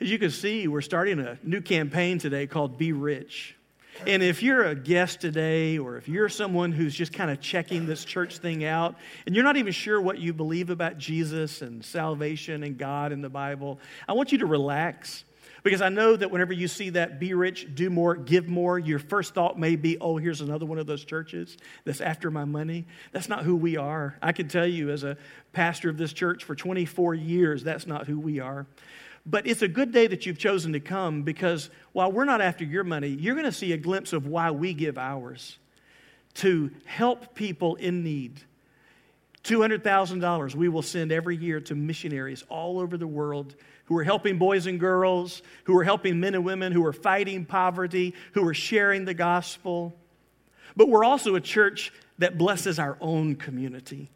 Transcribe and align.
As 0.00 0.10
you 0.10 0.18
can 0.18 0.30
see, 0.30 0.66
we're 0.66 0.80
starting 0.80 1.20
a 1.20 1.38
new 1.42 1.60
campaign 1.60 2.18
today 2.18 2.46
called 2.46 2.78
Be 2.78 2.92
Rich. 2.92 3.54
And 4.06 4.22
if 4.22 4.42
you're 4.42 4.64
a 4.64 4.74
guest 4.74 5.20
today, 5.20 5.76
or 5.76 5.98
if 5.98 6.08
you're 6.08 6.30
someone 6.30 6.72
who's 6.72 6.94
just 6.94 7.12
kind 7.12 7.30
of 7.30 7.38
checking 7.42 7.84
this 7.84 8.06
church 8.06 8.38
thing 8.38 8.64
out, 8.64 8.94
and 9.26 9.34
you're 9.34 9.44
not 9.44 9.58
even 9.58 9.74
sure 9.74 10.00
what 10.00 10.18
you 10.18 10.32
believe 10.32 10.70
about 10.70 10.96
Jesus 10.96 11.60
and 11.60 11.84
salvation 11.84 12.62
and 12.62 12.78
God 12.78 13.12
and 13.12 13.22
the 13.22 13.28
Bible, 13.28 13.78
I 14.08 14.14
want 14.14 14.32
you 14.32 14.38
to 14.38 14.46
relax. 14.46 15.24
Because 15.62 15.82
I 15.82 15.90
know 15.90 16.16
that 16.16 16.30
whenever 16.30 16.54
you 16.54 16.66
see 16.66 16.88
that 16.90 17.20
be 17.20 17.34
rich, 17.34 17.68
do 17.74 17.90
more, 17.90 18.16
give 18.16 18.48
more, 18.48 18.78
your 18.78 18.98
first 18.98 19.34
thought 19.34 19.58
may 19.58 19.76
be, 19.76 19.98
oh, 19.98 20.16
here's 20.16 20.40
another 20.40 20.64
one 20.64 20.78
of 20.78 20.86
those 20.86 21.04
churches 21.04 21.58
that's 21.84 22.00
after 22.00 22.30
my 22.30 22.46
money. 22.46 22.86
That's 23.12 23.28
not 23.28 23.44
who 23.44 23.54
we 23.54 23.76
are. 23.76 24.16
I 24.22 24.32
can 24.32 24.48
tell 24.48 24.66
you, 24.66 24.88
as 24.88 25.04
a 25.04 25.18
pastor 25.52 25.90
of 25.90 25.98
this 25.98 26.14
church 26.14 26.44
for 26.44 26.54
24 26.54 27.14
years, 27.14 27.62
that's 27.62 27.86
not 27.86 28.06
who 28.06 28.18
we 28.18 28.40
are. 28.40 28.66
But 29.26 29.46
it's 29.46 29.62
a 29.62 29.68
good 29.68 29.92
day 29.92 30.06
that 30.06 30.26
you've 30.26 30.38
chosen 30.38 30.72
to 30.72 30.80
come 30.80 31.22
because 31.22 31.70
while 31.92 32.10
we're 32.10 32.24
not 32.24 32.40
after 32.40 32.64
your 32.64 32.84
money, 32.84 33.08
you're 33.08 33.34
going 33.34 33.44
to 33.44 33.52
see 33.52 33.72
a 33.72 33.76
glimpse 33.76 34.12
of 34.12 34.26
why 34.26 34.50
we 34.50 34.72
give 34.74 34.98
ours 34.98 35.58
to 36.34 36.70
help 36.84 37.34
people 37.34 37.74
in 37.76 38.02
need. 38.02 38.40
$200,000 39.44 40.54
we 40.54 40.68
will 40.68 40.82
send 40.82 41.12
every 41.12 41.36
year 41.36 41.60
to 41.60 41.74
missionaries 41.74 42.44
all 42.48 42.78
over 42.78 42.96
the 42.96 43.06
world 43.06 43.54
who 43.86 43.96
are 43.96 44.04
helping 44.04 44.38
boys 44.38 44.66
and 44.66 44.78
girls, 44.78 45.42
who 45.64 45.76
are 45.76 45.84
helping 45.84 46.20
men 46.20 46.34
and 46.34 46.44
women, 46.44 46.72
who 46.72 46.84
are 46.86 46.92
fighting 46.92 47.44
poverty, 47.44 48.14
who 48.34 48.46
are 48.46 48.54
sharing 48.54 49.04
the 49.04 49.14
gospel. 49.14 49.96
But 50.76 50.88
we're 50.88 51.04
also 51.04 51.34
a 51.34 51.40
church 51.40 51.92
that 52.18 52.38
blesses 52.38 52.78
our 52.78 52.96
own 53.00 53.34
community 53.34 54.10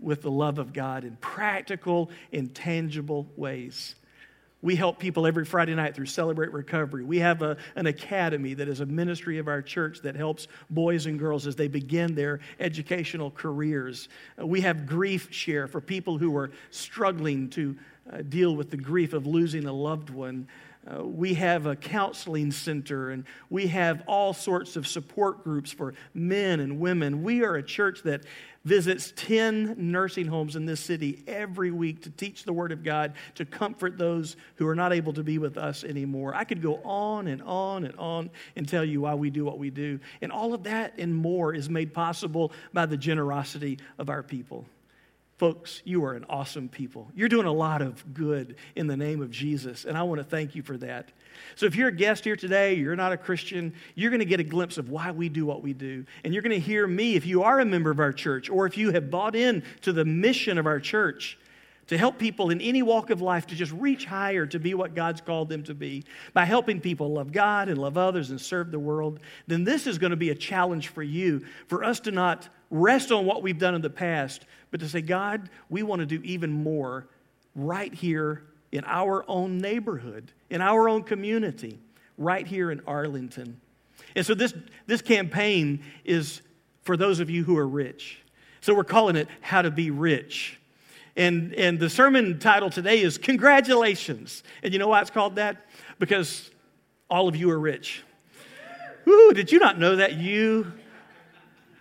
with 0.00 0.22
the 0.22 0.30
love 0.30 0.58
of 0.58 0.72
God 0.72 1.04
in 1.04 1.16
practical, 1.16 2.10
intangible 2.32 3.28
ways. 3.36 3.94
We 4.60 4.74
help 4.74 4.98
people 4.98 5.24
every 5.24 5.44
Friday 5.44 5.74
night 5.74 5.94
through 5.94 6.06
Celebrate 6.06 6.52
Recovery. 6.52 7.04
We 7.04 7.20
have 7.20 7.42
a, 7.42 7.56
an 7.76 7.86
academy 7.86 8.54
that 8.54 8.66
is 8.68 8.80
a 8.80 8.86
ministry 8.86 9.38
of 9.38 9.46
our 9.46 9.62
church 9.62 10.00
that 10.02 10.16
helps 10.16 10.48
boys 10.68 11.06
and 11.06 11.16
girls 11.16 11.46
as 11.46 11.54
they 11.54 11.68
begin 11.68 12.16
their 12.16 12.40
educational 12.58 13.30
careers. 13.30 14.08
Uh, 14.40 14.46
we 14.46 14.60
have 14.62 14.84
Grief 14.84 15.32
Share 15.32 15.68
for 15.68 15.80
people 15.80 16.18
who 16.18 16.36
are 16.36 16.50
struggling 16.70 17.48
to 17.50 17.76
uh, 18.12 18.22
deal 18.22 18.56
with 18.56 18.70
the 18.70 18.76
grief 18.76 19.12
of 19.12 19.26
losing 19.26 19.66
a 19.66 19.72
loved 19.72 20.10
one. 20.10 20.48
Uh, 20.88 21.04
we 21.04 21.34
have 21.34 21.66
a 21.66 21.76
counseling 21.76 22.50
center 22.50 23.10
and 23.10 23.24
we 23.50 23.66
have 23.66 24.02
all 24.06 24.32
sorts 24.32 24.76
of 24.76 24.86
support 24.86 25.44
groups 25.44 25.70
for 25.70 25.92
men 26.14 26.60
and 26.60 26.80
women. 26.80 27.22
We 27.22 27.42
are 27.42 27.56
a 27.56 27.62
church 27.62 28.02
that 28.04 28.22
visits 28.64 29.12
10 29.16 29.74
nursing 29.78 30.26
homes 30.26 30.56
in 30.56 30.66
this 30.66 30.80
city 30.80 31.22
every 31.26 31.70
week 31.70 32.02
to 32.02 32.10
teach 32.10 32.44
the 32.44 32.52
Word 32.52 32.72
of 32.72 32.82
God, 32.82 33.14
to 33.34 33.44
comfort 33.44 33.98
those 33.98 34.36
who 34.56 34.66
are 34.66 34.74
not 34.74 34.92
able 34.92 35.12
to 35.14 35.22
be 35.22 35.38
with 35.38 35.58
us 35.58 35.84
anymore. 35.84 36.34
I 36.34 36.44
could 36.44 36.62
go 36.62 36.76
on 36.84 37.28
and 37.28 37.42
on 37.42 37.84
and 37.84 37.96
on 37.96 38.30
and 38.56 38.68
tell 38.68 38.84
you 38.84 39.02
why 39.02 39.14
we 39.14 39.30
do 39.30 39.44
what 39.44 39.58
we 39.58 39.70
do. 39.70 40.00
And 40.22 40.32
all 40.32 40.54
of 40.54 40.62
that 40.64 40.94
and 40.98 41.14
more 41.14 41.54
is 41.54 41.68
made 41.68 41.92
possible 41.92 42.52
by 42.72 42.86
the 42.86 42.96
generosity 42.96 43.78
of 43.98 44.08
our 44.08 44.22
people. 44.22 44.66
Folks, 45.38 45.82
you 45.84 46.04
are 46.04 46.14
an 46.14 46.26
awesome 46.28 46.68
people. 46.68 47.08
You're 47.14 47.28
doing 47.28 47.46
a 47.46 47.52
lot 47.52 47.80
of 47.80 48.12
good 48.12 48.56
in 48.74 48.88
the 48.88 48.96
name 48.96 49.22
of 49.22 49.30
Jesus, 49.30 49.84
and 49.84 49.96
I 49.96 50.02
want 50.02 50.18
to 50.18 50.24
thank 50.24 50.56
you 50.56 50.62
for 50.62 50.76
that. 50.78 51.12
So, 51.54 51.64
if 51.66 51.76
you're 51.76 51.88
a 51.88 51.94
guest 51.94 52.24
here 52.24 52.34
today, 52.34 52.74
you're 52.74 52.96
not 52.96 53.12
a 53.12 53.16
Christian, 53.16 53.72
you're 53.94 54.10
going 54.10 54.18
to 54.18 54.26
get 54.26 54.40
a 54.40 54.44
glimpse 54.44 54.78
of 54.78 54.90
why 54.90 55.12
we 55.12 55.28
do 55.28 55.46
what 55.46 55.62
we 55.62 55.74
do. 55.74 56.04
And 56.24 56.34
you're 56.34 56.42
going 56.42 56.60
to 56.60 56.66
hear 56.66 56.88
me, 56.88 57.14
if 57.14 57.24
you 57.24 57.44
are 57.44 57.60
a 57.60 57.64
member 57.64 57.92
of 57.92 58.00
our 58.00 58.12
church, 58.12 58.50
or 58.50 58.66
if 58.66 58.76
you 58.76 58.90
have 58.90 59.10
bought 59.10 59.36
in 59.36 59.62
to 59.82 59.92
the 59.92 60.04
mission 60.04 60.58
of 60.58 60.66
our 60.66 60.80
church, 60.80 61.38
to 61.86 61.96
help 61.96 62.18
people 62.18 62.50
in 62.50 62.60
any 62.60 62.82
walk 62.82 63.10
of 63.10 63.22
life 63.22 63.46
to 63.46 63.54
just 63.54 63.72
reach 63.72 64.04
higher 64.04 64.44
to 64.44 64.58
be 64.58 64.74
what 64.74 64.94
God's 64.94 65.20
called 65.20 65.48
them 65.48 65.62
to 65.64 65.74
be 65.74 66.04
by 66.34 66.44
helping 66.44 66.80
people 66.80 67.12
love 67.12 67.32
God 67.32 67.68
and 67.68 67.78
love 67.78 67.96
others 67.96 68.30
and 68.30 68.40
serve 68.40 68.70
the 68.70 68.78
world, 68.78 69.20
then 69.46 69.64
this 69.64 69.86
is 69.86 69.98
going 69.98 70.10
to 70.10 70.16
be 70.16 70.30
a 70.30 70.34
challenge 70.34 70.88
for 70.88 71.02
you 71.02 71.46
for 71.66 71.84
us 71.84 72.00
to 72.00 72.10
not 72.10 72.48
rest 72.70 73.10
on 73.10 73.24
what 73.24 73.42
we've 73.42 73.58
done 73.58 73.74
in 73.74 73.80
the 73.80 73.88
past, 73.88 74.44
but 74.70 74.80
to 74.80 74.88
say, 74.88 75.00
God, 75.00 75.48
we 75.68 75.82
want 75.82 76.00
to 76.00 76.06
do 76.06 76.20
even 76.24 76.50
more 76.50 77.06
right 77.54 77.92
here 77.92 78.42
in 78.72 78.84
our 78.86 79.24
own 79.28 79.58
neighborhood, 79.58 80.32
in 80.50 80.60
our 80.60 80.88
own 80.88 81.02
community, 81.02 81.78
right 82.16 82.46
here 82.46 82.70
in 82.70 82.80
Arlington. 82.86 83.60
And 84.14 84.24
so 84.24 84.34
this, 84.34 84.54
this 84.86 85.02
campaign 85.02 85.82
is 86.04 86.42
for 86.82 86.96
those 86.96 87.20
of 87.20 87.30
you 87.30 87.44
who 87.44 87.56
are 87.56 87.66
rich. 87.66 88.20
So 88.60 88.74
we're 88.74 88.84
calling 88.84 89.16
it 89.16 89.28
How 89.40 89.62
to 89.62 89.70
Be 89.70 89.90
Rich. 89.90 90.58
And, 91.16 91.54
and 91.54 91.78
the 91.78 91.90
sermon 91.90 92.38
title 92.38 92.70
today 92.70 93.00
is 93.00 93.18
Congratulations. 93.18 94.42
And 94.62 94.72
you 94.72 94.78
know 94.78 94.88
why 94.88 95.00
it's 95.00 95.10
called 95.10 95.36
that? 95.36 95.66
Because 95.98 96.50
all 97.10 97.28
of 97.28 97.36
you 97.36 97.50
are 97.50 97.58
rich. 97.58 98.02
Ooh, 99.06 99.32
did 99.32 99.50
you 99.50 99.58
not 99.58 99.78
know 99.78 99.96
that 99.96 100.14
you 100.14 100.72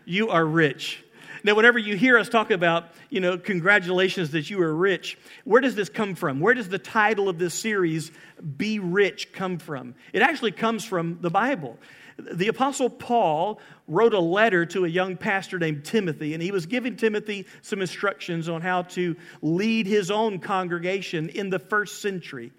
you 0.08 0.30
are 0.30 0.46
rich. 0.46 1.04
Now, 1.44 1.56
whenever 1.56 1.80
you 1.80 1.96
hear 1.96 2.18
us 2.18 2.30
talk 2.30 2.52
about, 2.52 2.90
you 3.10 3.20
know, 3.20 3.38
congratulations 3.38 4.32
that 4.32 4.50
you 4.50 4.62
are 4.62 4.74
rich, 4.74 5.18
where 5.44 5.62
does 5.62 5.76
this 5.76 5.90
come 5.90 6.16
from? 6.16 6.40
Where 6.40 6.54
does 6.54 6.70
the 6.70 6.80
title 6.80 7.30
of 7.30 7.38
this 7.38 7.54
series, 7.54 8.12
Be 8.58 8.80
Rich, 8.80 9.34
come 9.34 9.58
from? 9.58 9.96
It 10.14 10.22
actually 10.22 10.52
comes 10.52 10.84
from 10.84 11.20
the 11.22 11.30
Bible. 11.30 11.78
The 12.18 12.48
Apostle 12.48 12.90
Paul 12.90 13.60
wrote 13.88 14.14
a 14.14 14.20
letter 14.20 14.66
to 14.68 14.86
a 14.86 14.88
young 14.88 15.18
pastor 15.18 15.60
named 15.60 15.86
Timothy, 15.86 16.34
and 16.34 16.42
he 16.42 16.52
was 16.52 16.66
giving 16.66 16.96
Timothy 16.96 17.46
some 17.62 17.80
instructions 17.82 18.50
on 18.50 18.62
how 18.62 18.84
to 18.84 19.16
lead 19.42 19.86
his 19.86 20.10
own 20.10 20.40
congregation 20.40 21.30
in 21.30 21.50
the 21.50 21.60
first 21.60 22.02
century. 22.02 22.52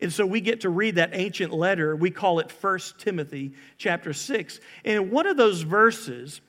And 0.00 0.12
so 0.12 0.26
we 0.26 0.40
get 0.40 0.62
to 0.62 0.68
read 0.68 0.96
that 0.96 1.10
ancient 1.12 1.52
letter. 1.52 1.94
We 1.94 2.10
call 2.10 2.40
it 2.40 2.50
First 2.50 2.98
Timothy 2.98 3.52
chapter 3.78 4.12
6. 4.12 4.60
And 4.84 5.10
one 5.10 5.26
of 5.26 5.36
those 5.36 5.62
verses, 5.62 6.40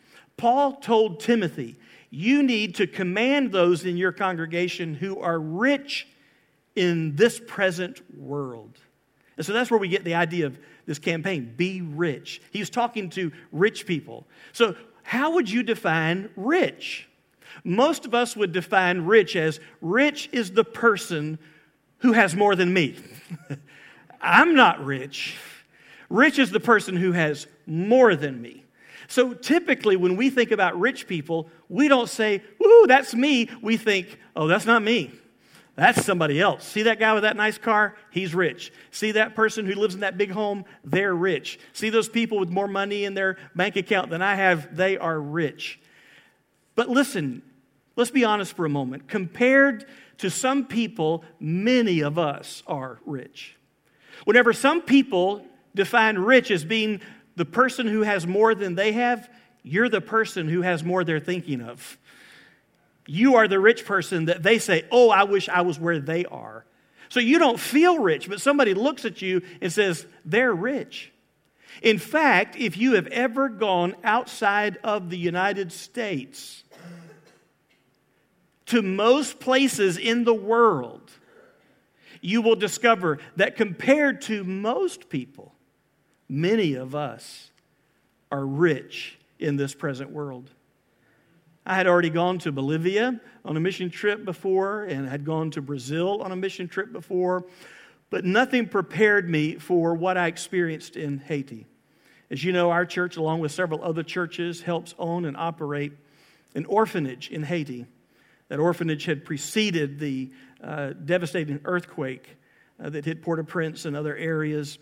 Paul 0.43 0.73
told 0.73 1.21
Timothy, 1.21 1.77
You 2.09 2.43
need 2.43 2.75
to 2.75 2.85
command 2.85 3.53
those 3.53 3.85
in 3.85 3.95
your 3.95 4.11
congregation 4.11 4.93
who 4.93 5.21
are 5.21 5.39
rich 5.39 6.05
in 6.75 7.15
this 7.15 7.39
present 7.47 8.01
world. 8.13 8.77
And 9.37 9.45
so 9.45 9.53
that's 9.53 9.71
where 9.71 9.79
we 9.79 9.87
get 9.87 10.03
the 10.03 10.15
idea 10.15 10.47
of 10.47 10.59
this 10.85 10.99
campaign 10.99 11.53
be 11.55 11.81
rich. 11.81 12.41
He's 12.51 12.69
talking 12.69 13.09
to 13.11 13.31
rich 13.53 13.85
people. 13.85 14.27
So, 14.51 14.75
how 15.03 15.31
would 15.35 15.49
you 15.49 15.63
define 15.63 16.29
rich? 16.35 17.07
Most 17.63 18.03
of 18.03 18.13
us 18.13 18.35
would 18.35 18.51
define 18.51 19.03
rich 19.03 19.37
as 19.37 19.61
rich 19.79 20.27
is 20.33 20.51
the 20.51 20.65
person 20.65 21.39
who 21.99 22.11
has 22.11 22.35
more 22.35 22.57
than 22.57 22.73
me. 22.73 22.97
I'm 24.21 24.55
not 24.55 24.83
rich. 24.83 25.37
Rich 26.09 26.37
is 26.37 26.51
the 26.51 26.59
person 26.59 26.97
who 26.97 27.13
has 27.13 27.47
more 27.65 28.17
than 28.17 28.41
me. 28.41 28.62
So 29.13 29.35
typically, 29.35 29.95
when 29.95 30.15
we 30.15 30.31
think 30.31 30.49
about 30.49 30.79
rich 30.79 31.05
people, 31.05 31.47
we 31.69 31.87
don't 31.87 32.09
say, 32.09 32.41
Woo, 32.59 32.87
that's 32.87 33.13
me. 33.13 33.47
We 33.61 33.77
think, 33.77 34.17
Oh, 34.35 34.47
that's 34.47 34.65
not 34.65 34.81
me. 34.81 35.11
That's 35.75 36.03
somebody 36.03 36.41
else. 36.41 36.67
See 36.67 36.81
that 36.83 36.99
guy 36.99 37.13
with 37.13 37.21
that 37.21 37.35
nice 37.35 37.59
car? 37.59 37.95
He's 38.09 38.33
rich. 38.33 38.73
See 38.89 39.11
that 39.11 39.35
person 39.35 39.67
who 39.67 39.75
lives 39.75 39.93
in 39.93 39.99
that 39.99 40.17
big 40.17 40.31
home? 40.31 40.65
They're 40.83 41.13
rich. 41.13 41.59
See 41.73 41.91
those 41.91 42.09
people 42.09 42.39
with 42.39 42.49
more 42.49 42.67
money 42.67 43.05
in 43.05 43.13
their 43.13 43.37
bank 43.53 43.75
account 43.75 44.09
than 44.09 44.23
I 44.23 44.33
have? 44.33 44.75
They 44.75 44.97
are 44.97 45.19
rich. 45.19 45.79
But 46.73 46.89
listen, 46.89 47.43
let's 47.95 48.09
be 48.09 48.25
honest 48.25 48.55
for 48.55 48.65
a 48.65 48.69
moment. 48.69 49.07
Compared 49.07 49.85
to 50.17 50.31
some 50.31 50.65
people, 50.65 51.23
many 51.39 52.01
of 52.01 52.17
us 52.17 52.63
are 52.65 52.97
rich. 53.05 53.57
Whenever 54.25 54.53
some 54.53 54.81
people 54.81 55.45
define 55.75 56.17
rich 56.17 56.49
as 56.49 56.65
being 56.65 56.99
the 57.35 57.45
person 57.45 57.87
who 57.87 58.01
has 58.01 58.27
more 58.27 58.53
than 58.55 58.75
they 58.75 58.91
have, 58.93 59.29
you're 59.63 59.89
the 59.89 60.01
person 60.01 60.47
who 60.47 60.61
has 60.61 60.83
more 60.83 61.03
they're 61.03 61.19
thinking 61.19 61.61
of. 61.61 61.97
You 63.05 63.35
are 63.35 63.47
the 63.47 63.59
rich 63.59 63.85
person 63.85 64.25
that 64.25 64.43
they 64.43 64.59
say, 64.59 64.85
Oh, 64.91 65.09
I 65.09 65.23
wish 65.23 65.49
I 65.49 65.61
was 65.61 65.79
where 65.79 65.99
they 65.99 66.25
are. 66.25 66.65
So 67.09 67.19
you 67.19 67.37
don't 67.37 67.59
feel 67.59 67.99
rich, 67.99 68.29
but 68.29 68.41
somebody 68.41 68.73
looks 68.73 69.05
at 69.05 69.21
you 69.21 69.41
and 69.61 69.71
says, 69.71 70.05
They're 70.25 70.53
rich. 70.53 71.11
In 71.81 71.97
fact, 71.97 72.55
if 72.55 72.77
you 72.77 72.93
have 72.93 73.07
ever 73.07 73.49
gone 73.49 73.95
outside 74.03 74.77
of 74.83 75.09
the 75.09 75.17
United 75.17 75.71
States 75.71 76.63
to 78.67 78.81
most 78.81 79.39
places 79.39 79.97
in 79.97 80.23
the 80.23 80.33
world, 80.33 81.11
you 82.21 82.41
will 82.41 82.55
discover 82.55 83.19
that 83.35 83.57
compared 83.57 84.21
to 84.23 84.43
most 84.43 85.09
people, 85.09 85.52
Many 86.29 86.73
of 86.75 86.95
us 86.95 87.51
are 88.31 88.45
rich 88.45 89.17
in 89.39 89.55
this 89.55 89.73
present 89.73 90.11
world. 90.11 90.49
I 91.65 91.75
had 91.75 91.87
already 91.87 92.09
gone 92.09 92.39
to 92.39 92.51
Bolivia 92.51 93.19
on 93.45 93.55
a 93.55 93.59
mission 93.59 93.89
trip 93.89 94.25
before 94.25 94.83
and 94.83 95.07
had 95.07 95.23
gone 95.23 95.51
to 95.51 95.61
Brazil 95.61 96.21
on 96.21 96.31
a 96.31 96.35
mission 96.35 96.67
trip 96.67 96.91
before, 96.91 97.45
but 98.09 98.25
nothing 98.25 98.67
prepared 98.67 99.29
me 99.29 99.55
for 99.55 99.93
what 99.93 100.17
I 100.17 100.27
experienced 100.27 100.97
in 100.97 101.19
Haiti. 101.19 101.65
As 102.29 102.43
you 102.43 102.51
know, 102.51 102.71
our 102.71 102.85
church, 102.85 103.15
along 103.17 103.39
with 103.39 103.51
several 103.51 103.83
other 103.83 104.03
churches, 104.03 104.61
helps 104.61 104.95
own 104.97 105.25
and 105.25 105.37
operate 105.37 105.93
an 106.55 106.65
orphanage 106.65 107.29
in 107.29 107.43
Haiti. 107.43 107.85
That 108.49 108.59
orphanage 108.59 109.05
had 109.05 109.23
preceded 109.23 109.99
the 109.99 110.31
uh, 110.61 110.93
devastating 110.93 111.59
earthquake 111.65 112.37
uh, 112.83 112.89
that 112.89 113.05
hit 113.05 113.21
Port 113.21 113.39
au 113.39 113.43
Prince 113.43 113.85
and 113.85 113.95
other 113.95 114.15
areas. 114.15 114.79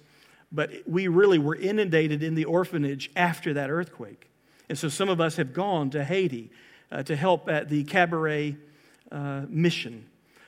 But 0.51 0.71
we 0.86 1.07
really 1.07 1.39
were 1.39 1.56
inundated 1.56 2.24
in 2.24 2.36
the 2.36 2.45
orphanage 2.45 3.09
after 3.15 3.53
that 3.53 3.69
earthquake. 3.69 4.30
And 4.69 4.77
so 4.77 4.89
some 4.89 5.09
of 5.09 5.21
us 5.21 5.38
have 5.38 5.53
gone 5.53 5.89
to 5.92 6.03
Haiti 6.03 6.51
uh, 6.92 7.03
to 7.03 7.15
help 7.15 7.50
at 7.50 7.69
the 7.69 7.83
Cabaret 7.83 8.57
uh, 9.12 9.42
mission, 9.48 10.06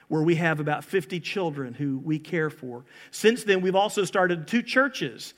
where 0.08 0.22
we 0.22 0.36
have 0.36 0.60
about 0.60 0.84
50 0.84 1.20
children 1.20 1.74
who 1.74 2.00
we 2.00 2.20
care 2.20 2.50
for. 2.50 2.86
Since 3.12 3.44
then, 3.44 3.62
we've 3.62 3.76
also 3.76 4.04
started 4.04 4.48
two 4.48 4.62
churches 4.62 5.34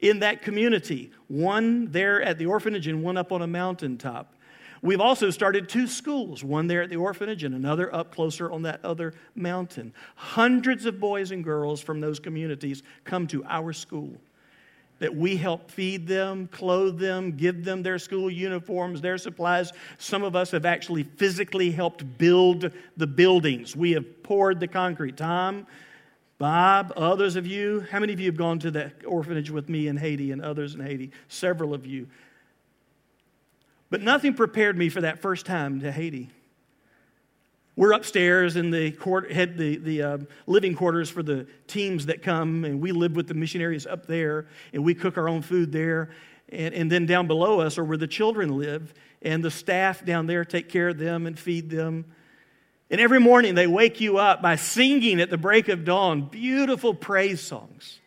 in 0.00 0.20
that 0.20 0.42
community 0.42 1.12
one 1.28 1.90
there 1.92 2.22
at 2.22 2.38
the 2.38 2.46
orphanage 2.46 2.86
and 2.86 3.02
one 3.02 3.16
up 3.16 3.32
on 3.32 3.42
a 3.42 3.46
mountaintop. 3.46 4.34
We've 4.82 5.00
also 5.00 5.30
started 5.30 5.68
two 5.68 5.86
schools, 5.86 6.42
one 6.42 6.66
there 6.66 6.82
at 6.82 6.88
the 6.90 6.96
orphanage 6.96 7.44
and 7.44 7.54
another 7.54 7.94
up 7.94 8.14
closer 8.14 8.50
on 8.50 8.62
that 8.62 8.82
other 8.84 9.12
mountain. 9.34 9.92
Hundreds 10.14 10.86
of 10.86 10.98
boys 10.98 11.32
and 11.32 11.44
girls 11.44 11.80
from 11.80 12.00
those 12.00 12.18
communities 12.18 12.82
come 13.04 13.26
to 13.28 13.44
our 13.44 13.72
school 13.72 14.16
that 15.00 15.16
we 15.16 15.36
help 15.36 15.70
feed 15.70 16.06
them, 16.06 16.46
clothe 16.46 16.98
them, 16.98 17.32
give 17.32 17.64
them 17.64 17.82
their 17.82 17.98
school 17.98 18.30
uniforms, 18.30 19.00
their 19.00 19.18
supplies. 19.18 19.72
Some 19.98 20.22
of 20.22 20.36
us 20.36 20.50
have 20.52 20.64
actually 20.64 21.02
physically 21.02 21.70
helped 21.70 22.18
build 22.18 22.70
the 22.96 23.06
buildings. 23.06 23.74
We 23.74 23.92
have 23.92 24.22
poured 24.22 24.60
the 24.60 24.68
concrete. 24.68 25.16
Tom, 25.16 25.66
Bob, 26.38 26.92
others 26.96 27.36
of 27.36 27.46
you, 27.46 27.86
how 27.90 27.98
many 27.98 28.12
of 28.12 28.20
you 28.20 28.26
have 28.26 28.36
gone 28.36 28.58
to 28.60 28.70
the 28.70 28.92
orphanage 29.06 29.50
with 29.50 29.68
me 29.68 29.88
in 29.88 29.96
Haiti 29.96 30.32
and 30.32 30.42
others 30.42 30.74
in 30.74 30.80
Haiti? 30.80 31.10
Several 31.28 31.74
of 31.74 31.86
you. 31.86 32.06
But 33.90 34.02
nothing 34.02 34.34
prepared 34.34 34.78
me 34.78 34.88
for 34.88 35.00
that 35.00 35.20
first 35.20 35.46
time 35.46 35.80
to 35.80 35.90
Haiti. 35.90 36.30
We're 37.76 37.92
upstairs 37.92 38.56
in 38.56 38.70
the, 38.70 38.92
court, 38.92 39.28
the, 39.30 39.76
the 39.76 40.02
uh, 40.02 40.18
living 40.46 40.74
quarters 40.74 41.10
for 41.10 41.22
the 41.22 41.46
teams 41.66 42.06
that 42.06 42.22
come, 42.22 42.64
and 42.64 42.80
we 42.80 42.92
live 42.92 43.16
with 43.16 43.26
the 43.26 43.34
missionaries 43.34 43.86
up 43.86 44.06
there, 44.06 44.46
and 44.72 44.84
we 44.84 44.94
cook 44.94 45.16
our 45.16 45.28
own 45.28 45.42
food 45.42 45.72
there. 45.72 46.10
And, 46.50 46.74
and 46.74 46.92
then 46.92 47.06
down 47.06 47.26
below 47.26 47.60
us 47.60 47.78
are 47.78 47.84
where 47.84 47.96
the 47.96 48.06
children 48.06 48.58
live, 48.58 48.92
and 49.22 49.42
the 49.42 49.50
staff 49.50 50.04
down 50.04 50.26
there 50.26 50.44
take 50.44 50.68
care 50.68 50.88
of 50.88 50.98
them 50.98 51.26
and 51.26 51.38
feed 51.38 51.70
them. 51.70 52.04
And 52.90 53.00
every 53.00 53.20
morning 53.20 53.54
they 53.54 53.68
wake 53.68 54.00
you 54.00 54.18
up 54.18 54.42
by 54.42 54.56
singing 54.56 55.20
at 55.20 55.30
the 55.30 55.38
break 55.38 55.68
of 55.68 55.84
dawn 55.84 56.22
beautiful 56.22 56.92
praise 56.92 57.40
songs 57.40 57.98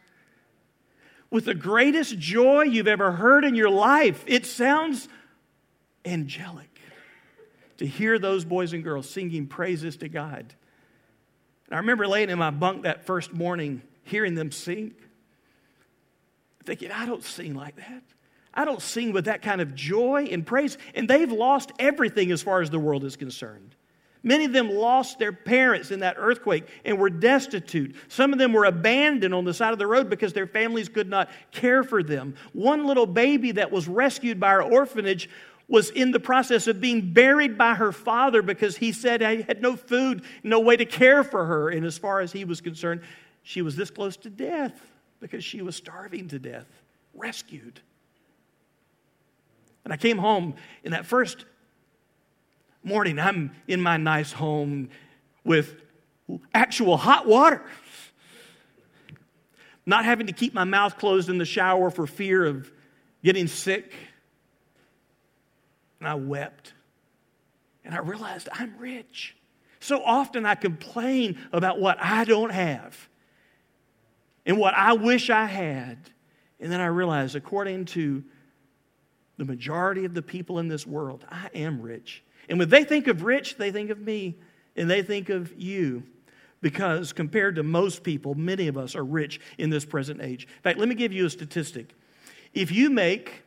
with 1.29 1.45
the 1.45 1.55
greatest 1.55 2.19
joy 2.19 2.63
you've 2.63 2.87
ever 2.87 3.13
heard 3.13 3.43
in 3.43 3.55
your 3.55 3.69
life. 3.69 4.23
It 4.27 4.45
sounds 4.45 5.07
angelic 6.05 6.69
to 7.77 7.87
hear 7.87 8.19
those 8.19 8.45
boys 8.45 8.73
and 8.73 8.83
girls 8.83 9.09
singing 9.09 9.47
praises 9.47 9.97
to 9.97 10.09
God. 10.09 10.53
And 11.67 11.75
I 11.75 11.77
remember 11.77 12.07
laying 12.07 12.29
in 12.29 12.37
my 12.37 12.51
bunk 12.51 12.83
that 12.83 13.05
first 13.05 13.33
morning, 13.33 13.81
hearing 14.03 14.35
them 14.35 14.51
sing, 14.51 14.93
thinking, 16.65 16.91
I 16.91 17.05
don't 17.05 17.23
sing 17.23 17.55
like 17.55 17.75
that. 17.77 18.03
I 18.53 18.65
don't 18.65 18.81
sing 18.81 19.13
with 19.13 19.25
that 19.25 19.41
kind 19.41 19.61
of 19.61 19.73
joy 19.73 20.27
and 20.31 20.45
praise. 20.45 20.77
And 20.93 21.07
they've 21.07 21.31
lost 21.31 21.71
everything 21.79 22.31
as 22.31 22.41
far 22.41 22.61
as 22.61 22.69
the 22.69 22.79
world 22.79 23.03
is 23.03 23.15
concerned. 23.15 23.75
Many 24.25 24.45
of 24.45 24.53
them 24.53 24.69
lost 24.69 25.19
their 25.19 25.33
parents 25.33 25.91
in 25.91 25.99
that 25.99 26.15
earthquake 26.17 26.65
and 26.85 26.97
were 26.97 27.09
destitute. 27.09 27.95
Some 28.07 28.31
of 28.31 28.39
them 28.39 28.53
were 28.53 28.63
abandoned 28.63 29.33
on 29.33 29.43
the 29.43 29.53
side 29.53 29.73
of 29.73 29.79
the 29.79 29.87
road 29.87 30.09
because 30.09 30.31
their 30.31 30.47
families 30.47 30.87
could 30.87 31.09
not 31.09 31.29
care 31.51 31.83
for 31.83 32.01
them. 32.01 32.35
One 32.53 32.85
little 32.85 33.05
baby 33.05 33.51
that 33.53 33.71
was 33.71 33.89
rescued 33.89 34.39
by 34.39 34.47
our 34.47 34.61
orphanage 34.61 35.29
was 35.73 35.89
in 35.89 36.11
the 36.11 36.19
process 36.19 36.67
of 36.67 36.79
being 36.79 37.13
buried 37.13 37.57
by 37.57 37.73
her 37.73 37.91
father 37.91 38.43
because 38.43 38.77
he 38.77 38.91
said 38.91 39.21
he 39.21 39.41
had 39.41 39.59
no 39.59 39.75
food, 39.75 40.21
no 40.43 40.59
way 40.59 40.77
to 40.77 40.85
care 40.85 41.23
for 41.23 41.45
her. 41.45 41.67
And 41.67 41.83
as 41.83 41.97
far 41.97 42.19
as 42.19 42.31
he 42.31 42.45
was 42.45 42.61
concerned, 42.61 43.01
she 43.41 43.63
was 43.63 43.75
this 43.75 43.89
close 43.89 44.15
to 44.17 44.29
death 44.29 44.79
because 45.19 45.43
she 45.43 45.63
was 45.63 45.75
starving 45.75 46.27
to 46.27 46.37
death, 46.37 46.67
rescued. 47.15 47.79
And 49.83 49.91
I 49.91 49.97
came 49.97 50.19
home 50.19 50.53
in 50.83 50.91
that 50.91 51.07
first 51.07 51.43
morning, 52.83 53.17
I'm 53.17 53.55
in 53.67 53.81
my 53.81 53.97
nice 53.97 54.31
home 54.31 54.89
with 55.43 55.81
actual 56.53 56.97
hot 56.97 57.25
water. 57.25 57.63
Not 59.87 60.05
having 60.05 60.27
to 60.27 60.33
keep 60.33 60.53
my 60.53 60.65
mouth 60.65 60.99
closed 60.99 61.29
in 61.29 61.39
the 61.39 61.45
shower 61.45 61.89
for 61.89 62.05
fear 62.05 62.45
of 62.45 62.71
getting 63.23 63.47
sick 63.47 63.91
and 66.03 66.09
I 66.09 66.15
wept. 66.15 66.73
And 67.85 67.95
I 67.95 67.99
realized 67.99 68.49
I'm 68.51 68.77
rich. 68.77 69.37
So 69.79 70.03
often 70.03 70.45
I 70.45 70.55
complain 70.55 71.39
about 71.53 71.79
what 71.79 71.97
I 72.01 72.25
don't 72.25 72.51
have 72.51 73.07
and 74.45 74.57
what 74.57 74.73
I 74.73 74.93
wish 74.93 75.29
I 75.29 75.45
had. 75.45 75.97
And 76.59 76.69
then 76.71 76.81
I 76.81 76.87
realized, 76.87 77.35
according 77.35 77.85
to 77.85 78.23
the 79.37 79.45
majority 79.45 80.03
of 80.03 80.13
the 80.13 80.21
people 80.21 80.59
in 80.59 80.67
this 80.67 80.85
world, 80.85 81.25
I 81.29 81.49
am 81.55 81.81
rich. 81.81 82.21
And 82.49 82.59
when 82.59 82.69
they 82.69 82.83
think 82.83 83.07
of 83.07 83.23
rich, 83.23 83.55
they 83.55 83.71
think 83.71 83.89
of 83.89 83.99
me 83.99 84.35
and 84.75 84.89
they 84.89 85.03
think 85.03 85.29
of 85.29 85.53
you. 85.57 86.03
Because 86.61 87.13
compared 87.13 87.55
to 87.55 87.63
most 87.63 88.03
people, 88.03 88.35
many 88.35 88.67
of 88.67 88.77
us 88.77 88.95
are 88.95 89.03
rich 89.03 89.39
in 89.57 89.69
this 89.69 89.85
present 89.85 90.21
age. 90.21 90.43
In 90.43 90.61
fact, 90.63 90.79
let 90.79 90.89
me 90.89 90.95
give 90.95 91.13
you 91.13 91.25
a 91.25 91.29
statistic. 91.29 91.93
If 92.53 92.71
you 92.71 92.89
make 92.89 93.42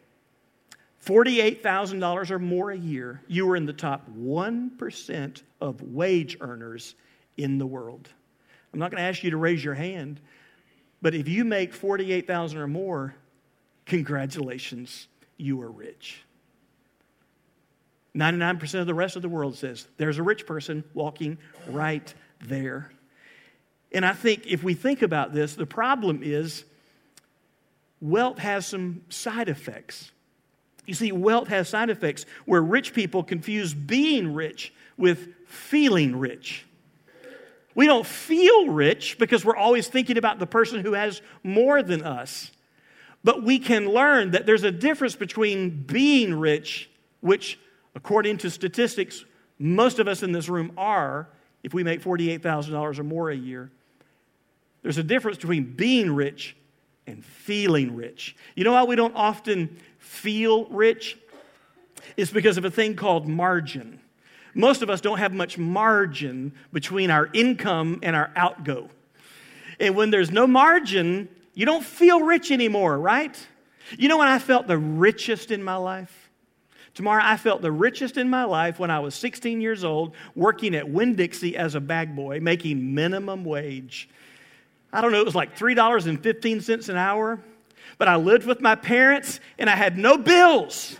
$48,000 1.06 2.30
or 2.30 2.38
more 2.38 2.72
a 2.72 2.76
year, 2.76 3.22
you 3.28 3.48
are 3.50 3.56
in 3.56 3.64
the 3.64 3.72
top 3.72 4.10
1% 4.10 5.42
of 5.60 5.80
wage 5.82 6.36
earners 6.40 6.96
in 7.36 7.58
the 7.58 7.66
world. 7.66 8.08
I'm 8.72 8.80
not 8.80 8.90
going 8.90 9.00
to 9.00 9.08
ask 9.08 9.22
you 9.22 9.30
to 9.30 9.36
raise 9.36 9.64
your 9.64 9.74
hand, 9.74 10.20
but 11.00 11.14
if 11.14 11.28
you 11.28 11.44
make 11.44 11.72
48,000 11.72 12.58
or 12.58 12.66
more, 12.66 13.14
congratulations, 13.86 15.06
you 15.36 15.62
are 15.62 15.70
rich. 15.70 16.22
99% 18.16 18.80
of 18.80 18.86
the 18.86 18.94
rest 18.94 19.14
of 19.14 19.22
the 19.22 19.28
world 19.28 19.56
says 19.56 19.86
there's 19.98 20.18
a 20.18 20.22
rich 20.22 20.44
person 20.44 20.82
walking 20.92 21.38
right 21.68 22.12
there. 22.40 22.90
And 23.92 24.04
I 24.04 24.12
think 24.12 24.46
if 24.46 24.64
we 24.64 24.74
think 24.74 25.02
about 25.02 25.32
this, 25.32 25.54
the 25.54 25.66
problem 25.66 26.20
is 26.22 26.64
wealth 28.00 28.38
has 28.38 28.66
some 28.66 29.02
side 29.08 29.48
effects. 29.48 30.10
You 30.86 30.94
see, 30.94 31.12
wealth 31.12 31.48
has 31.48 31.68
side 31.68 31.90
effects 31.90 32.24
where 32.44 32.62
rich 32.62 32.94
people 32.94 33.22
confuse 33.22 33.74
being 33.74 34.34
rich 34.34 34.72
with 34.96 35.34
feeling 35.46 36.16
rich. 36.16 36.64
We 37.74 37.86
don't 37.86 38.06
feel 38.06 38.68
rich 38.68 39.18
because 39.18 39.44
we're 39.44 39.56
always 39.56 39.88
thinking 39.88 40.16
about 40.16 40.38
the 40.38 40.46
person 40.46 40.80
who 40.80 40.94
has 40.94 41.20
more 41.42 41.82
than 41.82 42.02
us. 42.02 42.50
But 43.22 43.42
we 43.42 43.58
can 43.58 43.90
learn 43.90 44.30
that 44.30 44.46
there's 44.46 44.62
a 44.62 44.70
difference 44.70 45.16
between 45.16 45.82
being 45.82 46.32
rich, 46.32 46.88
which, 47.20 47.58
according 47.94 48.38
to 48.38 48.50
statistics, 48.50 49.24
most 49.58 49.98
of 49.98 50.08
us 50.08 50.22
in 50.22 50.32
this 50.32 50.48
room 50.48 50.72
are, 50.78 51.28
if 51.62 51.74
we 51.74 51.82
make 51.82 52.02
$48,000 52.02 52.98
or 52.98 53.02
more 53.02 53.30
a 53.30 53.36
year. 53.36 53.70
There's 54.82 54.98
a 54.98 55.02
difference 55.02 55.36
between 55.36 55.74
being 55.74 56.14
rich 56.14 56.56
and 57.06 57.24
feeling 57.24 57.96
rich. 57.96 58.36
You 58.54 58.64
know 58.64 58.72
how 58.72 58.84
we 58.84 58.96
don't 58.96 59.14
often 59.14 59.76
feel 60.06 60.66
rich? 60.66 61.18
It's 62.16 62.30
because 62.30 62.56
of 62.56 62.64
a 62.64 62.70
thing 62.70 62.96
called 62.96 63.28
margin. 63.28 64.00
Most 64.54 64.80
of 64.80 64.88
us 64.88 65.00
don't 65.00 65.18
have 65.18 65.34
much 65.34 65.58
margin 65.58 66.52
between 66.72 67.10
our 67.10 67.28
income 67.34 67.98
and 68.02 68.16
our 68.16 68.30
outgo. 68.36 68.88
And 69.78 69.94
when 69.94 70.10
there's 70.10 70.30
no 70.30 70.46
margin, 70.46 71.28
you 71.52 71.66
don't 71.66 71.84
feel 71.84 72.20
rich 72.20 72.50
anymore, 72.50 72.98
right? 72.98 73.36
You 73.98 74.08
know 74.08 74.16
when 74.16 74.28
I 74.28 74.38
felt 74.38 74.66
the 74.66 74.78
richest 74.78 75.50
in 75.50 75.62
my 75.62 75.76
life? 75.76 76.30
Tomorrow, 76.94 77.22
I 77.22 77.36
felt 77.36 77.60
the 77.60 77.70
richest 77.70 78.16
in 78.16 78.30
my 78.30 78.44
life 78.44 78.78
when 78.78 78.90
I 78.90 79.00
was 79.00 79.14
16 79.14 79.60
years 79.60 79.84
old, 79.84 80.14
working 80.34 80.74
at 80.74 80.88
Winn 80.88 81.14
Dixie 81.14 81.54
as 81.54 81.74
a 81.74 81.80
bag 81.80 82.16
boy, 82.16 82.40
making 82.40 82.94
minimum 82.94 83.44
wage. 83.44 84.08
I 84.90 85.02
don't 85.02 85.12
know, 85.12 85.20
it 85.20 85.26
was 85.26 85.34
like 85.34 85.58
$3.15 85.58 86.88
an 86.88 86.96
hour. 86.96 87.38
But 87.98 88.08
I 88.08 88.16
lived 88.16 88.46
with 88.46 88.60
my 88.60 88.74
parents 88.74 89.40
and 89.58 89.70
I 89.70 89.76
had 89.76 89.96
no 89.96 90.18
bills. 90.18 90.96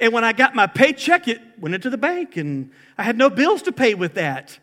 And 0.00 0.12
when 0.12 0.24
I 0.24 0.32
got 0.32 0.54
my 0.54 0.66
paycheck, 0.66 1.28
it 1.28 1.40
went 1.58 1.74
into 1.74 1.90
the 1.90 1.98
bank 1.98 2.36
and 2.36 2.70
I 2.96 3.02
had 3.02 3.18
no 3.18 3.30
bills 3.30 3.62
to 3.62 3.72
pay 3.72 3.94
with 3.94 4.14
that. 4.14 4.58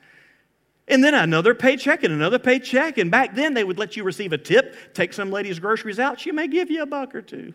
And 0.87 1.03
then 1.03 1.13
another 1.13 1.55
paycheck 1.55 2.03
and 2.03 2.13
another 2.13 2.39
paycheck. 2.39 2.97
And 2.97 3.09
back 3.09 3.35
then, 3.35 3.53
they 3.53 3.63
would 3.63 3.79
let 3.79 3.95
you 3.95 4.03
receive 4.03 4.33
a 4.33 4.37
tip, 4.37 4.75
take 4.93 5.13
some 5.13 5.31
lady's 5.31 5.59
groceries 5.59 5.99
out. 5.99 6.19
She 6.19 6.31
may 6.31 6.47
give 6.47 6.69
you 6.69 6.83
a 6.83 6.85
buck 6.85 7.15
or 7.15 7.21
two. 7.21 7.53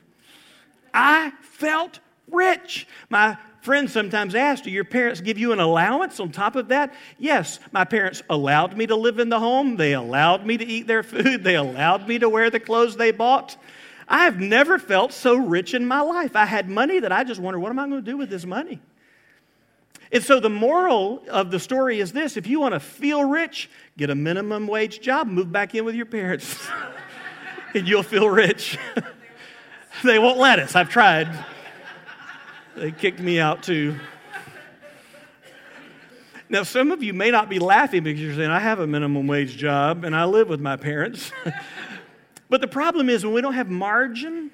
I 0.93 1.33
felt 1.41 2.01
rich. 2.29 2.89
My 3.09 3.39
friends 3.63 3.93
sometimes 3.93 4.35
ask, 4.35 4.65
Do 4.65 4.71
your 4.71 4.85
parents 4.85 5.21
give 5.21 5.39
you 5.39 5.53
an 5.53 5.61
allowance 5.61 6.19
on 6.19 6.33
top 6.33 6.57
of 6.57 6.69
that? 6.69 6.93
Yes, 7.19 7.61
my 7.71 7.85
parents 7.85 8.23
allowed 8.29 8.77
me 8.77 8.87
to 8.89 8.97
live 8.97 9.21
in 9.21 9.29
the 9.29 9.39
home. 9.39 9.77
They 9.77 9.95
allowed 9.95 10.45
me 10.45 10.57
to 10.57 10.65
eat 10.65 10.89
their 10.89 11.05
food. 11.05 11.45
They 11.45 11.55
allowed 11.55 12.09
me 12.09 12.19
to 12.19 12.29
wear 12.29 12.51
the 12.51 12.61
clothes 12.61 12.97
they 12.97 13.13
bought. 13.13 13.57
I've 14.13 14.41
never 14.41 14.81
felt 14.81 15.13
so 15.13 15.37
rich 15.37 15.73
in 15.73 15.87
my 15.87 16.01
life. 16.01 16.35
I 16.35 16.45
had 16.45 16.69
money 16.69 16.99
that 16.99 17.13
I 17.13 17.23
just 17.23 17.41
wondered, 17.41 17.61
what 17.61 17.71
am 17.71 17.79
I 17.79 17.87
going 17.87 18.05
to 18.05 18.11
do 18.11 18.17
with 18.17 18.29
this 18.29 18.45
money? 18.45 18.81
And 20.11 20.25
so 20.25 20.41
the 20.41 20.51
moral 20.51 21.23
of 21.31 21.53
the 21.53 21.61
story 21.61 22.01
is 22.01 22.13
this 22.13 22.37
if 22.37 22.49
you 22.49 22.61
want 22.61 22.75
to 22.75 22.81
feel 22.81 23.25
rich, 23.25 23.71
get 23.97 24.11
a 24.11 24.17
minimum 24.17 24.67
wage 24.67 25.01
job, 25.01 25.29
move 25.29 25.53
back 25.53 25.77
in 25.77 25.85
with 25.85 25.95
your 25.95 26.07
parents, 26.07 26.59
and 27.75 27.87
you'll 27.87 28.03
feel 28.03 28.29
rich. 28.29 28.77
they 30.05 30.19
won't 30.19 30.39
let 30.39 30.59
us. 30.59 30.75
I've 30.75 30.89
tried. 30.89 31.29
They 32.75 32.91
kicked 32.91 33.21
me 33.21 33.39
out 33.39 33.63
too. 33.63 33.97
Now, 36.49 36.65
some 36.65 36.91
of 36.91 37.01
you 37.01 37.15
may 37.15 37.31
not 37.31 37.49
be 37.49 37.61
laughing 37.61 38.03
because 38.03 38.21
you're 38.21 38.35
saying, 38.35 38.51
I 38.51 38.59
have 38.59 38.81
a 38.81 38.87
minimum 38.87 39.29
wage 39.29 39.57
job 39.57 40.03
and 40.03 40.17
I 40.17 40.25
live 40.25 40.49
with 40.49 40.61
my 40.61 40.75
parents. 40.77 41.31
but 42.51 42.61
the 42.61 42.69
problem 42.69 43.09
is 43.09 43.25
when 43.25 43.33
we 43.33 43.41
don't 43.41 43.55
have 43.55 43.71
margin 43.71 44.51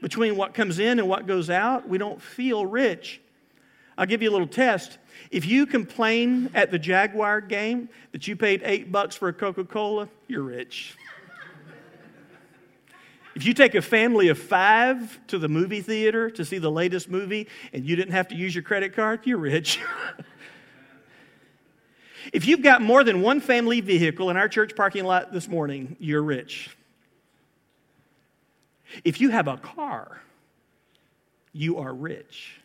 between 0.00 0.36
what 0.36 0.52
comes 0.52 0.78
in 0.78 0.98
and 0.98 1.08
what 1.08 1.26
goes 1.26 1.48
out, 1.48 1.88
we 1.88 1.96
don't 1.96 2.20
feel 2.20 2.66
rich. 2.66 3.20
I'll 3.96 4.06
give 4.06 4.22
you 4.22 4.30
a 4.30 4.32
little 4.32 4.46
test. 4.46 4.98
If 5.30 5.46
you 5.46 5.66
complain 5.66 6.50
at 6.54 6.70
the 6.70 6.78
Jaguar 6.78 7.40
game 7.40 7.88
that 8.12 8.26
you 8.26 8.34
paid 8.34 8.62
eight 8.64 8.90
bucks 8.90 9.14
for 9.14 9.28
a 9.28 9.32
Coca 9.32 9.64
Cola, 9.64 10.08
you're 10.26 10.42
rich. 10.42 10.96
if 13.34 13.44
you 13.44 13.54
take 13.54 13.74
a 13.74 13.82
family 13.82 14.28
of 14.28 14.38
five 14.38 15.20
to 15.28 15.38
the 15.38 15.48
movie 15.48 15.82
theater 15.82 16.30
to 16.30 16.44
see 16.44 16.58
the 16.58 16.70
latest 16.70 17.08
movie 17.08 17.46
and 17.72 17.84
you 17.84 17.94
didn't 17.94 18.12
have 18.12 18.28
to 18.28 18.34
use 18.34 18.54
your 18.54 18.64
credit 18.64 18.96
card, 18.96 19.20
you're 19.24 19.38
rich. 19.38 19.78
if 22.32 22.46
you've 22.46 22.62
got 22.62 22.82
more 22.82 23.04
than 23.04 23.20
one 23.20 23.40
family 23.40 23.80
vehicle 23.80 24.30
in 24.30 24.36
our 24.36 24.48
church 24.48 24.74
parking 24.74 25.04
lot 25.04 25.32
this 25.32 25.46
morning, 25.46 25.96
you're 26.00 26.22
rich. 26.22 26.76
If 29.04 29.20
you 29.20 29.30
have 29.30 29.48
a 29.48 29.56
car, 29.56 30.20
you 31.52 31.78
are 31.78 31.92
rich. 31.92 32.60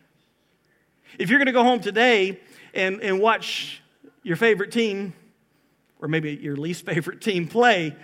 If 1.18 1.30
you're 1.30 1.38
going 1.38 1.46
to 1.46 1.52
go 1.52 1.62
home 1.62 1.80
today 1.80 2.40
and, 2.74 3.00
and 3.00 3.20
watch 3.20 3.82
your 4.22 4.36
favorite 4.36 4.72
team, 4.72 5.14
or 6.00 6.08
maybe 6.08 6.34
your 6.34 6.56
least 6.56 6.84
favorite 6.86 7.20
team, 7.20 7.48
play 7.48 7.94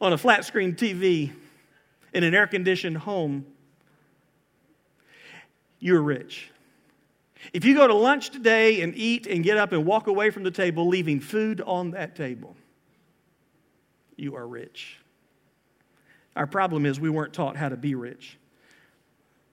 on 0.00 0.12
a 0.12 0.18
flat 0.18 0.44
screen 0.44 0.74
TV 0.74 1.32
in 2.12 2.24
an 2.24 2.34
air 2.34 2.46
conditioned 2.46 2.98
home, 2.98 3.46
you're 5.78 6.02
rich. 6.02 6.50
If 7.52 7.64
you 7.64 7.74
go 7.74 7.86
to 7.86 7.94
lunch 7.94 8.30
today 8.30 8.80
and 8.80 8.94
eat 8.96 9.26
and 9.26 9.44
get 9.44 9.56
up 9.56 9.72
and 9.72 9.86
walk 9.86 10.08
away 10.08 10.30
from 10.30 10.42
the 10.42 10.50
table, 10.50 10.88
leaving 10.88 11.20
food 11.20 11.60
on 11.60 11.92
that 11.92 12.16
table, 12.16 12.56
you 14.16 14.34
are 14.34 14.46
rich. 14.46 14.98
Our 16.38 16.46
problem 16.46 16.86
is 16.86 17.00
we 17.00 17.10
weren't 17.10 17.32
taught 17.32 17.56
how 17.56 17.68
to 17.68 17.76
be 17.76 17.96
rich 17.96 18.38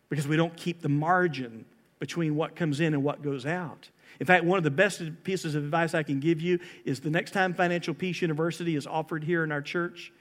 because 0.07 0.27
we 0.27 0.37
don't 0.37 0.55
keep 0.55 0.83
the 0.83 0.89
margin 0.89 1.65
between 1.97 2.35
what 2.35 2.55
comes 2.55 2.79
in 2.79 2.93
and 2.93 3.03
what 3.03 3.23
goes 3.23 3.43
out. 3.47 3.89
In 4.19 4.27
fact, 4.27 4.45
one 4.45 4.59
of 4.59 4.63
the 4.63 4.69
best 4.69 5.01
pieces 5.23 5.55
of 5.55 5.63
advice 5.63 5.95
I 5.95 6.03
can 6.03 6.19
give 6.19 6.41
you 6.41 6.59
is 6.85 6.99
the 6.99 7.09
next 7.09 7.31
time 7.31 7.55
Financial 7.55 7.95
Peace 7.95 8.21
University 8.21 8.75
is 8.75 8.85
offered 8.85 9.23
here 9.23 9.43
in 9.43 9.51
our 9.51 9.63
church, 9.63 10.13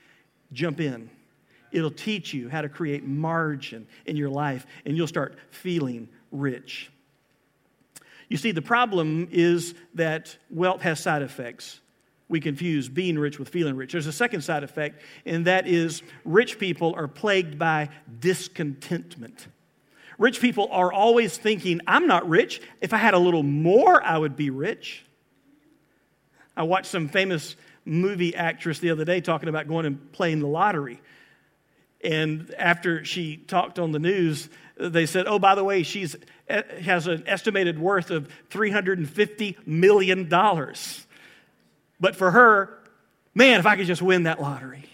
jump 0.54 0.80
in. 0.80 1.10
It'll 1.70 1.90
teach 1.90 2.32
you 2.32 2.48
how 2.48 2.62
to 2.62 2.70
create 2.70 3.04
margin 3.04 3.86
in 4.06 4.16
your 4.16 4.30
life, 4.30 4.66
and 4.86 4.96
you'll 4.96 5.06
start 5.06 5.36
feeling 5.50 6.08
rich. 6.32 6.90
You 8.30 8.38
see, 8.38 8.52
the 8.52 8.62
problem 8.62 9.28
is 9.30 9.74
that 9.94 10.38
wealth 10.48 10.80
has 10.80 10.98
side 10.98 11.20
effects. 11.20 11.80
We 12.28 12.40
confuse 12.40 12.88
being 12.88 13.18
rich 13.18 13.38
with 13.38 13.48
feeling 13.48 13.76
rich. 13.76 13.92
There's 13.92 14.06
a 14.06 14.12
second 14.12 14.42
side 14.42 14.64
effect, 14.64 15.02
and 15.26 15.46
that 15.46 15.66
is 15.66 16.02
rich 16.24 16.58
people 16.58 16.94
are 16.96 17.08
plagued 17.08 17.58
by 17.58 17.90
discontentment. 18.20 19.46
Rich 20.18 20.40
people 20.40 20.68
are 20.70 20.92
always 20.92 21.36
thinking, 21.36 21.80
I'm 21.86 22.06
not 22.06 22.28
rich. 22.28 22.62
If 22.80 22.92
I 22.92 22.98
had 22.98 23.14
a 23.14 23.18
little 23.18 23.42
more, 23.42 24.02
I 24.02 24.16
would 24.16 24.36
be 24.36 24.50
rich. 24.50 25.04
I 26.56 26.62
watched 26.62 26.86
some 26.86 27.08
famous 27.08 27.56
movie 27.84 28.34
actress 28.34 28.78
the 28.78 28.90
other 28.90 29.04
day 29.04 29.20
talking 29.20 29.48
about 29.48 29.68
going 29.68 29.86
and 29.86 30.12
playing 30.12 30.40
the 30.40 30.46
lottery. 30.46 31.00
And 32.02 32.54
after 32.58 33.04
she 33.04 33.36
talked 33.36 33.78
on 33.78 33.92
the 33.92 33.98
news, 33.98 34.48
they 34.76 35.06
said, 35.06 35.26
oh, 35.26 35.38
by 35.38 35.54
the 35.54 35.64
way, 35.64 35.82
she 35.82 36.06
eh, 36.48 36.62
has 36.80 37.06
an 37.06 37.24
estimated 37.26 37.78
worth 37.78 38.10
of 38.10 38.28
$350 38.50 39.66
million. 39.66 40.28
But 42.04 42.16
for 42.16 42.30
her, 42.30 42.78
man, 43.34 43.60
if 43.60 43.64
I 43.64 43.76
could 43.76 43.86
just 43.86 44.02
win 44.02 44.24
that 44.24 44.38
lottery, 44.38 44.84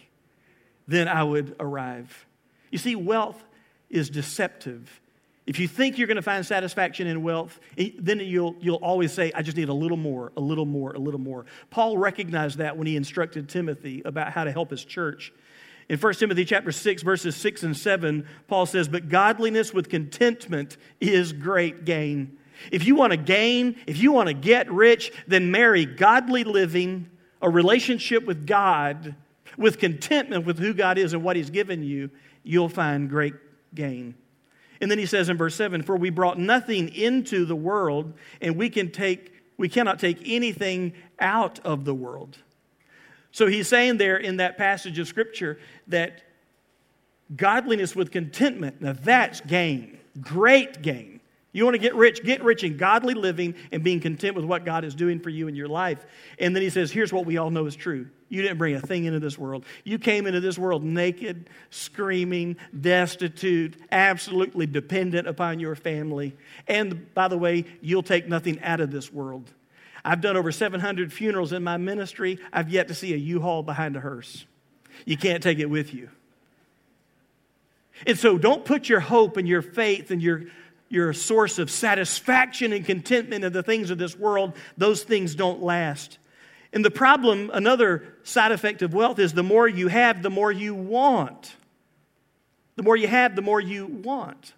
then 0.87 1.09
I 1.09 1.25
would 1.25 1.57
arrive. 1.59 2.25
You 2.71 2.79
see, 2.79 2.95
wealth 2.95 3.43
is 3.89 4.11
deceptive 4.11 5.01
if 5.51 5.59
you 5.59 5.67
think 5.67 5.99
you're 5.99 6.07
going 6.07 6.15
to 6.15 6.23
find 6.23 6.47
satisfaction 6.47 7.09
in 7.09 7.25
wealth, 7.25 7.59
eh, 7.77 7.91
then 7.99 8.21
you'll, 8.21 8.55
you'll 8.61 8.77
always 8.77 9.13
say, 9.13 9.33
I 9.35 9.43
just 9.43 9.57
need 9.57 9.69
a 9.69 9.75
little 9.75 9.97
more, 9.97 10.31
a 10.37 10.41
little 10.41 10.65
more, 10.65 10.93
a 10.93 10.99
little 11.01 11.19
more. 11.19 11.45
Paul 11.71 11.99
recognized 11.99 12.59
that 12.59 12.77
when 12.77 12.87
he 12.87 12.95
instructed 12.95 13.49
Timothy 13.49 14.01
about 14.05 14.31
how 14.33 14.45
to 14.45 14.53
help 14.53 14.71
his 14.71 14.85
church. 14.85 15.33
In 15.89 15.99
1 15.99 16.15
Timothy 16.15 16.45
chapter 16.45 16.71
6, 16.71 17.03
verses 17.03 17.35
6 17.35 17.65
and 17.65 17.77
7, 17.77 18.29
Paul 18.47 18.65
says, 18.65 18.87
But 18.87 19.09
godliness 19.09 19.75
with 19.75 19.89
contentment 19.89 20.77
is 21.01 21.33
great 21.33 21.85
gain. 21.85 22.39
If 22.71 22.87
you 22.87 22.95
want 22.95 23.13
to 23.13 23.17
gain, 23.17 23.77
if 23.87 23.99
you 23.99 24.13
want 24.13 24.29
to 24.29 24.35
get 24.35 24.71
rich, 24.71 25.13
then 25.27 25.51
marry 25.51 25.85
godly 25.85 26.45
living, 26.45 27.09
a 27.41 27.49
relationship 27.49 28.25
with 28.27 28.47
God, 28.47 29.15
with 29.57 29.79
contentment 29.79 30.47
with 30.47 30.59
who 30.59 30.75
God 30.75 30.99
is 30.99 31.13
and 31.13 31.23
what 31.23 31.37
He's 31.37 31.51
given 31.51 31.83
you, 31.83 32.11
you'll 32.43 32.69
find 32.69 33.09
great 33.09 33.35
gain. 33.75 34.15
And 34.81 34.91
then 34.91 34.99
he 34.99 35.07
says 35.07 35.29
in 35.29 35.37
verse 35.37 35.55
7 35.55 35.83
For 35.83 35.97
we 35.97 36.11
brought 36.11 36.39
nothing 36.39 36.89
into 36.95 37.45
the 37.45 37.57
world, 37.57 38.15
and 38.41 38.57
we, 38.57 38.71
can 38.71 38.91
take, 38.91 39.33
we 39.57 39.69
cannot 39.69 39.99
take 39.99 40.19
anything 40.25 40.95
out 41.19 41.61
of 41.61 41.85
the 41.85 41.95
world. 41.95 42.39
So 43.33 43.47
he's 43.47 43.69
saying 43.69 43.99
there 43.99 44.17
in 44.17 44.39
that 44.39 44.59
passage 44.59 44.99
of 44.99 45.07
Scripture 45.07 45.59
that 45.89 46.23
godliness 47.37 47.95
with 47.95 48.11
contentment, 48.11 48.81
now 48.81 48.95
that's 48.95 49.41
gain, 49.43 49.99
great 50.21 50.83
gain. 50.83 51.20
You 51.53 51.65
want 51.65 51.75
to 51.75 51.79
get 51.79 51.97
rich? 51.97 52.23
Get 52.23 52.45
rich 52.45 52.63
in 52.63 52.77
godly 52.77 53.15
living 53.15 53.57
and 53.73 53.83
being 53.83 53.99
content 53.99 54.37
with 54.37 54.45
what 54.45 54.65
God 54.65 54.85
is 54.85 54.95
doing 54.95 55.19
for 55.19 55.31
you 55.31 55.49
in 55.49 55.57
your 55.57 55.67
life. 55.67 56.05
And 56.39 56.55
then 56.55 56.63
he 56.63 56.71
says, 56.71 56.93
Here's 56.93 57.13
what 57.13 57.27
we 57.27 57.39
all 57.39 57.51
know 57.51 57.67
is 57.67 57.75
true. 57.75 58.07
You 58.29 58.43
didn't 58.43 58.59
bring 58.59 58.77
a 58.77 58.81
thing 58.81 59.07
into 59.07 59.19
this 59.19 59.37
world. 59.37 59.65
You 59.83 59.99
came 59.99 60.29
into 60.29 60.39
this 60.39 60.57
world 60.57 60.85
naked, 60.85 61.51
screaming, 61.71 62.57
destitute, 62.79 63.77
absolutely 63.91 64.67
dependent 64.67 65.27
upon 65.27 65.59
your 65.59 65.75
family. 65.75 66.37
And 66.69 67.13
by 67.15 67.27
the 67.27 67.39
way, 67.39 67.65
you'll 67.81 68.05
take 68.05 68.29
nothing 68.29 68.61
out 68.63 68.79
of 68.81 68.93
this 68.93 69.13
world. 69.13 69.51
I've 70.05 70.21
done 70.21 70.37
over 70.37 70.53
700 70.53 71.13
funerals 71.13 71.53
in 71.53 71.65
my 71.65 71.77
ministry. 71.77 72.39
I've 72.53 72.71
yet 72.71 72.89
to 72.89 72.95
see 72.95 73.13
a 73.13 73.17
U 73.17 73.41
Haul 73.41 73.65
behind 73.65 73.97
a 73.97 74.01
hearse. 74.01 74.47
You 75.05 75.17
can't 75.17 75.43
take 75.43 75.59
it 75.59 75.69
with 75.69 75.93
you. 75.93 76.11
And 78.07 78.19
so 78.19 78.39
don't 78.39 78.65
put 78.65 78.89
your 78.89 79.01
hope 79.01 79.37
and 79.37 79.47
your 79.47 79.63
faith 79.63 80.11
and 80.11 80.23
your 80.23 80.45
your 80.91 81.13
source 81.13 81.59
of 81.59 81.71
satisfaction 81.71 82.73
and 82.73 82.85
contentment 82.85 83.45
in 83.45 83.53
the 83.53 83.63
things 83.63 83.91
of 83.91 83.97
this 83.97 84.17
world, 84.19 84.53
those 84.77 85.05
things 85.05 85.35
don't 85.35 85.63
last. 85.63 86.19
And 86.73 86.85
the 86.85 86.91
problem, 86.91 87.51
another 87.55 88.05
side 88.25 88.53
effect 88.53 88.83
of 88.83 88.93
wealth 88.93 89.19
is 89.19 89.33
the 89.33 89.43
more 89.43 89.67
you 89.67 89.89
have, 89.89 90.23
the 90.23 90.31
more 90.31 90.53
you 90.53 90.75
want. 90.75 91.55
The 92.77 92.83
more 92.83 92.97
you 92.97 93.09
have, 93.09 93.37
the 93.37 93.43
more 93.43 93.61
you 93.61 93.87
want. 93.87 94.53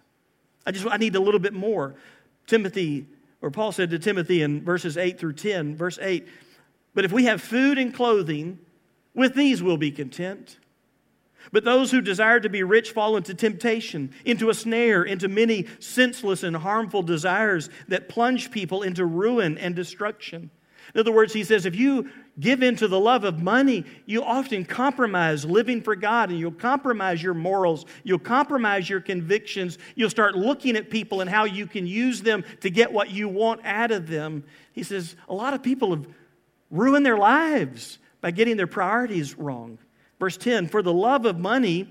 I 0.65 0.71
just 0.71 0.85
I 0.87 0.97
need 0.97 1.15
a 1.15 1.19
little 1.19 1.39
bit 1.39 1.53
more. 1.53 1.95
Timothy, 2.47 3.07
or 3.41 3.51
Paul 3.51 3.71
said 3.71 3.91
to 3.91 3.99
Timothy 3.99 4.41
in 4.41 4.63
verses 4.63 4.97
8 4.97 5.19
through 5.19 5.33
10, 5.33 5.75
verse 5.75 5.99
8, 6.01 6.27
but 6.93 7.05
if 7.05 7.11
we 7.11 7.25
have 7.25 7.41
food 7.41 7.77
and 7.77 7.93
clothing, 7.93 8.59
with 9.13 9.33
these 9.35 9.61
we'll 9.61 9.77
be 9.77 9.91
content. 9.91 10.57
But 11.51 11.65
those 11.65 11.91
who 11.91 12.01
desire 12.01 12.39
to 12.39 12.49
be 12.49 12.63
rich 12.63 12.91
fall 12.91 13.17
into 13.17 13.33
temptation, 13.33 14.13
into 14.25 14.49
a 14.49 14.53
snare, 14.53 15.03
into 15.03 15.27
many 15.27 15.67
senseless 15.79 16.43
and 16.43 16.55
harmful 16.55 17.03
desires 17.03 17.69
that 17.89 18.09
plunge 18.09 18.49
people 18.49 18.81
into 18.81 19.05
ruin 19.05 19.57
and 19.57 19.75
destruction. 19.75 20.49
In 20.93 20.99
other 20.99 21.11
words, 21.11 21.33
he 21.33 21.43
says, 21.43 21.65
if 21.65 21.75
you 21.75 22.09
give 22.39 22.61
in 22.61 22.75
to 22.75 22.87
the 22.87 22.99
love 22.99 23.23
of 23.23 23.41
money, 23.41 23.85
you 24.05 24.23
often 24.23 24.65
compromise 24.65 25.45
living 25.45 25.81
for 25.81 25.95
God 25.95 26.29
and 26.29 26.37
you'll 26.37 26.51
compromise 26.51 27.23
your 27.23 27.33
morals. 27.33 27.85
You'll 28.03 28.19
compromise 28.19 28.89
your 28.89 28.99
convictions. 28.99 29.77
You'll 29.95 30.09
start 30.09 30.35
looking 30.35 30.75
at 30.75 30.89
people 30.89 31.21
and 31.21 31.29
how 31.29 31.45
you 31.45 31.67
can 31.67 31.87
use 31.87 32.21
them 32.21 32.43
to 32.61 32.69
get 32.69 32.91
what 32.91 33.11
you 33.11 33.29
want 33.29 33.61
out 33.65 33.91
of 33.91 34.07
them. 34.07 34.43
He 34.73 34.83
says, 34.83 35.15
a 35.29 35.33
lot 35.33 35.53
of 35.53 35.63
people 35.63 35.91
have 35.91 36.05
ruined 36.69 37.05
their 37.05 37.17
lives 37.17 37.97
by 38.19 38.31
getting 38.31 38.57
their 38.57 38.67
priorities 38.67 39.37
wrong. 39.37 39.77
Verse 40.23 40.37
10 40.37 40.69
For 40.69 40.81
the 40.81 40.93
love 40.93 41.25
of 41.25 41.37
money 41.37 41.85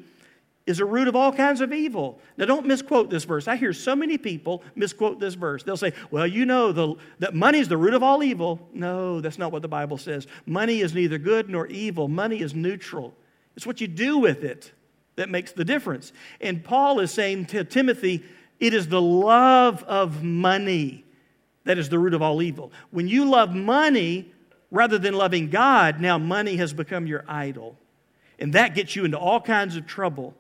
is 0.65 0.81
a 0.81 0.87
root 0.87 1.07
of 1.07 1.15
all 1.15 1.35
kinds 1.35 1.61
of 1.61 1.71
evil. 1.71 2.19
Now, 2.39 2.47
don't 2.47 2.65
misquote 2.65 3.11
this 3.11 3.25
verse. 3.25 3.47
I 3.47 3.57
hear 3.57 3.75
so 3.75 3.95
many 3.95 4.17
people 4.17 4.63
misquote 4.75 5.21
this 5.21 5.35
verse. 5.35 5.63
They'll 5.65 5.77
say, 5.77 5.93
well, 6.11 6.27
you 6.27 6.47
know 6.47 6.73
the, 6.73 6.95
that 7.19 7.35
money 7.35 7.59
is 7.59 7.69
the 7.69 7.77
root 7.77 7.93
of 7.93 8.03
all 8.03 8.23
evil. 8.25 8.67
No, 8.73 9.21
that's 9.21 9.37
not 9.37 9.53
what 9.53 9.61
the 9.61 9.69
Bible 9.69 9.99
says. 9.99 10.27
Money 10.47 10.81
is 10.81 10.95
neither 10.95 11.19
good 11.19 11.51
nor 11.51 11.67
evil, 11.67 12.09
money 12.09 12.41
is 12.41 12.55
neutral. 12.55 13.13
It's 13.55 13.67
what 13.67 13.83
you 13.83 13.87
do 13.87 14.17
with 14.17 14.45
it 14.45 14.73
that 15.17 15.29
makes 15.29 15.53
the 15.53 15.67
difference. 15.67 16.15
And 16.41 16.65
Paul 16.65 17.01
is 17.01 17.13
saying 17.13 17.47
to 17.47 17.65
Timothy, 17.65 18.25
it 18.61 18.73
is 18.73 18.89
the 18.89 19.03
love 19.03 19.83
of 19.83 20.23
money 20.23 21.05
That 21.65 21.77
is 21.77 21.91
the 21.91 21.99
root 21.99 22.15
of 22.15 22.23
all 22.23 22.41
evil. 22.41 22.73
When 22.93 23.09
you 23.09 23.29
love 23.29 23.55
money 23.55 24.33
rather 24.71 24.97
than 24.97 25.13
loving 25.13 25.51
God, 25.51 26.01
now 26.01 26.17
money 26.17 26.57
has 26.57 26.73
become 26.73 27.07
your 27.07 27.27
idol. 27.29 27.77
And 28.43 28.55
that 28.55 28.75
gets 28.75 28.97
you 28.97 29.05
into 29.05 29.17
all 29.17 29.41
kinds 29.41 29.77
of 29.77 29.87
trouble. 29.87 30.35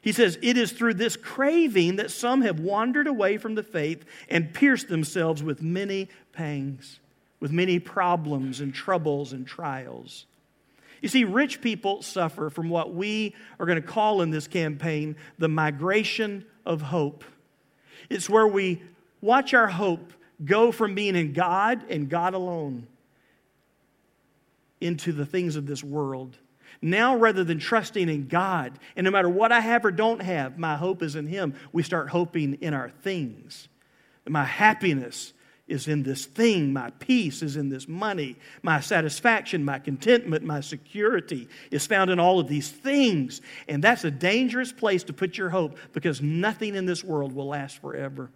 He 0.00 0.12
says, 0.12 0.38
It 0.40 0.56
is 0.56 0.72
through 0.72 0.94
this 0.94 1.14
craving 1.14 1.96
that 1.96 2.10
some 2.10 2.40
have 2.40 2.58
wandered 2.58 3.06
away 3.06 3.36
from 3.36 3.54
the 3.54 3.62
faith 3.62 4.02
and 4.30 4.54
pierced 4.54 4.88
themselves 4.88 5.42
with 5.42 5.60
many 5.60 6.08
pangs, 6.32 7.00
with 7.38 7.52
many 7.52 7.78
problems 7.78 8.62
and 8.62 8.72
troubles 8.72 9.34
and 9.34 9.46
trials. 9.46 10.24
You 11.02 11.10
see, 11.10 11.24
rich 11.24 11.60
people 11.60 12.00
suffer 12.00 12.48
from 12.48 12.70
what 12.70 12.94
we 12.94 13.34
are 13.60 13.66
going 13.66 13.80
to 13.80 13.86
call 13.86 14.22
in 14.22 14.30
this 14.30 14.48
campaign 14.48 15.16
the 15.36 15.48
migration 15.48 16.46
of 16.64 16.80
hope. 16.80 17.24
It's 18.08 18.30
where 18.30 18.48
we 18.48 18.80
watch 19.20 19.52
our 19.52 19.66
hope 19.66 20.14
go 20.42 20.72
from 20.72 20.94
being 20.94 21.14
in 21.14 21.34
God 21.34 21.84
and 21.90 22.08
God 22.08 22.32
alone 22.32 22.86
into 24.80 25.12
the 25.12 25.26
things 25.26 25.56
of 25.56 25.66
this 25.66 25.84
world. 25.84 26.38
Now, 26.80 27.16
rather 27.16 27.44
than 27.44 27.58
trusting 27.58 28.08
in 28.08 28.28
God, 28.28 28.78
and 28.96 29.04
no 29.04 29.10
matter 29.10 29.28
what 29.28 29.52
I 29.52 29.60
have 29.60 29.84
or 29.84 29.90
don't 29.90 30.22
have, 30.22 30.58
my 30.58 30.76
hope 30.76 31.02
is 31.02 31.16
in 31.16 31.26
Him, 31.26 31.54
we 31.72 31.82
start 31.82 32.08
hoping 32.08 32.54
in 32.54 32.74
our 32.74 32.90
things. 32.90 33.68
My 34.26 34.44
happiness 34.44 35.32
is 35.68 35.88
in 35.88 36.02
this 36.02 36.26
thing. 36.26 36.72
My 36.72 36.90
peace 36.90 37.42
is 37.42 37.56
in 37.56 37.68
this 37.68 37.88
money. 37.88 38.36
My 38.62 38.80
satisfaction, 38.80 39.64
my 39.64 39.78
contentment, 39.78 40.44
my 40.44 40.60
security 40.60 41.48
is 41.70 41.86
found 41.86 42.10
in 42.10 42.20
all 42.20 42.40
of 42.40 42.48
these 42.48 42.70
things. 42.70 43.40
And 43.68 43.82
that's 43.82 44.04
a 44.04 44.10
dangerous 44.10 44.72
place 44.72 45.04
to 45.04 45.12
put 45.12 45.38
your 45.38 45.50
hope 45.50 45.78
because 45.92 46.20
nothing 46.20 46.74
in 46.74 46.86
this 46.86 47.02
world 47.02 47.32
will 47.32 47.48
last 47.48 47.80
forever. 47.80 48.30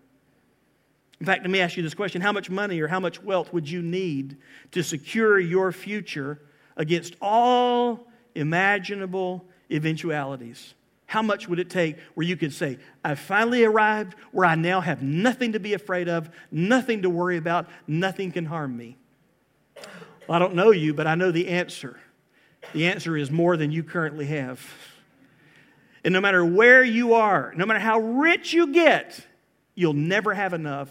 In 1.21 1.26
fact, 1.26 1.43
let 1.43 1.50
me 1.50 1.61
ask 1.61 1.76
you 1.76 1.83
this 1.83 1.95
question 1.95 2.21
How 2.21 2.33
much 2.33 2.50
money 2.50 2.81
or 2.81 2.88
how 2.88 3.00
much 3.00 3.23
wealth 3.23 3.52
would 3.52 3.69
you 3.69 3.83
need 3.83 4.37
to 4.73 4.83
secure 4.83 5.38
your 5.38 5.73
future 5.73 6.40
against 6.76 7.16
all 7.21 8.07
imaginable 8.37 9.45
eventualities? 9.71 10.75
How 11.07 11.23
much 11.23 11.49
would 11.49 11.61
it 11.61 11.71
take 11.71 11.99
where 12.14 12.26
you 12.26 12.37
could 12.37 12.52
say, 12.52 12.78
I 13.05 13.14
finally 13.14 13.64
arrived 13.64 14.14
where 14.33 14.45
I 14.45 14.57
now 14.57 14.81
have 14.81 15.02
nothing 15.02 15.52
to 15.52 15.61
be 15.61 15.75
afraid 15.75 16.09
of, 16.09 16.28
nothing 16.50 17.02
to 17.02 17.11
worry 17.11 17.37
about, 17.37 17.69
nothing 17.87 18.33
can 18.33 18.45
harm 18.45 18.76
me? 18.76 18.97
Well, 20.26 20.37
I 20.37 20.38
don't 20.38 20.55
know 20.55 20.73
you, 20.73 20.95
but 20.95 21.07
I 21.07 21.14
know 21.14 21.31
the 21.31 21.49
answer. 21.49 21.99
The 22.73 22.87
answer 22.87 23.16
is 23.16 23.31
more 23.31 23.57
than 23.57 23.71
you 23.71 23.85
currently 23.85 24.26
have. 24.26 24.61
And 26.05 26.12
no 26.12 26.21
matter 26.21 26.45
where 26.45 26.83
you 26.83 27.14
are, 27.14 27.52
no 27.57 27.66
matter 27.66 27.78
how 27.78 28.00
rich 28.00 28.52
you 28.52 28.73
get, 28.73 29.25
you'll 29.76 29.93
never 29.93 30.35
have 30.35 30.55
enough 30.55 30.90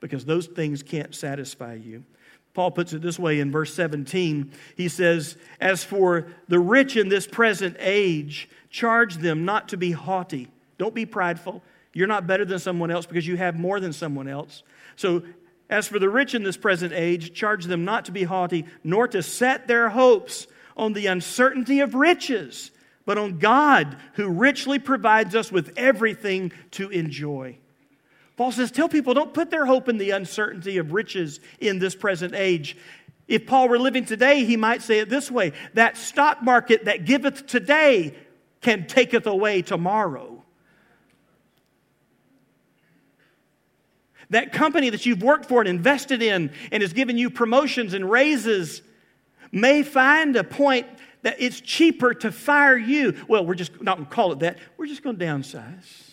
because 0.00 0.24
those 0.24 0.46
things 0.46 0.82
can't 0.82 1.14
satisfy 1.14 1.74
you. 1.74 2.04
Paul 2.56 2.70
puts 2.70 2.94
it 2.94 3.02
this 3.02 3.18
way 3.18 3.38
in 3.40 3.52
verse 3.52 3.74
17. 3.74 4.50
He 4.78 4.88
says, 4.88 5.36
As 5.60 5.84
for 5.84 6.28
the 6.48 6.58
rich 6.58 6.96
in 6.96 7.10
this 7.10 7.26
present 7.26 7.76
age, 7.78 8.48
charge 8.70 9.16
them 9.16 9.44
not 9.44 9.68
to 9.68 9.76
be 9.76 9.92
haughty. 9.92 10.48
Don't 10.78 10.94
be 10.94 11.04
prideful. 11.04 11.62
You're 11.92 12.06
not 12.06 12.26
better 12.26 12.46
than 12.46 12.58
someone 12.58 12.90
else 12.90 13.04
because 13.04 13.26
you 13.26 13.36
have 13.36 13.58
more 13.58 13.78
than 13.78 13.92
someone 13.92 14.26
else. 14.26 14.62
So, 14.96 15.22
as 15.68 15.86
for 15.86 15.98
the 15.98 16.08
rich 16.08 16.34
in 16.34 16.44
this 16.44 16.56
present 16.56 16.94
age, 16.94 17.34
charge 17.34 17.66
them 17.66 17.84
not 17.84 18.06
to 18.06 18.12
be 18.12 18.22
haughty, 18.24 18.64
nor 18.82 19.06
to 19.08 19.22
set 19.22 19.68
their 19.68 19.90
hopes 19.90 20.46
on 20.78 20.94
the 20.94 21.08
uncertainty 21.08 21.80
of 21.80 21.94
riches, 21.94 22.70
but 23.04 23.18
on 23.18 23.38
God, 23.38 23.98
who 24.14 24.30
richly 24.30 24.78
provides 24.78 25.34
us 25.34 25.52
with 25.52 25.74
everything 25.76 26.52
to 26.70 26.88
enjoy. 26.88 27.58
Paul 28.36 28.52
says, 28.52 28.70
Tell 28.70 28.88
people 28.88 29.14
don't 29.14 29.32
put 29.34 29.50
their 29.50 29.66
hope 29.66 29.88
in 29.88 29.98
the 29.98 30.10
uncertainty 30.10 30.76
of 30.78 30.92
riches 30.92 31.40
in 31.58 31.78
this 31.78 31.94
present 31.94 32.34
age. 32.34 32.76
If 33.28 33.46
Paul 33.46 33.68
were 33.68 33.78
living 33.78 34.04
today, 34.04 34.44
he 34.44 34.56
might 34.56 34.82
say 34.82 35.00
it 35.00 35.08
this 35.08 35.30
way 35.30 35.52
that 35.74 35.96
stock 35.96 36.42
market 36.42 36.84
that 36.84 37.04
giveth 37.04 37.46
today 37.46 38.14
can 38.60 38.86
taketh 38.86 39.26
away 39.26 39.62
tomorrow. 39.62 40.42
That 44.30 44.52
company 44.52 44.90
that 44.90 45.06
you've 45.06 45.22
worked 45.22 45.46
for 45.46 45.60
and 45.60 45.68
invested 45.68 46.20
in 46.20 46.50
and 46.72 46.82
has 46.82 46.92
given 46.92 47.16
you 47.16 47.30
promotions 47.30 47.94
and 47.94 48.10
raises 48.10 48.82
may 49.52 49.82
find 49.82 50.34
a 50.34 50.44
point 50.44 50.86
that 51.22 51.36
it's 51.38 51.60
cheaper 51.60 52.12
to 52.12 52.32
fire 52.32 52.76
you. 52.76 53.14
Well, 53.28 53.46
we're 53.46 53.54
just 53.54 53.80
not 53.80 53.98
going 53.98 54.08
to 54.08 54.14
call 54.14 54.32
it 54.32 54.40
that. 54.40 54.58
We're 54.76 54.86
just 54.86 55.02
going 55.02 55.16
to 55.16 55.24
downsize. 55.24 56.05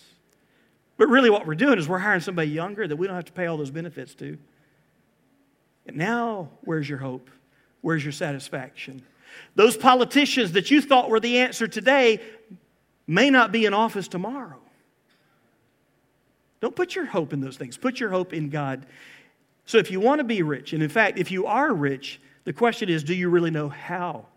But 0.98 1.08
really, 1.10 1.30
what 1.30 1.48
we're 1.48 1.56
doing 1.56 1.80
is 1.80 1.88
we're 1.88 2.00
hiring 2.00 2.22
somebody 2.22 2.50
younger 2.50 2.88
that 2.88 2.96
we 2.96 3.08
don't 3.08 3.16
have 3.16 3.26
to 3.26 3.34
pay 3.34 3.48
all 3.48 3.58
those 3.58 3.72
benefits 3.72 4.14
to. 4.16 4.38
And 5.88 5.98
now, 5.98 6.50
where's 6.62 6.88
your 6.88 7.00
hope? 7.00 7.30
Where's 7.82 8.04
your 8.04 8.12
satisfaction? 8.12 9.04
Those 9.56 9.76
politicians 9.76 10.54
that 10.54 10.72
you 10.72 10.82
thought 10.82 11.10
were 11.10 11.20
the 11.20 11.40
answer 11.40 11.68
today 11.68 12.22
may 13.08 13.30
not 13.30 13.52
be 13.52 13.66
in 13.66 13.74
office 13.74 14.08
tomorrow. 14.08 14.60
Don't 16.62 16.76
put 16.76 16.96
your 16.96 17.06
hope 17.06 17.34
in 17.34 17.42
those 17.42 17.58
things. 17.58 17.76
Put 17.76 18.00
your 18.00 18.10
hope 18.10 18.32
in 18.32 18.50
God. 18.50 18.86
So, 19.66 19.80
if 19.80 19.92
you 19.92 20.00
want 20.00 20.20
to 20.20 20.24
be 20.24 20.44
rich, 20.44 20.74
and 20.74 20.84
in 20.84 20.90
fact, 20.90 21.18
if 21.18 21.32
you 21.32 21.46
are 21.46 21.74
rich, 21.74 22.22
the 22.44 22.54
question 22.54 22.90
is 22.90 23.04
do 23.04 23.14
you 23.14 23.30
really 23.30 23.52
know 23.52 23.70
how 23.70 24.28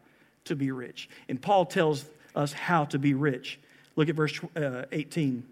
to 0.44 0.56
be 0.56 0.70
rich? 0.70 1.08
And 1.28 1.40
Paul 1.40 1.66
tells 1.66 2.06
us 2.34 2.52
how 2.52 2.84
to 2.86 2.98
be 2.98 3.14
rich. 3.14 3.58
Look 3.94 4.08
at 4.08 4.14
verse 4.14 4.40
uh, 4.56 4.84
18. 4.92 5.44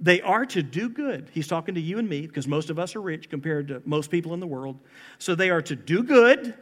They 0.00 0.20
are 0.20 0.46
to 0.46 0.62
do 0.62 0.88
good. 0.88 1.28
He's 1.32 1.48
talking 1.48 1.74
to 1.74 1.80
you 1.80 1.98
and 1.98 2.08
me 2.08 2.22
because 2.22 2.46
most 2.46 2.70
of 2.70 2.78
us 2.78 2.94
are 2.94 3.00
rich 3.00 3.28
compared 3.28 3.68
to 3.68 3.82
most 3.84 4.10
people 4.10 4.32
in 4.32 4.40
the 4.40 4.46
world. 4.46 4.78
So 5.18 5.34
they 5.34 5.50
are 5.50 5.62
to 5.62 5.74
do 5.74 6.04
good, 6.04 6.54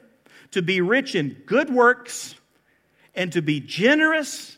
to 0.53 0.63
be 0.63 0.81
rich 0.81 1.15
in 1.15 1.43
good 1.45 1.69
works, 1.69 2.35
and 3.15 3.33
to 3.33 3.43
be 3.43 3.61
generous 3.61 4.57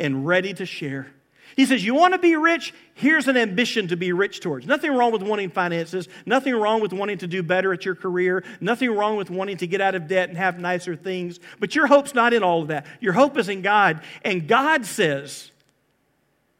and 0.00 0.26
ready 0.26 0.54
to 0.54 0.64
share. 0.64 1.08
He 1.56 1.66
says, 1.66 1.84
You 1.84 1.94
want 1.94 2.14
to 2.14 2.18
be 2.18 2.34
rich? 2.34 2.74
Here's 2.94 3.28
an 3.28 3.36
ambition 3.36 3.88
to 3.88 3.96
be 3.96 4.12
rich 4.12 4.40
towards. 4.40 4.66
Nothing 4.66 4.92
wrong 4.92 5.12
with 5.12 5.22
wanting 5.22 5.50
finances. 5.50 6.08
Nothing 6.26 6.54
wrong 6.54 6.80
with 6.80 6.92
wanting 6.92 7.18
to 7.18 7.26
do 7.26 7.42
better 7.42 7.72
at 7.72 7.84
your 7.84 7.94
career. 7.94 8.42
Nothing 8.60 8.90
wrong 8.90 9.16
with 9.16 9.30
wanting 9.30 9.58
to 9.58 9.66
get 9.66 9.80
out 9.80 9.94
of 9.94 10.08
debt 10.08 10.28
and 10.28 10.38
have 10.38 10.58
nicer 10.58 10.96
things. 10.96 11.38
But 11.60 11.74
your 11.74 11.86
hope's 11.86 12.14
not 12.14 12.32
in 12.32 12.42
all 12.42 12.62
of 12.62 12.68
that. 12.68 12.86
Your 13.00 13.12
hope 13.12 13.36
is 13.36 13.48
in 13.48 13.62
God. 13.62 14.02
And 14.22 14.48
God 14.48 14.86
says, 14.86 15.50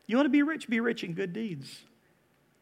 you 0.06 0.16
want 0.16 0.26
to 0.26 0.30
be 0.30 0.42
rich? 0.42 0.68
Be 0.68 0.80
rich 0.80 1.04
in 1.04 1.14
good 1.14 1.32
deeds. 1.32 1.80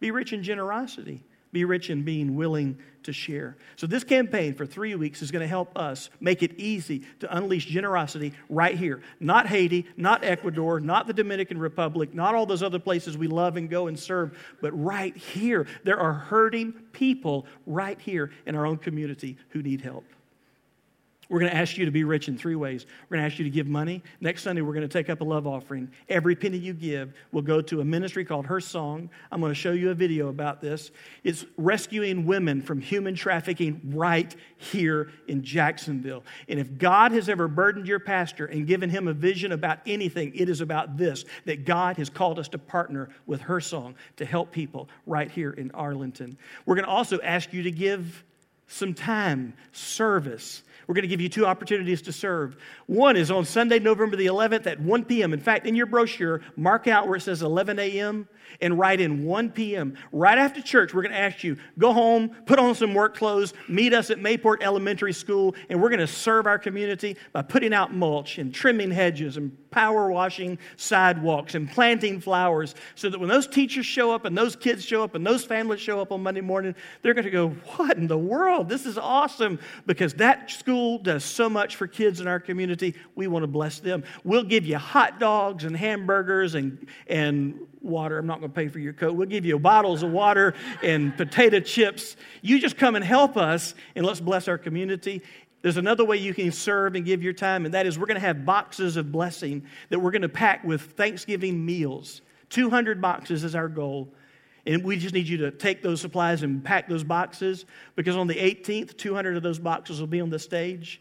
Be 0.01 0.11
rich 0.11 0.33
in 0.33 0.43
generosity. 0.43 1.23
Be 1.53 1.67
rich 1.67 1.91
in 1.91 2.03
being 2.03 2.35
willing 2.35 2.79
to 3.03 3.13
share. 3.13 3.57
So, 3.77 3.87
this 3.87 4.05
campaign 4.05 4.55
for 4.55 4.65
three 4.65 4.95
weeks 4.95 5.21
is 5.21 5.31
going 5.31 5.43
to 5.43 5.49
help 5.49 5.77
us 5.77 6.09
make 6.19 6.43
it 6.43 6.59
easy 6.59 7.03
to 7.21 7.37
unleash 7.37 7.67
generosity 7.67 8.33
right 8.49 8.75
here. 8.75 9.03
Not 9.21 9.47
Haiti, 9.47 9.87
not 9.97 10.25
Ecuador, 10.25 10.81
not 10.81 11.07
the 11.07 11.13
Dominican 11.13 11.59
Republic, 11.59 12.15
not 12.15 12.35
all 12.35 12.47
those 12.47 12.63
other 12.63 12.79
places 12.79 13.19
we 13.19 13.27
love 13.27 13.57
and 13.59 13.69
go 13.69 13.87
and 13.87 13.99
serve, 13.99 14.39
but 14.63 14.73
right 14.73 15.15
here. 15.15 15.67
There 15.85 16.01
are 16.01 16.15
hurting 16.15 16.73
people 16.93 17.47
right 17.67 18.01
here 18.01 18.31
in 18.47 18.55
our 18.55 18.65
own 18.65 18.79
community 18.79 19.37
who 19.51 19.63
need 19.63 19.83
help. 19.83 20.05
We're 21.33 21.39
going 21.39 21.51
to 21.51 21.57
ask 21.57 21.79
you 21.79 21.87
to 21.87 21.91
be 21.91 22.05
rich 22.05 22.29
in 22.29 22.37
three 22.37 22.57
ways. 22.57 22.85
We're 23.09 23.17
going 23.17 23.27
to 23.27 23.33
ask 23.33 23.39
you 23.39 23.45
to 23.47 23.51
give 23.51 23.67
money. 23.67 24.03
Next 24.21 24.43
Sunday, 24.43 24.61
we're 24.61 24.75
going 24.75 24.87
to 24.87 24.93
take 24.93 25.09
up 25.09 25.23
a 25.23 25.25
love 25.25 25.47
offering. 25.47 25.91
Every 26.11 26.37
penny 26.37 26.59
you 26.59 26.75
give 26.75 27.15
will 27.33 27.41
go 27.41 27.63
to 27.63 27.81
a 27.81 27.85
ministry 27.87 28.23
called 28.23 28.45
Her 28.45 28.61
Song. 28.61 29.09
I'm 29.31 29.41
going 29.41 29.51
to 29.51 29.59
show 29.59 29.73
you 29.73 29.89
a 29.89 29.95
video 29.95 30.29
about 30.29 30.61
this. 30.61 30.91
It's 31.25 31.47
rescuing 31.57 32.27
women 32.27 32.61
from 32.61 32.83
human 32.83 33.15
trafficking 33.15 33.81
right 33.95 34.37
here 34.59 35.11
in 35.27 35.43
Jacksonville. 35.43 36.23
And 36.51 36.61
if 36.61 36.77
God 36.77 37.13
has 37.13 37.31
ever 37.31 37.49
burdened 37.49 37.89
your 37.89 38.01
pastor 38.01 38.45
and 38.45 38.67
given 38.67 38.91
him 38.91 39.09
a 39.09 39.15
vision 39.15 39.53
about 39.53 39.79
anything, 39.87 40.35
it 40.35 40.51
is 40.51 40.61
about 40.61 40.99
this 40.99 41.25
that 41.47 41.65
God 41.65 41.97
has 41.97 42.11
called 42.11 42.39
us 42.39 42.49
to 42.49 42.59
partner 42.59 43.09
with 43.25 43.41
Her 43.41 43.59
Song 43.59 43.95
to 44.19 44.27
help 44.27 44.53
people 44.53 44.87
right 45.07 45.31
here 45.31 45.53
in 45.53 45.71
Arlington. 45.71 46.37
We're 46.67 46.75
going 46.75 46.85
to 46.85 46.91
also 46.91 47.19
ask 47.23 47.55
you 47.55 47.63
to 47.63 47.71
give 47.71 48.23
some 48.73 48.95
time, 48.95 49.55
service. 49.73 50.63
We're 50.93 50.97
going 50.97 51.05
to 51.05 51.09
give 51.09 51.23
you 51.23 51.31
two 51.31 51.47
opportunities 51.47 52.03
to 52.03 52.13
serve. 52.13 52.55
One 52.85 53.17
is 53.17 53.31
on 53.31 53.47
Sunday, 53.47 53.79
November 53.79 54.15
the 54.15 54.27
11th 54.27 54.67
at 54.67 54.79
1 54.79 55.07
p.m. 55.07 55.33
In 55.33 55.41
fact, 55.41 55.67
in 55.67 55.75
your 55.75 55.87
brochure, 55.87 56.43
mark 56.55 56.87
out 56.87 57.09
where 57.09 57.17
it 57.17 57.23
says 57.23 57.41
11 57.41 57.79
a.m. 57.79 58.29
and 58.61 58.79
write 58.79 59.01
in 59.01 59.25
1 59.25 59.53
p.m. 59.53 59.97
Right 60.13 60.37
after 60.37 60.61
church, 60.61 60.93
we're 60.93 61.01
going 61.01 61.15
to 61.15 61.19
ask 61.19 61.43
you, 61.45 61.57
go 61.79 61.95
home, 61.95 62.29
put 62.45 62.59
on 62.59 62.75
some 62.75 62.93
work 62.93 63.17
clothes, 63.17 63.55
meet 63.71 63.95
us 63.95 64.11
at 64.11 64.19
Mayport 64.19 64.63
Elementary 64.63 65.15
School, 65.15 65.55
and 65.71 65.81
we're 65.81 65.89
going 65.89 66.01
to 66.01 66.07
serve 66.07 66.47
our 66.47 66.59
community 66.59 67.17
by 67.33 67.41
putting 67.41 67.73
out 67.73 67.95
mulch 67.95 68.37
and 68.37 68.55
trimming 68.55 68.91
hedges 68.91 69.39
and 69.39 69.57
power 69.73 70.13
washing 70.13 70.59
sidewalks 70.77 71.57
and 71.57 71.69
planting 71.69 72.21
flowers 72.21 72.77
so 72.95 73.11
that 73.11 73.19
when 73.19 73.29
those 73.29 73.49
teachers 73.49 73.87
show 73.87 74.13
up 74.13 74.25
and 74.25 74.39
those 74.39 74.55
kids 74.55 74.85
show 74.85 75.03
up 75.03 75.17
and 75.17 75.27
those 75.27 75.45
families 75.45 75.81
show 75.81 76.01
up 76.01 76.13
on 76.13 76.23
Monday 76.23 76.41
morning, 76.41 76.75
they're 77.03 77.15
going 77.15 77.25
to 77.25 77.31
go, 77.31 77.49
What 77.77 77.97
in 77.97 78.07
the 78.07 78.19
world? 78.19 78.69
This 78.69 78.87
is 78.87 78.97
awesome 78.97 79.59
because 79.87 80.15
that 80.15 80.51
school 80.51 80.99
does 80.99 81.25
so 81.25 81.49
much 81.49 81.75
for 81.75 81.89
kids 81.89 82.21
in 82.21 82.29
our 82.29 82.39
community. 82.39 82.95
We 83.17 83.27
want 83.27 83.43
to 83.43 83.49
bless 83.49 83.81
them. 83.81 84.05
We'll 84.23 84.45
give 84.45 84.65
you 84.65 84.79
hot 84.79 85.19
dogs 85.19 85.65
and 85.65 85.77
hamburgers 85.77 86.55
and, 86.55 86.87
and 87.09 87.67
water. 87.81 88.19
I'm 88.19 88.27
not 88.27 88.41
going 88.41 88.51
to 88.51 88.55
pay 88.55 88.69
for 88.69 88.79
your 88.79 88.93
coat. 88.93 89.15
We'll 89.15 89.29
give 89.29 89.45
you 89.45 89.59
bottles 89.59 90.03
of 90.03 90.11
water 90.11 90.55
and 90.83 91.17
potato 91.17 91.61
chips. 91.61 92.17
You 92.41 92.61
just 92.61 92.77
come 92.77 92.95
and 92.95 93.05
help 93.05 93.37
us 93.37 93.75
and 93.97 94.07
let's 94.07 94.21
bless 94.21 94.49
our 94.49 94.59
community. 94.59 95.23
There's 95.63 95.77
another 95.77 96.05
way 96.05 96.17
you 96.17 96.35
can 96.35 96.51
serve 96.51 96.97
and 96.97 97.05
give 97.05 97.23
your 97.23 97.33
time, 97.33 97.65
and 97.65 97.75
that 97.75 97.87
is 97.87 97.99
we're 97.99 98.07
going 98.07 98.21
to 98.21 98.27
have 98.27 98.45
boxes 98.45 98.97
of 98.97 99.13
blessing 99.13 99.65
that 99.89 99.99
we're 99.99 100.11
going 100.11 100.23
to 100.23 100.29
pack 100.29 100.65
with 100.65 100.83
Thanksgiving 100.83 101.65
meals. 101.65 102.21
200 102.51 103.01
boxes 103.01 103.45
is 103.45 103.55
our 103.55 103.69
goal. 103.69 104.13
And 104.67 104.85
we 104.85 104.97
just 104.97 105.15
need 105.15 105.27
you 105.27 105.39
to 105.39 105.51
take 105.51 105.83
those 105.83 106.01
supplies 106.01 106.43
and 106.43 106.63
pack 106.63 106.89
those 106.89 107.03
boxes 107.03 107.65
because 107.97 108.17
on 108.17 108.27
the 108.27 108.35
18th, 108.35 108.97
200 108.97 109.37
of 109.37 109.43
those 109.43 109.59
boxes 109.59 109.99
will 109.99 110.07
be 110.07 110.21
on 110.21 110.31
the 110.31 110.39
stage. 110.39 111.01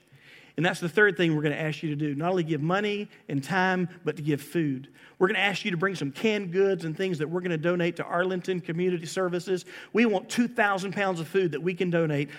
And 0.57 0.65
that's 0.65 0.79
the 0.79 0.89
third 0.89 1.15
thing 1.15 1.35
we're 1.35 1.43
going 1.43 1.55
to 1.55 1.61
ask 1.61 1.81
you 1.81 1.89
to 1.89 1.95
do 1.95 2.15
not 2.15 2.31
only 2.31 2.43
give 2.43 2.61
money 2.61 3.07
and 3.29 3.43
time, 3.43 3.87
but 4.03 4.15
to 4.17 4.21
give 4.21 4.41
food. 4.41 4.89
We're 5.17 5.27
going 5.27 5.35
to 5.35 5.41
ask 5.41 5.63
you 5.63 5.71
to 5.71 5.77
bring 5.77 5.95
some 5.95 6.11
canned 6.11 6.51
goods 6.51 6.83
and 6.83 6.97
things 6.97 7.19
that 7.19 7.29
we're 7.29 7.41
going 7.41 7.51
to 7.51 7.57
donate 7.57 7.95
to 7.97 8.03
Arlington 8.03 8.59
Community 8.59 9.05
Services. 9.05 9.65
We 9.93 10.05
want 10.05 10.29
2,000 10.29 10.93
pounds 10.93 11.19
of 11.19 11.27
food 11.27 11.51
that 11.51 11.61
we 11.61 11.73
can 11.73 11.89
donate 11.89 12.29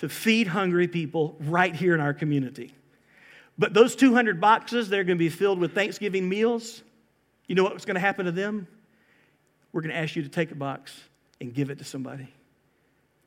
to 0.00 0.08
feed 0.08 0.46
hungry 0.46 0.88
people 0.88 1.36
right 1.40 1.74
here 1.74 1.92
in 1.94 2.00
our 2.00 2.14
community. 2.14 2.72
But 3.58 3.74
those 3.74 3.94
200 3.94 4.40
boxes, 4.40 4.88
they're 4.88 5.04
going 5.04 5.18
to 5.18 5.22
be 5.22 5.28
filled 5.28 5.58
with 5.58 5.74
Thanksgiving 5.74 6.26
meals. 6.26 6.82
You 7.46 7.54
know 7.54 7.64
what's 7.64 7.84
going 7.84 7.96
to 7.96 8.00
happen 8.00 8.24
to 8.24 8.32
them? 8.32 8.66
We're 9.72 9.82
going 9.82 9.92
to 9.92 9.98
ask 9.98 10.16
you 10.16 10.22
to 10.22 10.30
take 10.30 10.52
a 10.52 10.54
box 10.54 10.98
and 11.38 11.52
give 11.52 11.68
it 11.68 11.76
to 11.78 11.84
somebody. 11.84 12.28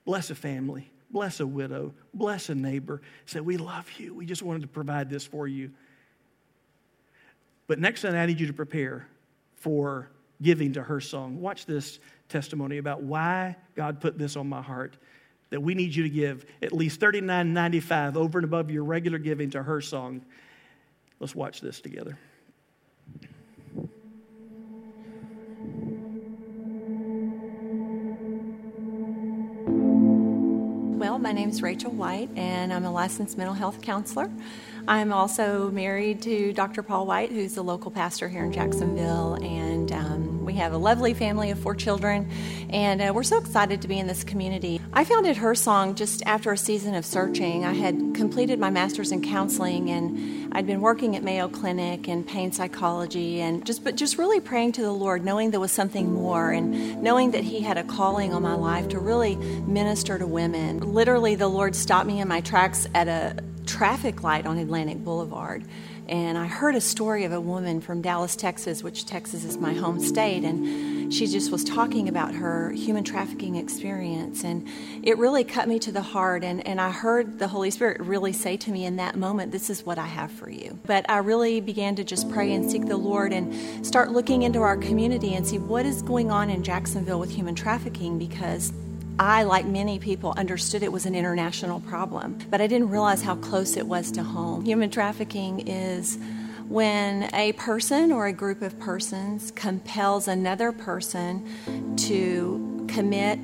Bless 0.03 0.31
a 0.31 0.36
family, 0.36 0.89
bless 1.12 1.39
a 1.39 1.45
widow, 1.45 1.93
bless 2.12 2.49
a 2.49 2.55
neighbor. 2.55 3.03
Say, 3.27 3.39
We 3.39 3.57
love 3.57 3.88
you. 3.99 4.15
We 4.15 4.25
just 4.25 4.41
wanted 4.41 4.63
to 4.63 4.67
provide 4.67 5.12
this 5.12 5.23
for 5.23 5.47
you. 5.47 5.69
But 7.67 7.77
next 7.77 8.01
Sunday, 8.01 8.19
I 8.19 8.25
need 8.25 8.39
you 8.39 8.47
to 8.47 8.53
prepare 8.53 9.07
for 9.57 10.09
giving 10.41 10.73
to 10.73 10.81
her 10.81 10.99
song. 10.99 11.39
Watch 11.39 11.67
this 11.67 11.99
testimony 12.29 12.79
about 12.79 13.03
why 13.03 13.57
God 13.75 14.01
put 14.01 14.17
this 14.17 14.36
on 14.36 14.49
my 14.49 14.63
heart 14.63 14.97
that 15.53 15.61
we 15.61 15.75
need 15.75 15.93
you 15.93 16.01
to 16.01 16.09
give 16.09 16.47
at 16.63 16.73
least 16.73 16.99
$39.95 16.99 18.15
over 18.15 18.39
and 18.39 18.45
above 18.45 18.71
your 18.71 18.83
regular 18.83 19.19
giving 19.19 19.51
to 19.51 19.61
her 19.61 19.81
song. 19.81 20.25
Let's 21.19 21.35
watch 21.35 21.61
this 21.61 21.79
together. 21.79 22.17
Well, 30.97 31.19
my 31.19 31.31
name 31.31 31.49
is 31.49 31.61
Rachel 31.61 31.91
White, 31.91 32.31
and 32.35 32.73
I'm 32.73 32.85
a 32.85 32.91
licensed 32.91 33.37
mental 33.37 33.53
health 33.53 33.79
counselor. 33.83 34.31
I'm 34.87 35.13
also 35.13 35.69
married 35.69 36.23
to 36.23 36.51
Dr. 36.53 36.81
Paul 36.81 37.05
White, 37.05 37.31
who's 37.31 37.53
the 37.53 37.63
local 37.63 37.91
pastor 37.91 38.27
here 38.27 38.43
in 38.43 38.51
Jacksonville, 38.51 39.35
and 39.35 39.62
we 40.53 40.59
have 40.59 40.73
a 40.73 40.77
lovely 40.77 41.15
family 41.15 41.49
of 41.49 41.57
four 41.57 41.73
children, 41.73 42.29
and 42.69 43.01
uh, 43.01 43.11
we're 43.11 43.23
so 43.23 43.39
excited 43.39 43.81
to 43.81 43.87
be 43.87 43.97
in 43.97 44.05
this 44.05 44.23
community. 44.23 44.79
I 44.93 45.03
founded 45.03 45.35
Her 45.37 45.55
Song 45.55 45.95
just 45.95 46.21
after 46.27 46.51
a 46.51 46.57
season 46.57 46.93
of 46.93 47.07
searching. 47.07 47.65
I 47.65 47.73
had 47.73 48.13
completed 48.13 48.59
my 48.59 48.69
master's 48.69 49.11
in 49.11 49.23
counseling, 49.23 49.89
and 49.89 50.53
I'd 50.53 50.67
been 50.67 50.81
working 50.81 51.15
at 51.15 51.23
Mayo 51.23 51.47
Clinic 51.47 52.07
and 52.07 52.27
pain 52.27 52.51
psychology, 52.51 53.41
and 53.41 53.65
just 53.65 53.83
but 53.83 53.95
just 53.95 54.19
really 54.19 54.39
praying 54.39 54.73
to 54.73 54.83
the 54.83 54.91
Lord, 54.91 55.25
knowing 55.25 55.49
there 55.49 55.59
was 55.59 55.71
something 55.71 56.13
more, 56.13 56.51
and 56.51 57.01
knowing 57.01 57.31
that 57.31 57.43
He 57.43 57.61
had 57.61 57.79
a 57.79 57.83
calling 57.83 58.31
on 58.31 58.43
my 58.43 58.53
life 58.53 58.89
to 58.89 58.99
really 58.99 59.35
minister 59.35 60.19
to 60.19 60.27
women. 60.27 60.93
Literally, 60.93 61.33
the 61.33 61.47
Lord 61.47 61.75
stopped 61.75 62.05
me 62.05 62.21
in 62.21 62.27
my 62.27 62.41
tracks 62.41 62.85
at 62.93 63.07
a 63.07 63.37
traffic 63.65 64.21
light 64.21 64.45
on 64.45 64.59
Atlantic 64.59 65.03
Boulevard. 65.03 65.63
And 66.07 66.37
I 66.37 66.47
heard 66.47 66.75
a 66.75 66.81
story 66.81 67.23
of 67.23 67.31
a 67.31 67.39
woman 67.39 67.79
from 67.79 68.01
Dallas, 68.01 68.35
Texas, 68.35 68.83
which 68.83 69.05
Texas 69.05 69.43
is 69.45 69.57
my 69.57 69.73
home 69.73 69.99
state. 69.99 70.43
And 70.43 71.13
she 71.13 71.27
just 71.27 71.51
was 71.51 71.63
talking 71.63 72.09
about 72.09 72.33
her 72.35 72.71
human 72.71 73.03
trafficking 73.03 73.55
experience. 73.55 74.43
And 74.43 74.67
it 75.01 75.17
really 75.17 75.43
cut 75.43 75.67
me 75.67 75.79
to 75.79 75.91
the 75.91 76.01
heart. 76.01 76.43
And, 76.43 76.65
and 76.67 76.81
I 76.81 76.91
heard 76.91 77.39
the 77.39 77.47
Holy 77.47 77.71
Spirit 77.71 78.01
really 78.01 78.33
say 78.33 78.57
to 78.57 78.71
me 78.71 78.85
in 78.85 78.97
that 78.97 79.15
moment, 79.15 79.51
This 79.51 79.69
is 79.69 79.85
what 79.85 79.97
I 79.97 80.07
have 80.07 80.31
for 80.31 80.49
you. 80.49 80.77
But 80.85 81.09
I 81.09 81.17
really 81.17 81.61
began 81.61 81.95
to 81.95 82.03
just 82.03 82.29
pray 82.31 82.53
and 82.53 82.69
seek 82.69 82.87
the 82.87 82.97
Lord 82.97 83.31
and 83.31 83.85
start 83.85 84.11
looking 84.11 84.43
into 84.43 84.59
our 84.59 84.75
community 84.75 85.35
and 85.35 85.47
see 85.47 85.57
what 85.57 85.85
is 85.85 86.01
going 86.01 86.31
on 86.31 86.49
in 86.49 86.63
Jacksonville 86.63 87.19
with 87.19 87.31
human 87.31 87.55
trafficking 87.55 88.17
because 88.17 88.73
I, 89.19 89.43
like 89.43 89.65
many 89.65 89.99
people, 89.99 90.34
understood 90.36 90.82
it 90.82 90.91
was 90.91 91.06
an 91.06 91.13
international 91.13 91.80
problem, 91.82 92.39
but 92.49 92.62
I 92.62 92.67
didn't 92.67 92.89
realize 92.89 93.21
how 93.21 93.36
close 93.36 93.78
it 93.78 93.86
was 93.86 94.12
to 94.13 94.23
home. 94.23 94.65
Human 94.65 94.89
trafficking 94.89 95.67
is 95.67 96.17
when 96.67 97.30
a 97.36 97.52
person 97.54 98.12
or 98.12 98.26
a 98.26 98.34
group 98.34 98.62
of 98.62 98.80
persons 98.80 99.52
compels 99.52 100.28
another 100.28 100.71
person 100.71 101.95
to 101.97 102.88
commit 102.89 103.39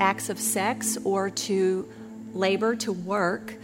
acts 0.00 0.30
of 0.30 0.38
sex 0.40 0.98
or 1.04 1.30
to 1.30 1.88
labor, 2.34 2.74
to 2.76 2.92
work 2.92 3.54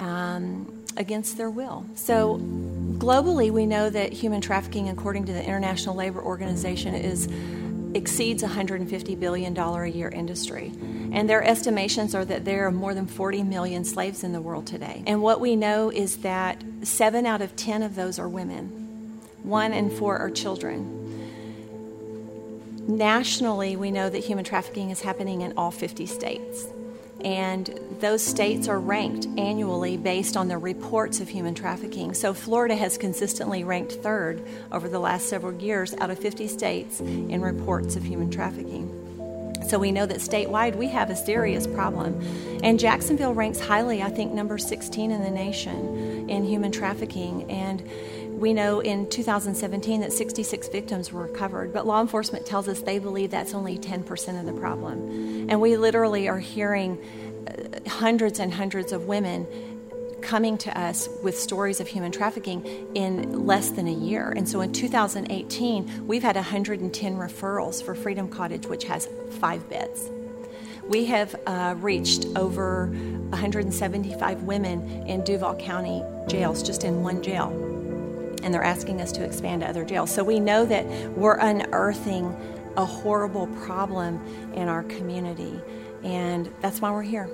um, 0.00 0.84
against 0.96 1.36
their 1.36 1.50
will. 1.50 1.86
So, 1.94 2.38
globally, 2.98 3.50
we 3.50 3.66
know 3.66 3.88
that 3.88 4.12
human 4.12 4.40
trafficking, 4.40 4.88
according 4.88 5.26
to 5.26 5.32
the 5.32 5.44
International 5.44 5.94
Labor 5.94 6.20
Organization, 6.22 6.94
is 6.94 7.28
exceeds 7.94 8.42
$150 8.42 9.18
billion 9.18 9.56
a 9.56 9.86
year 9.86 10.08
industry. 10.08 10.72
And 11.12 11.28
their 11.28 11.42
estimations 11.42 12.14
are 12.14 12.24
that 12.24 12.44
there 12.44 12.66
are 12.66 12.72
more 12.72 12.94
than 12.94 13.06
40 13.06 13.42
million 13.42 13.84
slaves 13.84 14.24
in 14.24 14.32
the 14.32 14.40
world 14.40 14.66
today. 14.66 15.02
And 15.06 15.22
what 15.22 15.40
we 15.40 15.56
know 15.56 15.90
is 15.90 16.18
that 16.18 16.62
seven 16.82 17.26
out 17.26 17.42
of 17.42 17.54
10 17.56 17.82
of 17.82 17.94
those 17.94 18.18
are 18.18 18.28
women, 18.28 19.20
one 19.42 19.72
in 19.72 19.90
four 19.90 20.18
are 20.18 20.30
children. 20.30 20.98
Nationally, 22.88 23.76
we 23.76 23.90
know 23.90 24.10
that 24.10 24.18
human 24.18 24.44
trafficking 24.44 24.90
is 24.90 25.02
happening 25.02 25.42
in 25.42 25.52
all 25.56 25.70
50 25.70 26.06
states 26.06 26.66
and 27.24 27.78
those 28.00 28.22
states 28.24 28.68
are 28.68 28.80
ranked 28.80 29.26
annually 29.38 29.96
based 29.96 30.36
on 30.36 30.48
the 30.48 30.58
reports 30.58 31.20
of 31.20 31.28
human 31.28 31.54
trafficking. 31.54 32.14
So 32.14 32.34
Florida 32.34 32.74
has 32.74 32.98
consistently 32.98 33.64
ranked 33.64 33.92
third 33.92 34.42
over 34.70 34.88
the 34.88 34.98
last 34.98 35.28
several 35.28 35.54
years 35.60 35.94
out 35.94 36.10
of 36.10 36.18
50 36.18 36.48
states 36.48 37.00
in 37.00 37.40
reports 37.40 37.96
of 37.96 38.02
human 38.02 38.30
trafficking. 38.30 38.98
So 39.68 39.78
we 39.78 39.92
know 39.92 40.06
that 40.06 40.18
statewide 40.18 40.74
we 40.74 40.88
have 40.88 41.10
a 41.10 41.16
serious 41.16 41.66
problem. 41.66 42.20
And 42.62 42.78
Jacksonville 42.78 43.34
ranks 43.34 43.60
highly, 43.60 44.02
I 44.02 44.10
think, 44.10 44.32
number 44.32 44.58
16 44.58 45.10
in 45.10 45.22
the 45.22 45.30
nation 45.30 46.28
in 46.28 46.44
human 46.44 46.72
trafficking. 46.72 47.50
And 47.50 47.82
we 48.42 48.52
know 48.52 48.80
in 48.80 49.08
2017 49.08 50.00
that 50.00 50.12
66 50.12 50.68
victims 50.68 51.12
were 51.12 51.22
recovered, 51.22 51.72
but 51.72 51.86
law 51.86 52.00
enforcement 52.00 52.44
tells 52.44 52.66
us 52.66 52.80
they 52.80 52.98
believe 52.98 53.30
that's 53.30 53.54
only 53.54 53.78
10% 53.78 54.40
of 54.40 54.46
the 54.46 54.52
problem. 54.52 55.48
And 55.48 55.60
we 55.60 55.76
literally 55.76 56.28
are 56.28 56.40
hearing 56.40 56.98
uh, 57.46 57.88
hundreds 57.88 58.40
and 58.40 58.52
hundreds 58.52 58.90
of 58.90 59.06
women 59.06 59.46
coming 60.22 60.58
to 60.58 60.76
us 60.76 61.08
with 61.22 61.38
stories 61.38 61.78
of 61.78 61.86
human 61.86 62.10
trafficking 62.10 62.64
in 62.96 63.46
less 63.46 63.70
than 63.70 63.86
a 63.86 63.92
year. 63.92 64.32
And 64.36 64.48
so 64.48 64.60
in 64.60 64.72
2018, 64.72 66.08
we've 66.08 66.22
had 66.24 66.34
110 66.34 67.16
referrals 67.16 67.80
for 67.80 67.94
Freedom 67.94 68.28
Cottage, 68.28 68.66
which 68.66 68.84
has 68.84 69.08
five 69.38 69.68
beds. 69.70 70.10
We 70.88 71.04
have 71.06 71.36
uh, 71.46 71.76
reached 71.78 72.26
over 72.34 72.88
175 72.88 74.42
women 74.42 75.06
in 75.06 75.22
Duval 75.22 75.54
County 75.54 76.02
jails, 76.26 76.64
just 76.64 76.82
in 76.82 77.04
one 77.04 77.22
jail 77.22 77.71
and 78.42 78.52
they're 78.52 78.62
asking 78.62 79.00
us 79.00 79.12
to 79.12 79.24
expand 79.24 79.62
to 79.62 79.68
other 79.68 79.84
jails. 79.84 80.10
So 80.10 80.24
we 80.24 80.40
know 80.40 80.64
that 80.66 80.86
we're 81.16 81.38
unearthing 81.38 82.36
a 82.76 82.84
horrible 82.84 83.46
problem 83.48 84.20
in 84.54 84.68
our 84.68 84.82
community, 84.84 85.60
and 86.02 86.50
that's 86.60 86.80
why 86.80 86.90
we're 86.90 87.02
here, 87.02 87.28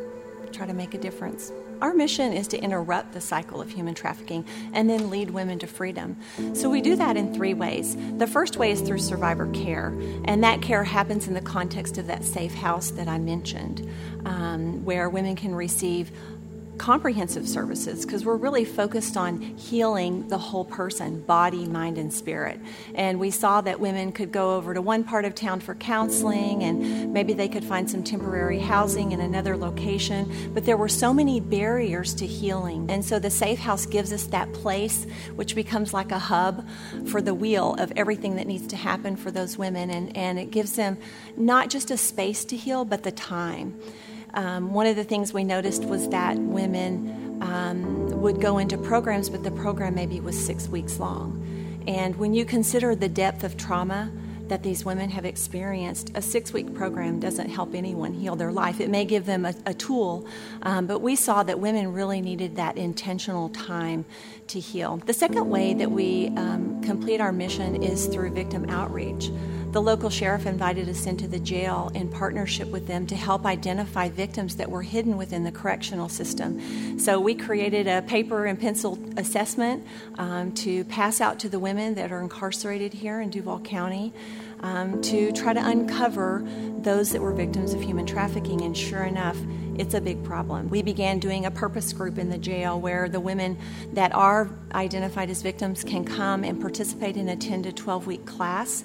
try 0.53 0.66
to 0.66 0.75
make 0.75 0.94
a 0.94 0.99
difference. 0.99 1.53
Our 1.81 1.94
mission 1.94 2.33
is 2.33 2.49
to 2.49 2.59
interrupt 2.59 3.12
the 3.12 3.21
cycle 3.21 3.61
of 3.61 3.71
human 3.71 3.94
trafficking 3.94 4.44
and 4.73 4.90
then 4.90 5.11
lead 5.11 5.31
women 5.31 5.61
to 5.61 5.68
freedom. 5.68 6.16
So 6.53 6.68
we 6.68 6.81
do 6.81 6.97
that 6.97 7.16
in 7.16 7.33
three 7.33 7.55
ways. 7.55 7.97
The 8.16 8.27
first 8.27 8.57
way 8.57 8.73
is 8.73 8.81
through 8.81 8.99
survivor 8.99 9.47
care, 9.53 9.97
and 10.25 10.42
that 10.42 10.61
care 10.61 10.83
happens 10.83 11.29
in 11.29 11.35
the 11.35 11.40
context 11.40 11.97
of 11.97 12.09
that 12.09 12.25
safe 12.25 12.53
house 12.53 12.90
that 12.90 13.07
I 13.07 13.18
mentioned, 13.18 13.88
um, 14.25 14.85
where 14.85 15.09
women 15.09 15.37
can 15.37 15.55
receive 15.55 16.11
comprehensive 16.79 17.49
services 17.49 18.07
because 18.07 18.25
we're 18.25 18.37
really 18.37 18.64
focused 18.64 19.17
on 19.17 19.41
healing 19.41 20.27
the 20.29 20.38
whole 20.38 20.64
person 20.64 21.21
body, 21.23 21.67
mind, 21.67 21.99
and 21.99 22.12
spirit. 22.12 22.61
And 22.95 23.19
we 23.21 23.31
saw 23.31 23.61
that 23.61 23.81
women 23.81 24.12
could 24.12 24.33
go 24.33 24.57
over 24.57 24.73
to 24.73 24.81
one 24.81 25.05
part 25.05 25.25
of 25.25 25.35
town 25.35 25.61
for 25.61 25.75
counseling 25.75 26.62
and 26.62 27.12
maybe 27.12 27.33
they 27.33 27.49
could 27.49 27.64
find 27.64 27.91
some 27.91 28.03
temporary 28.03 28.59
housing 28.59 29.12
in 29.12 29.21
another 29.21 29.57
location. 29.57 30.53
But 30.55 30.64
there 30.64 30.77
were 30.77 30.88
so 30.88 31.12
many 31.12 31.41
barriers 31.41 32.14
to 32.14 32.27
healing. 32.27 32.91
And 32.91 33.05
so 33.05 33.19
the 33.19 33.31
Safe 33.31 33.59
House 33.59 33.85
gives 33.85 34.12
us 34.12 34.27
that 34.29 34.53
place, 34.53 35.07
which 35.35 35.55
becomes 35.55 35.93
like 35.93 36.12
a 36.12 36.19
hub 36.19 36.67
for 37.07 37.21
the 37.21 37.35
wheel 37.35 37.75
of 37.79 37.93
everything 37.97 38.37
that 38.37 38.47
needs 38.47 38.67
to 38.69 38.77
happen 38.77 39.17
for 39.17 39.31
those 39.31 39.59
women. 39.59 39.91
And, 39.91 40.17
and 40.17 40.38
it 40.38 40.51
gives 40.51 40.77
them 40.77 40.99
not 41.37 41.71
just 41.71 41.91
a 41.91 41.97
space 41.97 42.45
to 42.47 42.57
heal, 42.57 42.85
but 42.85 43.03
the 43.03 43.12
time. 43.12 43.81
Um, 44.35 44.73
one 44.75 44.87
of 44.87 44.97
the 44.97 45.05
things 45.05 45.33
we 45.33 45.45
noticed 45.45 45.85
was 45.85 46.09
that 46.11 46.37
women 46.38 47.38
um, 47.43 48.21
would 48.21 48.41
go 48.41 48.59
into 48.59 48.77
programs, 48.77 49.29
but 49.29 49.43
the 49.43 49.51
program 49.51 49.95
maybe 49.95 50.21
was 50.21 50.38
six 50.38 50.69
weeks 50.69 50.99
long. 50.99 51.45
And 51.87 52.17
when 52.17 52.35
you 52.35 52.45
consider 52.45 52.95
the 52.95 53.09
depth 53.09 53.45
of 53.45 53.57
trauma 53.57 54.11
that 54.49 54.62
these 54.62 54.85
women 54.85 55.11
have 55.11 55.25
experienced, 55.25 56.11
a 56.14 56.23
six 56.23 56.53
week 56.53 56.75
program 56.75 57.21
doesn't 57.21 57.51
help 57.51 57.75
anyone 57.75 58.12
heal 58.12 58.35
their 58.35 58.53
life. 58.53 58.81
It 58.81 58.88
may 58.88 59.05
give 59.05 59.27
them 59.27 59.45
a, 59.45 59.55
a 59.67 59.75
tool, 59.75 60.27
um, 60.62 60.87
but 60.87 61.01
we 61.01 61.17
saw 61.17 61.43
that 61.43 61.61
women 61.61 61.93
really 61.93 62.21
needed 62.21 62.57
that 62.57 62.77
intentional 62.77 63.51
time 63.51 64.05
to 64.49 64.59
heal. 64.59 64.97
The 65.05 65.12
second 65.12 65.49
way 65.49 65.75
that 65.75 65.91
we 65.91 66.29
um, 66.29 66.83
complete 66.83 67.21
our 67.21 67.33
mission 67.33 67.83
is 67.83 68.07
through 68.07 68.31
victim 68.31 68.69
outreach. 68.69 69.31
The 69.71 69.83
local 69.83 70.09
sheriff 70.09 70.47
invited 70.47 70.89
us 70.89 71.05
into 71.05 71.29
the 71.29 71.39
jail 71.39 71.91
in 71.95 72.09
partnership 72.09 72.69
with 72.69 72.87
them 72.87 73.07
to 73.09 73.15
help 73.15 73.45
identify 73.45 74.09
victims 74.09 74.57
that 74.57 74.71
were 74.71 74.81
hidden 74.81 75.19
within 75.19 75.45
the 75.45 75.53
correctional 75.53 76.09
system. 76.09 76.99
So 76.99 77.21
we 77.21 77.35
created 77.35 77.87
a 77.87 78.01
paper 78.01 78.47
and 78.47 78.59
pencil 78.59 78.99
assessment 79.19 79.87
um, 80.17 80.53
to 80.53 80.85
pass 80.85 81.21
out 81.21 81.39
to 81.41 81.51
the 81.51 81.59
women 81.59 81.95
that 81.97 82.13
are 82.13 82.23
incarcerated 82.23 82.95
here 82.95 83.21
in 83.21 83.29
Duval 83.29 83.61
County. 83.61 84.15
Um, 84.61 85.01
to 85.03 85.31
try 85.31 85.53
to 85.53 85.65
uncover 85.65 86.43
those 86.81 87.13
that 87.13 87.23
were 87.23 87.33
victims 87.33 87.75
of 87.75 87.81
human 87.81 88.07
trafficking. 88.07 88.63
And 88.63 88.77
sure 88.77 89.05
enough, 89.05 89.37
it's 89.77 89.95
a 89.95 90.01
big 90.01 90.25
problem. 90.25 90.69
We 90.69 90.83
began 90.83 91.21
doing 91.21 91.47
a 91.47 91.51
purpose 91.53 91.93
group 91.93 92.19
in 92.19 92.29
the 92.29 92.39
jail 92.39 92.81
where 92.81 93.09
the 93.09 93.21
women 93.21 93.57
that 93.93 94.13
are 94.13 94.51
identified 94.75 95.31
as 95.31 95.43
victims 95.43 95.85
can 95.85 96.05
come 96.05 96.43
and 96.43 96.61
participate 96.61 97.17
in 97.17 97.29
a 97.29 97.37
10 97.37 97.63
to 97.63 97.73
12 97.73 98.09
week 98.09 98.27
class 98.27 98.83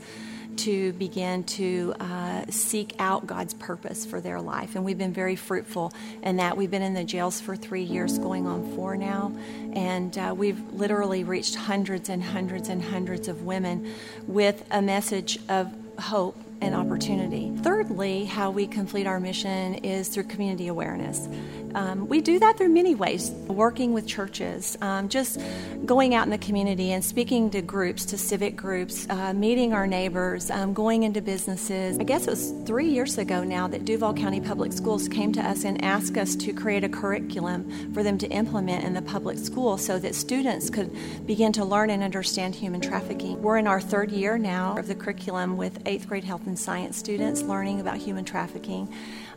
to 0.57 0.93
begin 0.93 1.43
to 1.43 1.93
uh, 1.99 2.43
seek 2.49 2.95
out 2.99 3.27
God's 3.27 3.53
purpose 3.53 4.05
for 4.05 4.21
their 4.21 4.41
life. 4.41 4.75
And 4.75 4.83
we've 4.83 4.97
been 4.97 5.13
very 5.13 5.35
fruitful 5.35 5.93
in 6.21 6.37
that. 6.37 6.57
We've 6.57 6.71
been 6.71 6.81
in 6.81 6.93
the 6.93 7.03
jails 7.03 7.41
for 7.41 7.55
three 7.55 7.83
years, 7.83 8.17
going 8.17 8.47
on 8.47 8.75
four 8.75 8.95
now. 8.95 9.31
And 9.73 10.17
uh, 10.17 10.33
we've 10.37 10.59
literally 10.73 11.23
reached 11.23 11.55
hundreds 11.55 12.09
and 12.09 12.23
hundreds 12.23 12.69
and 12.69 12.83
hundreds 12.83 13.27
of 13.27 13.43
women 13.43 13.93
with 14.27 14.63
a 14.71 14.81
message 14.81 15.39
of 15.49 15.73
hope 15.99 16.37
and 16.63 16.73
opportunity. 16.73 17.51
Thirdly, 17.61 18.23
how 18.23 18.49
we 18.49 18.65
complete 18.67 19.05
our 19.05 19.19
mission 19.19 19.75
is 19.75 20.07
through 20.07 20.23
community 20.23 20.67
awareness. 20.67 21.27
Um, 21.75 22.07
we 22.07 22.21
do 22.21 22.39
that 22.39 22.57
through 22.57 22.69
many 22.69 22.93
ways 22.93 23.31
working 23.47 23.93
with 23.93 24.05
churches, 24.05 24.77
um, 24.81 25.09
just 25.09 25.39
going 25.85 26.13
out 26.13 26.25
in 26.25 26.29
the 26.29 26.37
community 26.37 26.91
and 26.91 27.03
speaking 27.03 27.49
to 27.51 27.61
groups, 27.61 28.05
to 28.05 28.17
civic 28.17 28.55
groups, 28.55 29.07
uh, 29.09 29.33
meeting 29.33 29.73
our 29.73 29.87
neighbors, 29.87 30.51
um, 30.51 30.73
going 30.73 31.03
into 31.03 31.21
businesses. 31.21 31.97
I 31.99 32.03
guess 32.03 32.27
it 32.27 32.29
was 32.29 32.51
three 32.65 32.89
years 32.89 33.17
ago 33.17 33.43
now 33.43 33.67
that 33.67 33.85
Duval 33.85 34.13
County 34.13 34.39
Public 34.39 34.71
Schools 34.71 35.07
came 35.07 35.33
to 35.33 35.41
us 35.41 35.63
and 35.63 35.83
asked 35.83 36.17
us 36.17 36.35
to 36.35 36.53
create 36.53 36.83
a 36.83 36.89
curriculum 36.89 37.91
for 37.93 38.03
them 38.03 38.17
to 38.19 38.27
implement 38.27 38.83
in 38.83 38.93
the 38.93 39.01
public 39.01 39.37
school 39.37 39.77
so 39.77 39.97
that 39.99 40.15
students 40.15 40.69
could 40.69 40.95
begin 41.25 41.51
to 41.53 41.65
learn 41.65 41.89
and 41.89 42.03
understand 42.03 42.53
human 42.53 42.81
trafficking. 42.81 43.41
We're 43.41 43.57
in 43.57 43.67
our 43.67 43.81
third 43.81 44.11
year 44.11 44.37
now 44.37 44.77
of 44.77 44.87
the 44.87 44.95
curriculum 44.95 45.57
with 45.57 45.81
eighth 45.87 46.07
grade 46.07 46.23
health 46.23 46.45
and 46.45 46.52
science 46.55 46.97
students 46.97 47.41
learning 47.41 47.79
about 47.79 47.97
human 47.97 48.25
trafficking. 48.25 48.93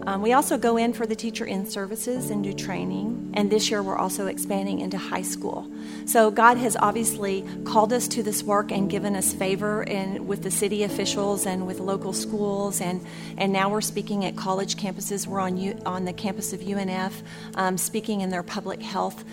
Um, 0.07 0.23
we 0.23 0.33
also 0.33 0.59
go 0.59 0.77
in 0.77 0.93
for 0.93 1.07
the 1.07 1.17
teacher 1.17 1.45
in 1.47 1.67
services 1.67 2.31
and 2.31 2.45
do 2.45 2.53
training. 2.53 3.33
And 3.35 3.51
this 3.51 3.71
year 3.71 3.83
we're 3.83 3.97
also 3.97 4.27
expanding 4.27 4.81
into 4.81 4.99
high 4.99 5.23
school. 5.23 5.71
So 6.05 6.31
God 6.31 6.59
has 6.59 6.77
obviously 6.77 7.45
called 7.65 7.93
us 7.93 8.07
to 8.09 8.23
this 8.23 8.43
work 8.43 8.71
and 8.71 8.91
given 8.91 9.17
us 9.17 9.33
favor 9.33 9.83
in, 9.83 10.27
with 10.27 10.43
the 10.43 10.51
city 10.51 10.83
officials 10.83 11.47
and 11.47 11.67
with 11.67 11.81
local 11.81 12.13
schools. 12.13 12.81
And, 12.81 13.05
and 13.39 13.53
now 13.53 13.71
we're 13.71 13.81
speaking 13.81 14.25
at 14.25 14.37
college 14.37 14.77
campuses. 14.77 15.27
We're 15.27 15.41
on, 15.41 15.57
U, 15.57 15.81
on 15.87 16.05
the 16.05 16.13
campus 16.13 16.53
of 16.53 16.61
UNF, 16.61 17.23
um, 17.55 17.79
speaking 17.79 18.21
in 18.21 18.31
their 18.31 18.43
public 18.43 18.83
health 18.83 19.25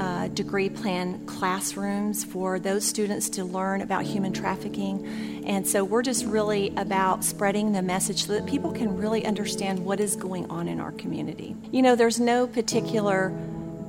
uh, 0.00 0.28
degree 0.28 0.68
plan 0.68 1.24
classrooms 1.26 2.24
for 2.24 2.58
those 2.58 2.84
students 2.84 3.28
to 3.30 3.44
learn 3.44 3.80
about 3.80 4.04
human 4.04 4.32
trafficking. 4.32 5.44
And 5.46 5.66
so 5.66 5.84
we're 5.84 6.02
just 6.02 6.24
really 6.26 6.72
about 6.76 7.24
spreading 7.24 7.72
the 7.72 7.82
message 7.82 8.26
so 8.26 8.34
that 8.34 8.46
people 8.46 8.72
can 8.72 8.96
really 8.96 9.24
understand 9.24 9.84
what 9.84 10.00
is 10.00 10.16
going 10.16 10.50
on 10.50 10.68
in 10.68 10.80
our 10.80 10.92
community. 10.92 11.56
You 11.70 11.82
know, 11.82 11.96
there's 11.96 12.20
no 12.20 12.46
particular 12.46 13.32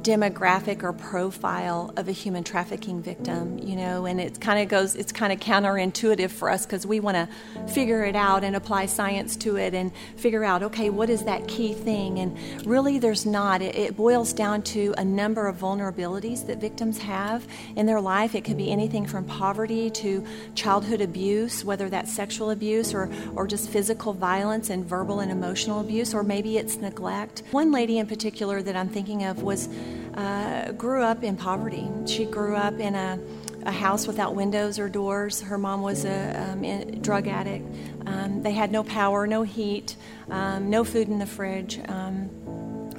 demographic 0.08 0.84
or 0.84 0.94
profile 0.94 1.94
of 1.98 2.08
a 2.08 2.14
human 2.14 2.42
trafficking 2.42 3.02
victim, 3.02 3.60
you 3.60 3.76
know, 3.76 4.06
and 4.06 4.22
it 4.22 4.40
kind 4.40 4.58
of 4.62 4.70
goes, 4.70 4.96
it's 4.96 5.12
kind 5.12 5.34
of 5.34 5.40
counterintuitive 5.42 6.30
for 6.30 6.50
us 6.50 6.66
because 6.66 6.88
we 6.88 7.02
want 7.02 7.18
to 7.18 7.28
figure 7.74 8.06
it 8.06 8.16
out 8.16 8.42
and 8.46 8.56
apply 8.56 8.86
science 8.86 9.36
to 9.36 9.58
it 9.58 9.74
and 9.74 9.92
figure 10.16 10.46
out, 10.46 10.64
okay, 10.64 10.90
what 10.90 11.10
is 11.10 11.26
that 11.26 11.46
key 11.50 11.74
thing? 11.74 12.20
And 12.20 12.38
really, 12.66 13.00
there's 13.00 13.26
not. 13.26 13.62
It, 13.62 13.76
it 13.76 13.98
boils 13.98 14.32
down 14.32 14.62
to 14.64 14.94
a 14.98 15.04
number 15.04 15.46
of 15.46 15.58
vulnerabilities 15.58 16.48
that 16.48 16.60
victims 16.60 17.00
have 17.00 17.46
in 17.76 17.86
their 17.86 18.00
life. 18.00 18.34
It 18.34 18.46
could 18.46 18.58
be 18.58 18.72
anything 18.72 19.06
from 19.06 19.26
poverty 19.26 19.90
to 19.90 20.26
childhood 20.56 21.02
abuse, 21.02 21.66
whether 21.66 21.90
that's 21.90 22.16
sexual 22.16 22.52
abuse 22.52 22.94
or, 22.94 23.10
or 23.36 23.46
just 23.46 23.70
physical 23.70 24.14
violence 24.14 24.70
and 24.70 24.86
verbal 24.86 25.20
and 25.20 25.34
emotional 25.34 25.82
abuse, 25.82 26.14
or 26.14 26.24
maybe 26.24 26.58
it's 26.58 26.78
neglect. 26.78 27.44
One 27.52 27.74
lady 27.74 27.98
in 27.98 28.08
particular 28.08 28.62
that 28.62 28.78
I'm 28.78 28.88
thinking 28.88 29.26
of 29.26 29.44
was 29.44 29.68
uh, 30.16 30.72
grew 30.74 31.04
up 31.04 31.24
in 31.24 31.38
poverty. 31.38 31.88
She 32.06 32.26
grew 32.26 32.56
up 32.56 32.80
in 32.80 32.96
a, 32.96 33.20
a 33.66 33.72
house 33.72 34.08
without 34.08 34.36
windows 34.36 34.80
or 34.80 34.90
doors. 34.90 35.42
Her 35.42 35.58
mom 35.58 35.82
was 35.82 36.06
a 36.06 36.52
um, 36.52 37.02
drug 37.02 37.28
addict. 37.28 37.66
Um, 38.06 38.42
they 38.42 38.54
had 38.54 38.72
no 38.72 38.84
power, 38.84 39.28
no 39.28 39.44
heat, 39.44 39.96
um, 40.30 40.70
no 40.70 40.84
food 40.84 41.08
in 41.08 41.20
the 41.20 41.26
fridge. 41.26 41.80
Um, 41.88 42.30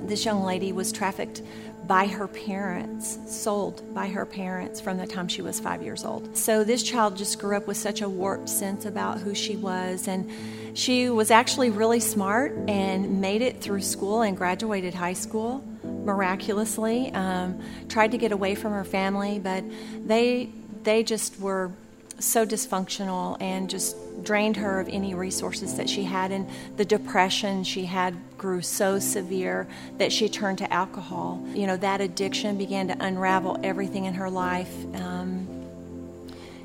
this 0.07 0.25
young 0.25 0.43
lady 0.43 0.73
was 0.73 0.93
trafficked 0.93 1.43
by 1.89 2.07
her 2.07 2.29
parents, 2.29 3.19
sold 3.27 3.95
by 3.95 4.09
her 4.09 4.27
parents 4.27 4.79
from 4.81 4.99
the 4.99 5.07
time 5.07 5.27
she 5.27 5.41
was 5.41 5.59
five 5.59 5.83
years 5.83 6.05
old. 6.05 6.37
So 6.37 6.63
this 6.63 6.83
child 6.83 7.17
just 7.17 7.39
grew 7.39 7.57
up 7.57 7.67
with 7.67 7.79
such 7.79 8.03
a 8.03 8.09
warped 8.09 8.51
sense 8.51 8.85
about 8.85 9.19
who 9.19 9.35
she 9.35 9.57
was. 9.57 10.07
And 10.07 10.31
she 10.75 11.09
was 11.09 11.31
actually 11.31 11.71
really 11.71 12.01
smart 12.01 12.53
and 12.69 13.23
made 13.23 13.41
it 13.41 13.63
through 13.63 13.81
school 13.81 14.21
and 14.21 14.37
graduated 14.37 14.93
high 14.93 15.15
school 15.15 15.65
miraculously. 16.09 17.13
Um, 17.13 17.61
tried 17.89 18.11
to 18.13 18.19
get 18.19 18.33
away 18.33 18.55
from 18.55 18.73
her 18.73 18.85
family, 18.85 19.39
but 19.39 19.63
they 20.05 20.51
they 20.83 21.03
just 21.03 21.39
were 21.39 21.71
so 22.19 22.45
dysfunctional 22.45 23.37
and 23.41 23.71
just 23.71 23.95
drained 24.25 24.57
her 24.57 24.81
of 24.81 24.89
any 24.89 25.15
resources 25.15 25.77
that 25.77 25.89
she 25.89 26.03
had. 26.03 26.33
And 26.33 26.49
the 26.77 26.85
depression 26.85 27.63
she 27.63 27.85
had 27.85 28.17
grew 28.39 28.63
so 28.63 28.99
severe 28.99 29.69
that 29.99 30.13
she 30.13 30.29
turned 30.29 30.59
to 30.59 30.73
alcohol. 30.73 31.41
You 31.55 31.67
know, 31.67 31.77
that 31.77 32.01
addiction 32.01 32.59
began 32.59 32.89
to 32.89 32.97
unravel 32.99 33.61
everything 33.63 34.07
in 34.07 34.15
her 34.15 34.31
life. 34.31 34.73
Um, 34.95 35.47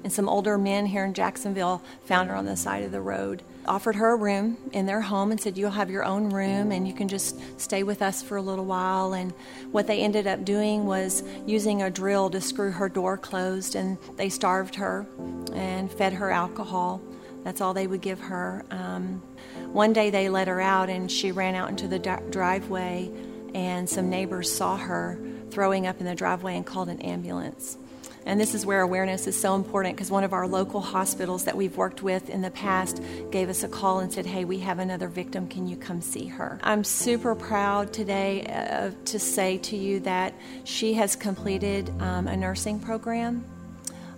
and 0.04 0.12
some 0.12 0.28
older 0.28 0.58
men 0.58 0.86
here 0.86 1.06
in 1.06 1.14
Jacksonville 1.14 1.82
found 2.06 2.30
her 2.30 2.36
on 2.36 2.46
the 2.46 2.58
side 2.58 2.84
of 2.84 2.92
the 2.92 3.02
road 3.02 3.44
offered 3.66 3.96
her 3.96 4.14
a 4.14 4.16
room 4.16 4.58
in 4.72 4.86
their 4.86 5.02
home 5.02 5.32
and 5.32 5.40
said, 5.40 5.58
You'll 5.58 5.72
have 5.72 5.90
your 5.90 6.04
own 6.04 6.30
room 6.30 6.72
and 6.72 6.88
you 6.88 6.94
can 6.94 7.08
just 7.08 7.40
stay 7.60 7.84
with 7.84 8.02
us 8.02 8.22
for 8.22 8.38
a 8.38 8.42
little 8.42 8.66
while. 8.66 9.14
And 9.14 9.32
what 9.72 9.88
they 9.88 10.00
ended 10.00 10.28
up 10.28 10.46
doing 10.46 10.86
was 10.86 11.24
using 11.46 11.82
a 11.82 11.90
drill 11.90 12.30
to 12.32 12.42
screw 12.42 12.72
her 12.72 12.90
door 12.90 13.18
closed, 13.18 13.76
and 13.76 13.98
they 14.16 14.30
starved 14.30 14.76
her 14.76 15.06
and 15.54 15.92
fed 15.92 16.14
her 16.14 16.32
alcohol. 16.32 17.02
That's 17.44 17.62
all 17.62 17.74
they 17.74 17.88
would 17.88 18.02
give 18.02 18.20
her. 18.20 18.66
Um, 18.72 19.22
one 19.68 19.94
day 19.94 20.10
they 20.10 20.30
let 20.30 20.48
her 20.48 20.62
out, 20.62 20.90
and 20.90 21.12
she 21.12 21.32
ran 21.32 21.56
out 21.56 21.70
into 21.70 21.88
the 21.88 22.00
driveway, 22.00 23.12
and 23.54 23.90
some 23.90 24.10
neighbors 24.10 24.52
saw 24.52 24.78
her 24.78 25.20
throwing 25.52 25.86
up 25.86 26.00
in 26.00 26.06
the 26.06 26.16
driveway 26.16 26.56
and 26.56 26.66
called 26.66 26.90
an 26.90 27.02
ambulance. 27.02 27.78
And 28.26 28.40
this 28.40 28.54
is 28.54 28.66
where 28.66 28.82
awareness 28.82 29.28
is 29.28 29.40
so 29.40 29.56
important 29.56 29.96
because 29.96 30.10
one 30.10 30.24
of 30.24 30.34
our 30.34 30.48
local 30.48 30.82
hospitals 30.82 31.46
that 31.46 31.58
we've 31.58 31.76
worked 31.76 32.02
with 32.02 32.30
in 32.30 32.42
the 32.42 32.52
past 32.52 33.02
gave 33.32 33.50
us 33.50 33.64
a 33.64 33.68
call 33.68 34.00
and 34.00 34.12
said, 34.12 34.26
Hey, 34.26 34.46
we 34.46 34.60
have 34.60 34.80
another 34.80 35.08
victim. 35.08 35.48
Can 35.48 35.68
you 35.68 35.76
come 35.76 36.02
see 36.02 36.28
her? 36.28 36.60
I'm 36.64 36.84
super 36.84 37.36
proud 37.36 37.92
today 37.94 38.46
uh, 38.46 38.92
to 39.06 39.20
say 39.20 39.58
to 39.60 39.76
you 39.76 40.00
that 40.02 40.34
she 40.64 40.94
has 40.94 41.16
completed 41.16 41.92
um, 42.02 42.28
a 42.28 42.38
nursing 42.38 42.80
program. 42.80 43.46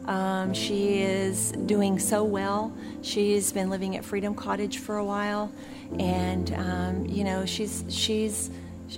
Um, 0.05 0.53
she 0.53 0.99
is 0.99 1.51
doing 1.51 1.97
so 1.97 2.23
well. 2.23 2.75
She's 3.01 3.51
been 3.51 3.69
living 3.69 3.97
at 3.97 4.05
Freedom 4.05 4.35
Cottage 4.35 4.77
for 4.77 4.97
a 4.97 5.03
while, 5.03 5.51
and 5.99 6.53
um, 6.53 7.05
you 7.07 7.23
know 7.23 7.45
she's 7.45 7.83
she's 7.89 8.51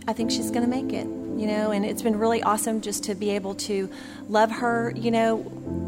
I 0.05 0.13
think 0.13 0.31
she's 0.31 0.51
going 0.51 0.63
to 0.63 0.69
make 0.69 0.91
it 0.91 1.07
you 1.37 1.47
know, 1.47 1.71
and 1.71 1.85
it's 1.85 2.01
been 2.01 2.17
really 2.17 2.41
awesome 2.43 2.81
just 2.81 3.03
to 3.05 3.15
be 3.15 3.29
able 3.31 3.55
to 3.55 3.89
love 4.27 4.51
her, 4.51 4.91
you 4.95 5.11
know, 5.11 5.39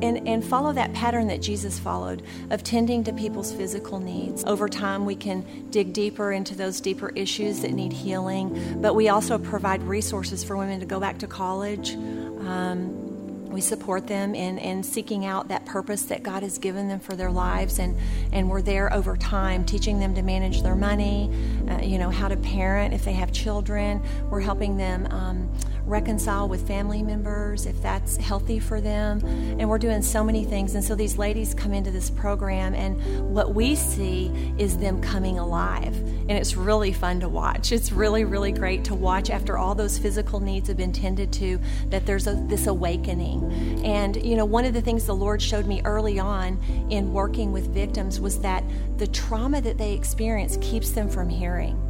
and, 0.01 0.27
and 0.27 0.45
follow 0.45 0.71
that 0.73 0.93
pattern 0.93 1.27
that 1.27 1.41
Jesus 1.41 1.79
followed 1.79 2.23
of 2.49 2.63
tending 2.63 3.03
to 3.05 3.13
people's 3.13 3.51
physical 3.51 3.99
needs. 3.99 4.43
Over 4.45 4.69
time, 4.69 5.05
we 5.05 5.15
can 5.15 5.69
dig 5.71 5.93
deeper 5.93 6.31
into 6.31 6.55
those 6.55 6.79
deeper 6.79 7.09
issues 7.15 7.62
that 7.62 7.71
need 7.71 7.91
healing, 7.91 8.79
but 8.81 8.93
we 8.93 9.09
also 9.09 9.38
provide 9.38 9.81
resources 9.83 10.43
for 10.43 10.55
women 10.55 10.79
to 10.79 10.85
go 10.85 10.99
back 10.99 11.17
to 11.19 11.27
college. 11.27 11.95
Um, 11.95 13.08
we 13.49 13.62
support 13.62 14.07
them 14.07 14.35
in, 14.35 14.57
in 14.57 14.83
seeking 14.83 15.25
out 15.25 15.47
that 15.47 15.65
purpose 15.65 16.03
that 16.03 16.23
God 16.23 16.43
has 16.43 16.57
given 16.57 16.88
them 16.88 16.99
for 16.99 17.15
their 17.15 17.31
lives, 17.31 17.79
and, 17.79 17.97
and 18.31 18.49
we're 18.49 18.62
there 18.62 18.93
over 18.93 19.17
time, 19.17 19.65
teaching 19.65 19.99
them 19.99 20.13
to 20.15 20.21
manage 20.21 20.62
their 20.62 20.75
money, 20.75 21.31
uh, 21.69 21.79
you 21.81 21.97
know, 21.97 22.09
how 22.09 22.27
to 22.27 22.38
parent 22.38 22.93
if 22.93 23.03
they 23.03 23.13
have 23.13 23.31
children. 23.31 24.01
We're 24.29 24.41
helping 24.41 24.77
them 24.77 25.07
um, 25.07 25.51
reconcile 25.89 26.47
with 26.47 26.67
family 26.67 27.02
members 27.02 27.65
if 27.65 27.82
that's 27.82 28.15
healthy 28.17 28.60
for 28.60 28.80
them. 28.80 29.19
And 29.60 29.67
we're 29.67 29.78
doing 29.80 30.02
so 30.02 30.23
many 30.23 30.45
things. 30.45 30.75
And 30.75 30.84
so 30.84 30.95
these 30.95 31.17
ladies 31.17 31.54
come 31.54 31.73
into 31.73 31.91
this 31.91 32.10
program, 32.10 32.73
and 32.73 33.34
what 33.34 33.54
we 33.54 33.75
see 33.75 34.54
is 34.58 34.78
them 34.78 35.02
coming 35.02 35.39
alive. 35.39 35.95
And 35.95 36.32
it's 36.32 36.56
really 36.56 36.93
fun 36.93 37.19
to 37.21 37.30
watch. 37.30 37.71
It's 37.71 37.91
really, 37.91 38.23
really 38.23 38.52
great 38.52 38.84
to 38.86 38.95
watch 38.95 39.30
after 39.30 39.58
all 39.58 39.75
those 39.75 39.97
physical 39.97 40.39
needs 40.39 40.67
have 40.67 40.78
been 40.78 40.93
tended 40.93 41.34
to, 41.34 41.60
that 41.88 42.06
there's 42.06 42.28
a, 42.28 42.36
this 42.47 42.67
awakening. 42.67 43.84
And, 43.84 44.15
you 44.23 44.36
know, 44.36 44.45
one 44.45 44.65
of 44.65 44.73
the 44.73 44.82
things 44.82 45.06
the 45.06 45.15
Lord 45.15 45.41
showed 45.41 45.65
me 45.65 45.82
early 45.86 46.19
on 46.19 46.62
in 46.89 47.12
working 47.12 47.52
with 47.52 47.73
victims 47.73 48.19
was 48.19 48.39
that 48.39 48.63
the 48.97 49.08
trauma 49.08 49.62
that 49.62 49.78
they 49.78 49.93
experience 49.93 50.58
keeps 50.62 50.91
them 50.91 51.10
from 51.10 51.30
hearing 51.30 51.88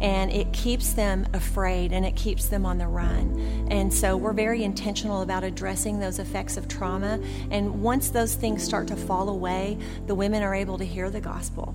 and 0.00 0.30
it 0.30 0.52
keeps 0.52 0.94
them 0.94 1.26
afraid 1.34 1.92
and 1.92 2.04
it 2.04 2.16
keeps 2.16 2.46
them 2.46 2.64
on 2.64 2.78
the 2.78 2.86
run. 2.86 3.66
And 3.70 3.92
so 3.92 4.16
we're 4.16 4.32
very 4.32 4.64
intentional 4.64 5.22
about 5.22 5.44
addressing 5.44 6.00
those 6.00 6.18
effects 6.18 6.56
of 6.56 6.68
trauma. 6.68 7.20
And 7.50 7.82
once 7.82 8.10
those 8.10 8.34
things 8.34 8.62
start 8.62 8.88
to 8.88 8.96
fall 8.96 9.28
away, 9.28 9.78
the 10.06 10.14
women 10.14 10.42
are 10.42 10.54
able 10.54 10.78
to 10.78 10.84
hear 10.84 11.10
the 11.10 11.20
gospel. 11.20 11.72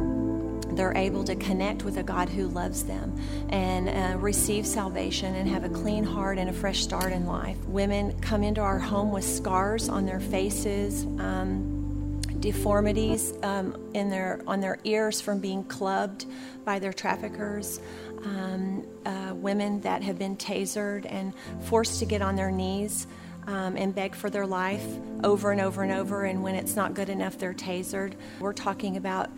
They're 0.75 0.97
able 0.97 1.23
to 1.23 1.35
connect 1.35 1.83
with 1.83 1.97
a 1.97 2.03
God 2.03 2.27
who 2.27 2.47
loves 2.47 2.83
them 2.83 3.17
and 3.49 3.87
uh, 3.87 4.17
receive 4.17 4.67
salvation 4.67 5.35
and 5.35 5.47
have 5.47 5.63
a 5.63 5.69
clean 5.69 6.03
heart 6.03 6.37
and 6.37 6.49
a 6.49 6.53
fresh 6.53 6.81
start 6.83 7.13
in 7.13 7.25
life. 7.25 7.57
Women 7.65 8.19
come 8.19 8.43
into 8.43 8.61
our 8.61 8.79
home 8.79 9.11
with 9.11 9.23
scars 9.23 9.87
on 9.87 10.05
their 10.05 10.19
faces. 10.19 11.05
Um, 11.05 11.75
deformities 12.45 13.33
um, 13.41 13.75
in 13.95 14.09
their 14.09 14.39
on 14.45 14.59
their 14.59 14.77
ears 14.83 15.19
from 15.19 15.39
being 15.39 15.63
clubbed 15.63 16.25
by 16.63 16.77
their 16.77 16.93
traffickers 16.93 17.79
um, 18.23 18.85
uh, 19.05 19.33
women 19.35 19.81
that 19.81 20.03
have 20.03 20.17
been 20.17 20.37
tasered 20.37 21.05
and 21.09 21.33
forced 21.63 21.99
to 21.99 22.05
get 22.05 22.21
on 22.21 22.35
their 22.35 22.51
knees 22.51 23.07
um, 23.47 23.77
and 23.77 23.93
beg 23.93 24.15
for 24.15 24.29
their 24.29 24.47
life 24.47 24.85
over 25.23 25.51
and 25.51 25.61
over 25.61 25.83
and 25.83 25.91
over. 25.91 26.23
And 26.23 26.43
when 26.43 26.55
it's 26.55 26.75
not 26.75 26.93
good 26.93 27.09
enough, 27.09 27.37
they're 27.37 27.53
tasered. 27.53 28.13
We're 28.39 28.53
talking 28.53 28.97
about 28.97 29.29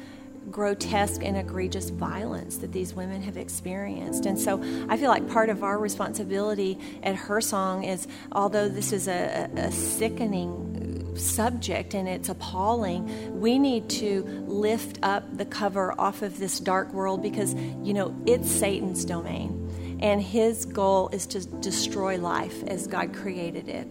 grotesque 0.50 1.22
and 1.24 1.36
egregious 1.36 1.90
violence 1.90 2.58
that 2.58 2.72
these 2.72 2.94
women 2.94 3.22
have 3.22 3.36
experienced. 3.36 4.26
And 4.26 4.40
so 4.40 4.62
I 4.88 4.98
feel 4.98 5.10
like 5.10 5.28
part 5.30 5.50
of 5.50 5.64
our 5.64 5.78
responsibility 5.78 6.80
at 7.04 7.16
Her 7.16 7.42
Song 7.42 7.84
is, 7.84 8.08
although 8.32 8.70
this 8.70 8.94
is 8.94 9.08
a, 9.10 9.50
a 9.56 9.72
sickening 9.72 10.77
subject 11.18 11.94
and 11.94 12.08
it's 12.08 12.30
appalling, 12.30 13.40
we 13.40 13.60
need 13.60 13.90
to 13.90 14.24
lift 14.48 15.00
up 15.04 15.38
the 15.38 15.46
cover 15.46 15.94
off 16.00 16.22
of 16.22 16.40
this 16.40 16.60
dark 16.60 16.94
world 16.94 17.22
because, 17.22 17.54
you 17.84 17.94
know, 17.94 18.16
it's 18.26 18.50
Satan's 18.50 19.06
domain. 19.06 19.98
And 20.02 20.22
his 20.22 20.66
goal 20.66 21.10
is 21.10 21.26
to 21.28 21.46
destroy 21.46 22.18
life 22.18 22.64
as 22.64 22.88
God 22.88 23.14
created 23.14 23.68
it. 23.68 23.88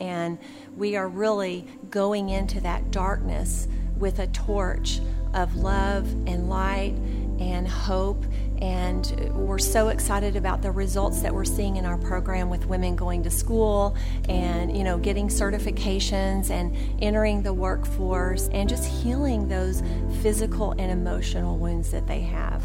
And 0.00 0.38
we 0.76 0.96
are 0.96 1.08
really 1.08 1.66
going 1.90 2.30
into 2.30 2.60
that 2.60 2.90
darkness 2.90 3.68
with 3.98 4.20
a 4.20 4.26
torch 4.28 5.00
of 5.34 5.56
love 5.56 6.10
and 6.26 6.48
light 6.48 6.94
and 7.40 7.68
hope 7.68 8.24
and 8.60 9.30
we're 9.34 9.58
so 9.58 9.88
excited 9.88 10.36
about 10.36 10.62
the 10.62 10.70
results 10.70 11.22
that 11.22 11.34
we're 11.34 11.44
seeing 11.44 11.76
in 11.76 11.84
our 11.84 11.98
program 11.98 12.50
with 12.50 12.66
women 12.66 12.96
going 12.96 13.22
to 13.22 13.30
school 13.30 13.96
and 14.28 14.76
you 14.76 14.84
know 14.84 14.98
getting 14.98 15.28
certifications 15.28 16.50
and 16.50 16.76
entering 17.02 17.42
the 17.42 17.52
workforce 17.52 18.48
and 18.48 18.68
just 18.68 18.84
healing 18.84 19.48
those 19.48 19.82
physical 20.22 20.72
and 20.72 20.90
emotional 20.90 21.56
wounds 21.56 21.90
that 21.90 22.06
they 22.06 22.20
have 22.20 22.62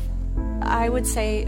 i 0.62 0.90
would 0.90 1.06
say 1.06 1.48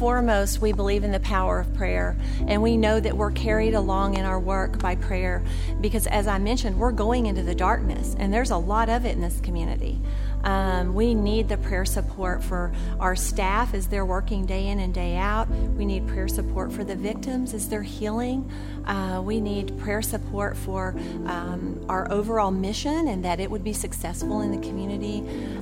foremost, 0.00 0.60
we 0.60 0.72
believe 0.72 1.04
in 1.04 1.12
the 1.12 1.20
power 1.20 1.60
of 1.60 1.74
prayer, 1.74 2.16
and 2.46 2.62
we 2.62 2.76
know 2.76 3.00
that 3.00 3.16
we're 3.16 3.30
carried 3.30 3.74
along 3.74 4.16
in 4.16 4.24
our 4.24 4.38
work 4.38 4.78
by 4.78 4.94
prayer 4.94 5.42
because, 5.80 6.06
as 6.06 6.26
I 6.26 6.38
mentioned, 6.38 6.78
we're 6.78 6.92
going 6.92 7.26
into 7.26 7.42
the 7.42 7.54
darkness, 7.54 8.14
and 8.18 8.32
there's 8.32 8.50
a 8.50 8.56
lot 8.56 8.88
of 8.88 9.04
it 9.04 9.12
in 9.12 9.20
this 9.20 9.40
community. 9.40 10.00
Um, 10.44 10.94
we 10.94 11.14
need 11.14 11.48
the 11.48 11.58
prayer 11.58 11.84
support 11.84 12.42
for 12.42 12.72
our 12.98 13.16
staff 13.16 13.74
as 13.74 13.88
they're 13.88 14.06
working 14.06 14.46
day 14.46 14.68
in 14.68 14.78
and 14.78 14.92
day 14.92 15.16
out. 15.16 15.48
We 15.48 15.84
need 15.84 16.06
prayer 16.08 16.28
support 16.28 16.72
for 16.72 16.84
the 16.84 16.96
victims 16.96 17.54
as 17.54 17.68
they're 17.68 17.82
healing. 17.82 18.50
Uh, 18.86 19.20
we 19.24 19.40
need 19.40 19.78
prayer 19.78 20.02
support 20.02 20.56
for 20.56 20.94
um, 21.26 21.84
our 21.88 22.10
overall 22.10 22.50
mission 22.50 23.08
and 23.08 23.24
that 23.24 23.40
it 23.40 23.50
would 23.50 23.64
be 23.64 23.72
successful 23.72 24.40
in 24.40 24.50
the 24.50 24.66
community. 24.66 25.18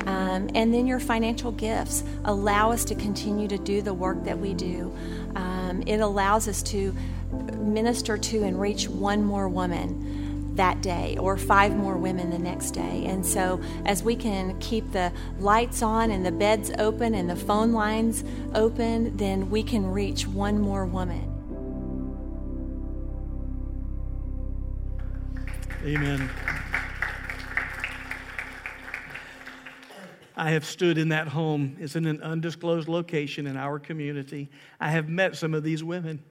Um, 0.06 0.48
and 0.54 0.72
then 0.72 0.86
your 0.86 1.00
financial 1.00 1.52
gifts 1.52 2.04
allow 2.24 2.70
us 2.70 2.84
to 2.86 2.94
continue 2.94 3.48
to 3.48 3.58
do 3.58 3.82
the 3.82 3.94
work 3.94 4.24
that 4.24 4.38
we 4.38 4.54
do. 4.54 4.94
Um, 5.34 5.82
it 5.86 5.98
allows 6.00 6.48
us 6.48 6.62
to 6.64 6.94
minister 7.56 8.16
to 8.16 8.42
and 8.44 8.60
reach 8.60 8.88
one 8.88 9.24
more 9.24 9.48
woman 9.48 10.17
that 10.58 10.82
day 10.82 11.16
or 11.18 11.36
five 11.36 11.74
more 11.74 11.96
women 11.96 12.30
the 12.30 12.38
next 12.38 12.72
day. 12.72 13.06
And 13.06 13.24
so, 13.24 13.60
as 13.86 14.02
we 14.02 14.14
can 14.14 14.58
keep 14.58 14.92
the 14.92 15.12
lights 15.38 15.82
on 15.82 16.10
and 16.10 16.26
the 16.26 16.32
beds 16.32 16.70
open 16.78 17.14
and 17.14 17.30
the 17.30 17.36
phone 17.36 17.72
lines 17.72 18.24
open, 18.54 19.16
then 19.16 19.48
we 19.48 19.62
can 19.62 19.86
reach 19.86 20.26
one 20.26 20.60
more 20.60 20.84
woman. 20.84 21.34
Amen. 25.84 26.28
I 30.36 30.50
have 30.50 30.64
stood 30.64 30.98
in 30.98 31.08
that 31.08 31.28
home. 31.28 31.76
It's 31.80 31.96
in 31.96 32.06
an 32.06 32.20
undisclosed 32.20 32.88
location 32.88 33.46
in 33.46 33.56
our 33.56 33.78
community. 33.78 34.50
I 34.80 34.90
have 34.90 35.08
met 35.08 35.36
some 35.36 35.54
of 35.54 35.62
these 35.62 35.82
women, 35.82 36.22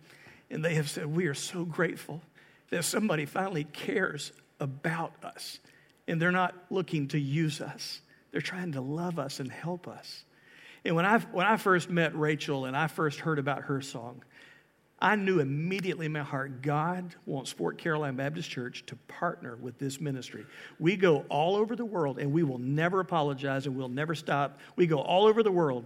and 0.49 0.63
they 0.63 0.75
have 0.75 0.89
said, 0.89 1.05
We 1.05 1.27
are 1.27 1.33
so 1.33 1.63
grateful 1.63 2.21
that 2.69 2.83
somebody 2.83 3.25
finally 3.25 3.63
cares 3.63 4.31
about 4.59 5.13
us 5.23 5.59
and 6.07 6.21
they're 6.21 6.31
not 6.31 6.55
looking 6.69 7.07
to 7.09 7.19
use 7.19 7.61
us. 7.61 8.01
They're 8.31 8.41
trying 8.41 8.73
to 8.73 8.81
love 8.81 9.19
us 9.19 9.39
and 9.39 9.51
help 9.51 9.87
us. 9.87 10.23
And 10.85 10.95
when 10.95 11.05
I, 11.05 11.19
when 11.19 11.45
I 11.45 11.57
first 11.57 11.89
met 11.89 12.17
Rachel 12.17 12.65
and 12.65 12.75
I 12.75 12.87
first 12.87 13.19
heard 13.19 13.39
about 13.39 13.63
Her 13.63 13.81
Song, 13.81 14.23
I 14.99 15.15
knew 15.15 15.39
immediately 15.39 16.07
in 16.07 16.13
my 16.13 16.23
heart 16.23 16.61
God 16.61 17.13
wants 17.25 17.51
Fort 17.51 17.77
Caroline 17.77 18.15
Baptist 18.15 18.49
Church 18.49 18.83
to 18.87 18.95
partner 19.07 19.55
with 19.57 19.77
this 19.77 20.01
ministry. 20.01 20.45
We 20.79 20.95
go 20.95 21.25
all 21.29 21.55
over 21.55 21.75
the 21.75 21.85
world 21.85 22.17
and 22.17 22.31
we 22.31 22.43
will 22.43 22.57
never 22.57 22.99
apologize 22.99 23.67
and 23.67 23.75
we'll 23.75 23.89
never 23.89 24.15
stop. 24.15 24.59
We 24.75 24.87
go 24.87 24.99
all 24.99 25.27
over 25.27 25.43
the 25.43 25.51
world. 25.51 25.85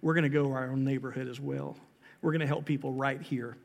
We're 0.00 0.14
going 0.14 0.24
to 0.24 0.30
go 0.30 0.52
our 0.52 0.70
own 0.70 0.82
neighborhood 0.82 1.28
as 1.28 1.40
well. 1.40 1.76
We're 2.22 2.32
going 2.32 2.40
to 2.40 2.46
help 2.46 2.64
people 2.64 2.92
right 2.92 3.20
here. 3.20 3.58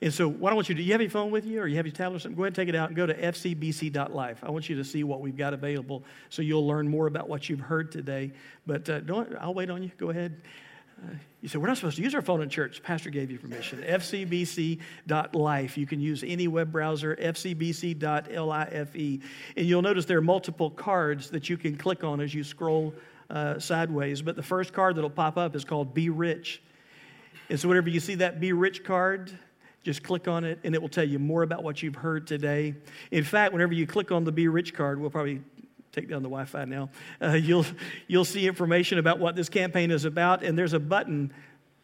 And 0.00 0.14
so, 0.14 0.28
what 0.28 0.52
I 0.52 0.54
want 0.54 0.68
you 0.68 0.76
to 0.76 0.80
do, 0.80 0.86
you 0.86 0.92
have 0.92 1.00
your 1.00 1.10
phone 1.10 1.32
with 1.32 1.44
you 1.44 1.60
or 1.60 1.66
you 1.66 1.76
have 1.76 1.86
your 1.86 1.94
tablet 1.94 2.18
or 2.18 2.20
something? 2.20 2.36
Go 2.36 2.44
ahead 2.44 2.50
and 2.50 2.56
take 2.56 2.68
it 2.68 2.76
out 2.76 2.88
and 2.88 2.96
go 2.96 3.06
to 3.06 3.14
fcbc.life. 3.14 4.44
I 4.44 4.50
want 4.50 4.68
you 4.68 4.76
to 4.76 4.84
see 4.84 5.02
what 5.02 5.20
we've 5.20 5.36
got 5.36 5.54
available 5.54 6.04
so 6.28 6.40
you'll 6.40 6.66
learn 6.66 6.88
more 6.88 7.08
about 7.08 7.28
what 7.28 7.48
you've 7.48 7.60
heard 7.60 7.90
today. 7.90 8.30
But 8.64 8.88
uh, 8.88 9.00
don't, 9.00 9.34
I'll 9.40 9.54
wait 9.54 9.70
on 9.70 9.82
you. 9.82 9.90
Go 9.98 10.10
ahead. 10.10 10.40
Uh, 11.02 11.14
you 11.40 11.48
said, 11.48 11.60
We're 11.60 11.66
not 11.66 11.78
supposed 11.78 11.96
to 11.96 12.02
use 12.02 12.14
our 12.14 12.22
phone 12.22 12.42
in 12.42 12.48
church. 12.48 12.80
Pastor 12.80 13.10
gave 13.10 13.28
you 13.28 13.38
permission. 13.38 13.82
fcbc.life. 13.82 15.76
You 15.76 15.86
can 15.86 16.00
use 16.00 16.22
any 16.24 16.46
web 16.46 16.70
browser, 16.70 17.16
fcbc.life. 17.16 18.94
And 18.94 19.20
you'll 19.56 19.82
notice 19.82 20.04
there 20.04 20.18
are 20.18 20.22
multiple 20.22 20.70
cards 20.70 21.30
that 21.30 21.48
you 21.48 21.56
can 21.56 21.76
click 21.76 22.04
on 22.04 22.20
as 22.20 22.32
you 22.32 22.44
scroll 22.44 22.94
uh, 23.30 23.58
sideways. 23.58 24.22
But 24.22 24.36
the 24.36 24.44
first 24.44 24.72
card 24.72 24.94
that'll 24.96 25.10
pop 25.10 25.36
up 25.36 25.56
is 25.56 25.64
called 25.64 25.92
Be 25.92 26.08
Rich. 26.08 26.62
And 27.50 27.58
so, 27.58 27.68
whenever 27.68 27.88
you 27.88 27.98
see 28.00 28.16
that 28.16 28.38
Be 28.40 28.52
Rich 28.52 28.84
card, 28.84 29.36
just 29.88 30.02
click 30.02 30.28
on 30.28 30.44
it 30.44 30.58
and 30.64 30.74
it 30.74 30.82
will 30.82 30.90
tell 30.90 31.08
you 31.08 31.18
more 31.18 31.42
about 31.42 31.62
what 31.62 31.82
you've 31.82 31.94
heard 31.94 32.26
today. 32.26 32.74
In 33.10 33.24
fact, 33.24 33.54
whenever 33.54 33.72
you 33.72 33.86
click 33.86 34.12
on 34.12 34.22
the 34.22 34.30
Be 34.30 34.46
Rich 34.46 34.74
card, 34.74 35.00
we'll 35.00 35.08
probably 35.08 35.40
take 35.92 36.10
down 36.10 36.22
the 36.22 36.28
Wi 36.28 36.44
Fi 36.44 36.66
now, 36.66 36.90
uh, 37.22 37.28
you'll, 37.32 37.64
you'll 38.06 38.26
see 38.26 38.46
information 38.46 38.98
about 38.98 39.18
what 39.18 39.34
this 39.34 39.48
campaign 39.48 39.90
is 39.90 40.04
about. 40.04 40.42
And 40.42 40.58
there's 40.58 40.74
a 40.74 40.78
button 40.78 41.32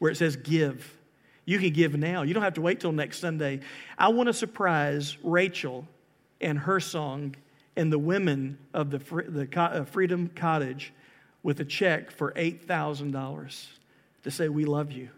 where 0.01 0.11
it 0.11 0.17
says 0.19 0.37
Give. 0.37 0.99
You 1.47 1.59
can 1.59 1.71
give 1.71 1.97
now. 1.97 2.21
You 2.25 2.35
don't 2.35 2.43
have 2.43 2.55
to 2.55 2.61
wait 2.61 2.79
till 2.79 2.93
next 2.93 3.21
Sunday. 3.21 3.61
I 3.97 4.09
want 4.09 4.27
to 4.27 4.35
surprise 4.35 5.17
Rachel 5.23 5.89
and 6.43 6.59
Her 6.59 6.81
Song 6.81 7.37
and 7.75 7.91
the 7.91 7.99
women 7.99 8.59
of 8.75 8.91
the, 8.91 8.99
the 8.99 9.49
uh, 9.59 9.85
Freedom 9.87 10.31
Cottage 10.37 10.93
with 11.43 11.59
a 11.61 11.65
check 11.65 12.11
for 12.11 12.33
$8,000 12.33 13.67
to 14.25 14.31
say, 14.31 14.51
We 14.51 14.67
love 14.67 14.93
you 14.93 15.09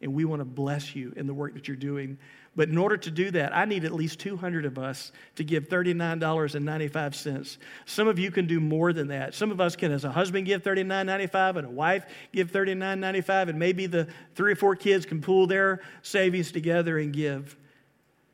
and 0.00 0.14
we 0.14 0.24
want 0.24 0.40
to 0.40 0.44
bless 0.44 0.94
you 0.94 1.12
in 1.16 1.26
the 1.26 1.34
work 1.34 1.54
that 1.54 1.68
you're 1.68 1.76
doing. 1.76 2.18
But 2.56 2.70
in 2.70 2.78
order 2.78 2.96
to 2.96 3.10
do 3.10 3.30
that, 3.32 3.54
I 3.54 3.66
need 3.66 3.84
at 3.84 3.92
least 3.92 4.18
200 4.20 4.64
of 4.64 4.78
us 4.78 5.12
to 5.36 5.44
give 5.44 5.68
$39.95. 5.68 7.58
Some 7.84 8.08
of 8.08 8.18
you 8.18 8.30
can 8.30 8.46
do 8.46 8.60
more 8.60 8.94
than 8.94 9.08
that. 9.08 9.34
Some 9.34 9.50
of 9.50 9.60
us 9.60 9.76
can, 9.76 9.92
as 9.92 10.04
a 10.04 10.10
husband, 10.10 10.46
give 10.46 10.62
$39.95 10.62 11.56
and 11.58 11.66
a 11.66 11.70
wife 11.70 12.06
give 12.32 12.50
$39.95, 12.50 13.50
and 13.50 13.58
maybe 13.58 13.86
the 13.86 14.08
three 14.34 14.52
or 14.52 14.56
four 14.56 14.74
kids 14.74 15.04
can 15.04 15.20
pool 15.20 15.46
their 15.46 15.82
savings 16.00 16.50
together 16.50 16.98
and 16.98 17.12
give. 17.12 17.56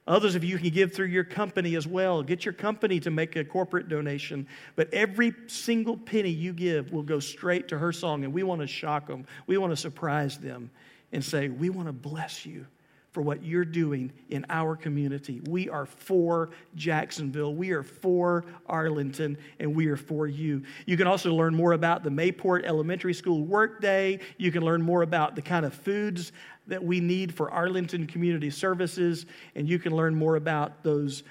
Others 0.07 0.37
of 0.37 0.45
you 0.45 0.57
can 0.59 0.71
give 0.71 0.93
through 0.93 1.07
your 1.07 1.25
company 1.25 1.75
as 1.75 1.87
well. 1.87 2.23
Get 2.23 2.45
your 2.45 2.55
company 2.55 3.01
to 3.01 3.11
make 3.11 3.35
a 3.35 3.45
corporate 3.45 3.89
donation. 3.89 4.47
But 4.77 4.93
every 4.95 5.33
single 5.49 5.97
penny 5.97 6.31
you 6.31 6.53
give 6.53 6.93
will 6.93 7.03
go 7.03 7.19
straight 7.19 7.69
to 7.69 7.79
Her 7.79 7.93
Song, 7.93 8.25
and 8.25 8.33
we 8.33 8.45
want 8.45 8.61
to 8.61 8.67
shock 8.69 9.09
them. 9.09 9.27
We 9.47 9.59
want 9.59 9.73
to 9.73 9.77
surprise 9.77 10.39
them 10.39 10.71
and 11.13 11.25
say, 11.25 11.49
We 11.49 11.71
want 11.71 11.89
to 11.89 11.93
bless 11.93 12.47
you 12.47 12.67
for 13.13 13.23
what 13.23 13.45
you're 13.45 13.65
doing 13.65 14.11
in 14.31 14.45
our 14.49 14.75
community. 14.75 15.41
We 15.49 15.69
are 15.69 15.87
for 15.87 16.51
Jacksonville. 16.75 17.55
We 17.55 17.71
are 17.73 17.83
for 17.83 18.47
Arlington, 18.67 19.37
and 19.61 19.75
we 19.75 19.87
are 19.89 19.97
for 19.97 20.27
you. 20.27 20.63
You 20.87 20.97
can 20.97 21.07
also 21.07 21.35
learn 21.35 21.55
more 21.55 21.73
about 21.73 22.03
the 22.03 22.11
Mayport 22.11 22.65
Elementary 22.65 23.15
School 23.15 23.45
Workday. 23.45 24.19
You 24.39 24.51
can 24.51 24.63
learn 24.63 24.83
more 24.83 25.03
about 25.03 25.37
the 25.37 25.43
kind 25.43 25.67
of 25.67 25.75
foods 25.75 26.33
that 26.67 26.83
we 26.83 27.01
need 27.01 27.35
for 27.35 27.51
Arlington 27.51 28.07
Community 28.07 28.51
Services, 28.51 29.27
and 29.55 29.69
you 29.69 29.79
can 29.79 29.95
learn 29.95 30.15
more 30.15 30.37
about 30.37 30.83
those 30.83 31.25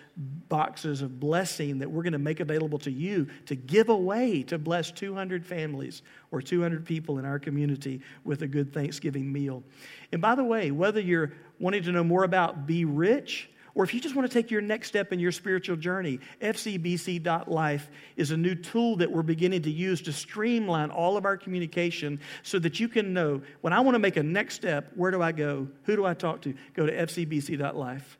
boxes 0.49 1.01
of 1.01 1.19
blessing 1.19 1.79
that 1.79 1.89
we're 1.89 2.03
going 2.03 2.13
to 2.13 2.19
make 2.19 2.41
available 2.41 2.77
to 2.79 2.91
you 2.91 3.27
to 3.45 3.55
give 3.55 3.89
away 3.89 4.43
to 4.43 4.57
bless 4.57 4.91
200 4.91 5.45
families 5.45 6.01
or 6.31 6.41
200 6.41 6.85
people 6.85 7.17
in 7.17 7.25
our 7.25 7.39
community 7.39 8.01
with 8.25 8.41
a 8.41 8.47
good 8.47 8.73
Thanksgiving 8.73 9.31
meal. 9.31 9.63
And 10.11 10.21
by 10.21 10.35
the 10.35 10.43
way, 10.43 10.71
whether 10.71 10.99
you're 10.99 11.31
wanting 11.59 11.83
to 11.83 11.91
know 11.91 12.03
more 12.03 12.23
about 12.23 12.67
Be 12.67 12.83
Rich, 12.83 13.49
or 13.75 13.83
if 13.83 13.93
you 13.93 13.99
just 13.99 14.15
want 14.15 14.29
to 14.29 14.33
take 14.33 14.51
your 14.51 14.61
next 14.61 14.87
step 14.87 15.13
in 15.13 15.19
your 15.19 15.31
spiritual 15.31 15.75
journey, 15.75 16.19
fcbc.life 16.41 17.89
is 18.17 18.31
a 18.31 18.37
new 18.37 18.55
tool 18.55 18.95
that 18.97 19.11
we're 19.11 19.21
beginning 19.21 19.61
to 19.61 19.71
use 19.71 20.01
to 20.01 20.13
streamline 20.13 20.89
all 20.89 21.17
of 21.17 21.25
our 21.25 21.37
communication 21.37 22.19
so 22.43 22.59
that 22.59 22.79
you 22.79 22.87
can 22.87 23.13
know 23.13 23.41
when 23.61 23.73
I 23.73 23.79
want 23.79 23.95
to 23.95 23.99
make 23.99 24.17
a 24.17 24.23
next 24.23 24.55
step, 24.55 24.91
where 24.95 25.11
do 25.11 25.21
I 25.21 25.31
go? 25.31 25.67
Who 25.83 25.95
do 25.95 26.05
I 26.05 26.13
talk 26.13 26.41
to? 26.41 26.53
Go 26.73 26.85
to 26.85 26.91
fcbc.life. 26.91 28.17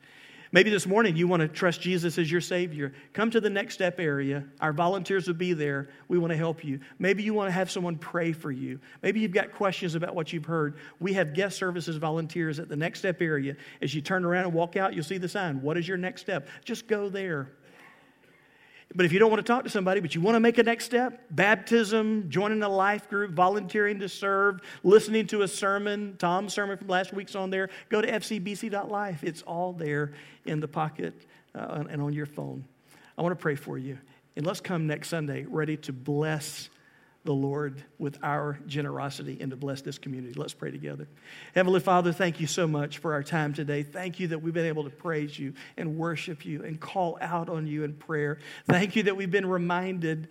Maybe 0.54 0.68
this 0.68 0.86
morning 0.86 1.16
you 1.16 1.26
want 1.26 1.40
to 1.40 1.48
trust 1.48 1.80
Jesus 1.80 2.18
as 2.18 2.30
your 2.30 2.42
Savior. 2.42 2.92
Come 3.14 3.30
to 3.30 3.40
the 3.40 3.48
next 3.48 3.72
step 3.72 3.98
area. 3.98 4.44
Our 4.60 4.74
volunteers 4.74 5.26
will 5.26 5.34
be 5.34 5.54
there. 5.54 5.88
We 6.08 6.18
want 6.18 6.30
to 6.30 6.36
help 6.36 6.62
you. 6.62 6.80
Maybe 6.98 7.22
you 7.22 7.32
want 7.32 7.48
to 7.48 7.52
have 7.52 7.70
someone 7.70 7.96
pray 7.96 8.32
for 8.32 8.52
you. 8.52 8.78
Maybe 9.02 9.20
you've 9.20 9.32
got 9.32 9.52
questions 9.52 9.94
about 9.94 10.14
what 10.14 10.30
you've 10.30 10.44
heard. 10.44 10.76
We 11.00 11.14
have 11.14 11.32
guest 11.32 11.56
services 11.56 11.96
volunteers 11.96 12.58
at 12.58 12.68
the 12.68 12.76
next 12.76 12.98
step 12.98 13.22
area. 13.22 13.56
As 13.80 13.94
you 13.94 14.02
turn 14.02 14.26
around 14.26 14.44
and 14.44 14.52
walk 14.52 14.76
out, 14.76 14.92
you'll 14.92 15.04
see 15.04 15.16
the 15.16 15.28
sign. 15.28 15.62
What 15.62 15.78
is 15.78 15.88
your 15.88 15.96
next 15.96 16.20
step? 16.20 16.46
Just 16.66 16.86
go 16.86 17.08
there. 17.08 17.48
But 18.94 19.06
if 19.06 19.12
you 19.12 19.18
don't 19.18 19.30
want 19.30 19.44
to 19.44 19.50
talk 19.50 19.64
to 19.64 19.70
somebody, 19.70 20.00
but 20.00 20.14
you 20.14 20.20
want 20.20 20.34
to 20.34 20.40
make 20.40 20.58
a 20.58 20.62
next 20.62 20.84
step, 20.84 21.24
baptism, 21.30 22.28
joining 22.28 22.62
a 22.62 22.68
life 22.68 23.08
group, 23.08 23.32
volunteering 23.32 23.98
to 24.00 24.08
serve, 24.08 24.60
listening 24.82 25.26
to 25.28 25.42
a 25.42 25.48
sermon, 25.48 26.16
Tom's 26.18 26.52
sermon 26.52 26.76
from 26.76 26.88
last 26.88 27.12
week's 27.12 27.34
on 27.34 27.50
there, 27.50 27.70
go 27.88 28.00
to 28.00 28.10
fcbc.life. 28.10 29.24
It's 29.24 29.42
all 29.42 29.72
there 29.72 30.12
in 30.44 30.60
the 30.60 30.68
pocket 30.68 31.14
uh, 31.54 31.84
and 31.88 32.02
on 32.02 32.12
your 32.12 32.26
phone. 32.26 32.64
I 33.16 33.22
want 33.22 33.32
to 33.32 33.42
pray 33.42 33.54
for 33.54 33.78
you. 33.78 33.98
And 34.36 34.46
let's 34.46 34.60
come 34.60 34.86
next 34.86 35.08
Sunday 35.08 35.44
ready 35.48 35.76
to 35.78 35.92
bless 35.92 36.70
the 37.24 37.32
Lord 37.32 37.84
with 37.98 38.18
our 38.22 38.58
generosity 38.66 39.38
and 39.40 39.50
to 39.50 39.56
bless 39.56 39.80
this 39.80 39.96
community. 39.96 40.34
Let's 40.34 40.54
pray 40.54 40.72
together. 40.72 41.06
Heavenly 41.54 41.78
Father, 41.78 42.12
thank 42.12 42.40
you 42.40 42.48
so 42.48 42.66
much 42.66 42.98
for 42.98 43.12
our 43.12 43.22
time 43.22 43.52
today. 43.52 43.84
Thank 43.84 44.18
you 44.18 44.28
that 44.28 44.42
we've 44.42 44.54
been 44.54 44.66
able 44.66 44.84
to 44.84 44.90
praise 44.90 45.38
you 45.38 45.54
and 45.76 45.96
worship 45.96 46.44
you 46.44 46.64
and 46.64 46.80
call 46.80 47.18
out 47.20 47.48
on 47.48 47.66
you 47.66 47.84
in 47.84 47.94
prayer. 47.94 48.38
Thank 48.66 48.96
you 48.96 49.04
that 49.04 49.16
we've 49.16 49.30
been 49.30 49.46
reminded 49.46 50.28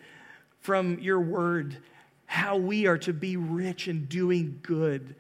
from 0.59 0.99
your 0.99 1.21
word 1.21 1.77
how 2.25 2.57
we 2.57 2.87
are 2.87 2.97
to 2.97 3.13
be 3.13 3.37
rich 3.37 3.87
in 3.87 4.05
doing 4.05 4.59
good, 4.61 5.15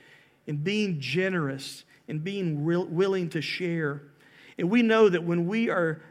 in 0.47 0.57
being 0.57 0.99
generous, 0.99 1.85
in 2.07 2.19
being 2.19 2.65
real, 2.65 2.85
willing 2.85 3.29
to 3.29 3.41
share. 3.41 4.01
And 4.57 4.69
we 4.69 4.81
know 4.81 5.07
that 5.07 5.23
when 5.23 5.47
we 5.47 5.69
are 5.69 6.01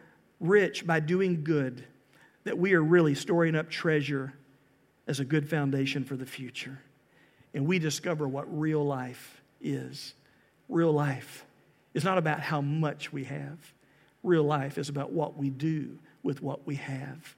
rich 0.41 0.87
by 0.87 1.01
doing 1.01 1.45
good, 1.45 1.85
that 2.45 2.59
we 2.59 2.73
are 2.73 2.83
really 2.83 3.15
storing 3.15 3.55
up 3.55 3.71
treasure 3.71 4.33
as 5.11 5.19
a 5.19 5.25
good 5.25 5.51
foundation 5.51 6.05
for 6.05 6.15
the 6.15 6.25
future. 6.25 6.79
And 7.53 7.67
we 7.67 7.81
discover 7.81 8.29
what 8.29 8.47
real 8.57 8.87
life 8.87 9.43
is. 9.61 10.15
Real 10.69 10.93
life 10.93 11.45
is 11.95 12.05
not 12.05 12.17
about 12.17 12.39
how 12.39 12.61
much 12.61 13.13
we 13.13 13.25
have, 13.25 13.59
real 14.23 14.45
life 14.45 14.79
is 14.79 14.89
about 14.89 15.11
what 15.11 15.37
we 15.37 15.51
do 15.51 15.99
with 16.23 16.41
what 16.41 16.65
we 16.65 16.77
have. 16.77 17.35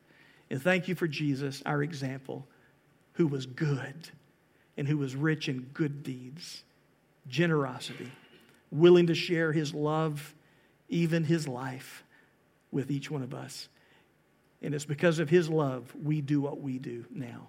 And 0.50 0.60
thank 0.60 0.86
you 0.86 0.94
for 0.94 1.08
Jesus, 1.08 1.62
our 1.64 1.82
example, 1.82 2.46
who 3.14 3.26
was 3.26 3.46
good 3.46 4.10
and 4.76 4.86
who 4.86 4.98
was 4.98 5.16
rich 5.16 5.48
in 5.48 5.62
good 5.72 6.02
deeds, 6.02 6.64
generosity, 7.26 8.12
willing 8.70 9.06
to 9.06 9.14
share 9.14 9.50
his 9.50 9.72
love, 9.72 10.34
even 10.90 11.24
his 11.24 11.48
life, 11.48 12.04
with 12.70 12.90
each 12.90 13.10
one 13.10 13.22
of 13.22 13.32
us. 13.32 13.70
And 14.60 14.74
it's 14.74 14.84
because 14.84 15.20
of 15.20 15.30
his 15.30 15.48
love 15.48 15.90
we 16.04 16.20
do 16.20 16.42
what 16.42 16.60
we 16.60 16.78
do 16.78 17.06
now. 17.10 17.48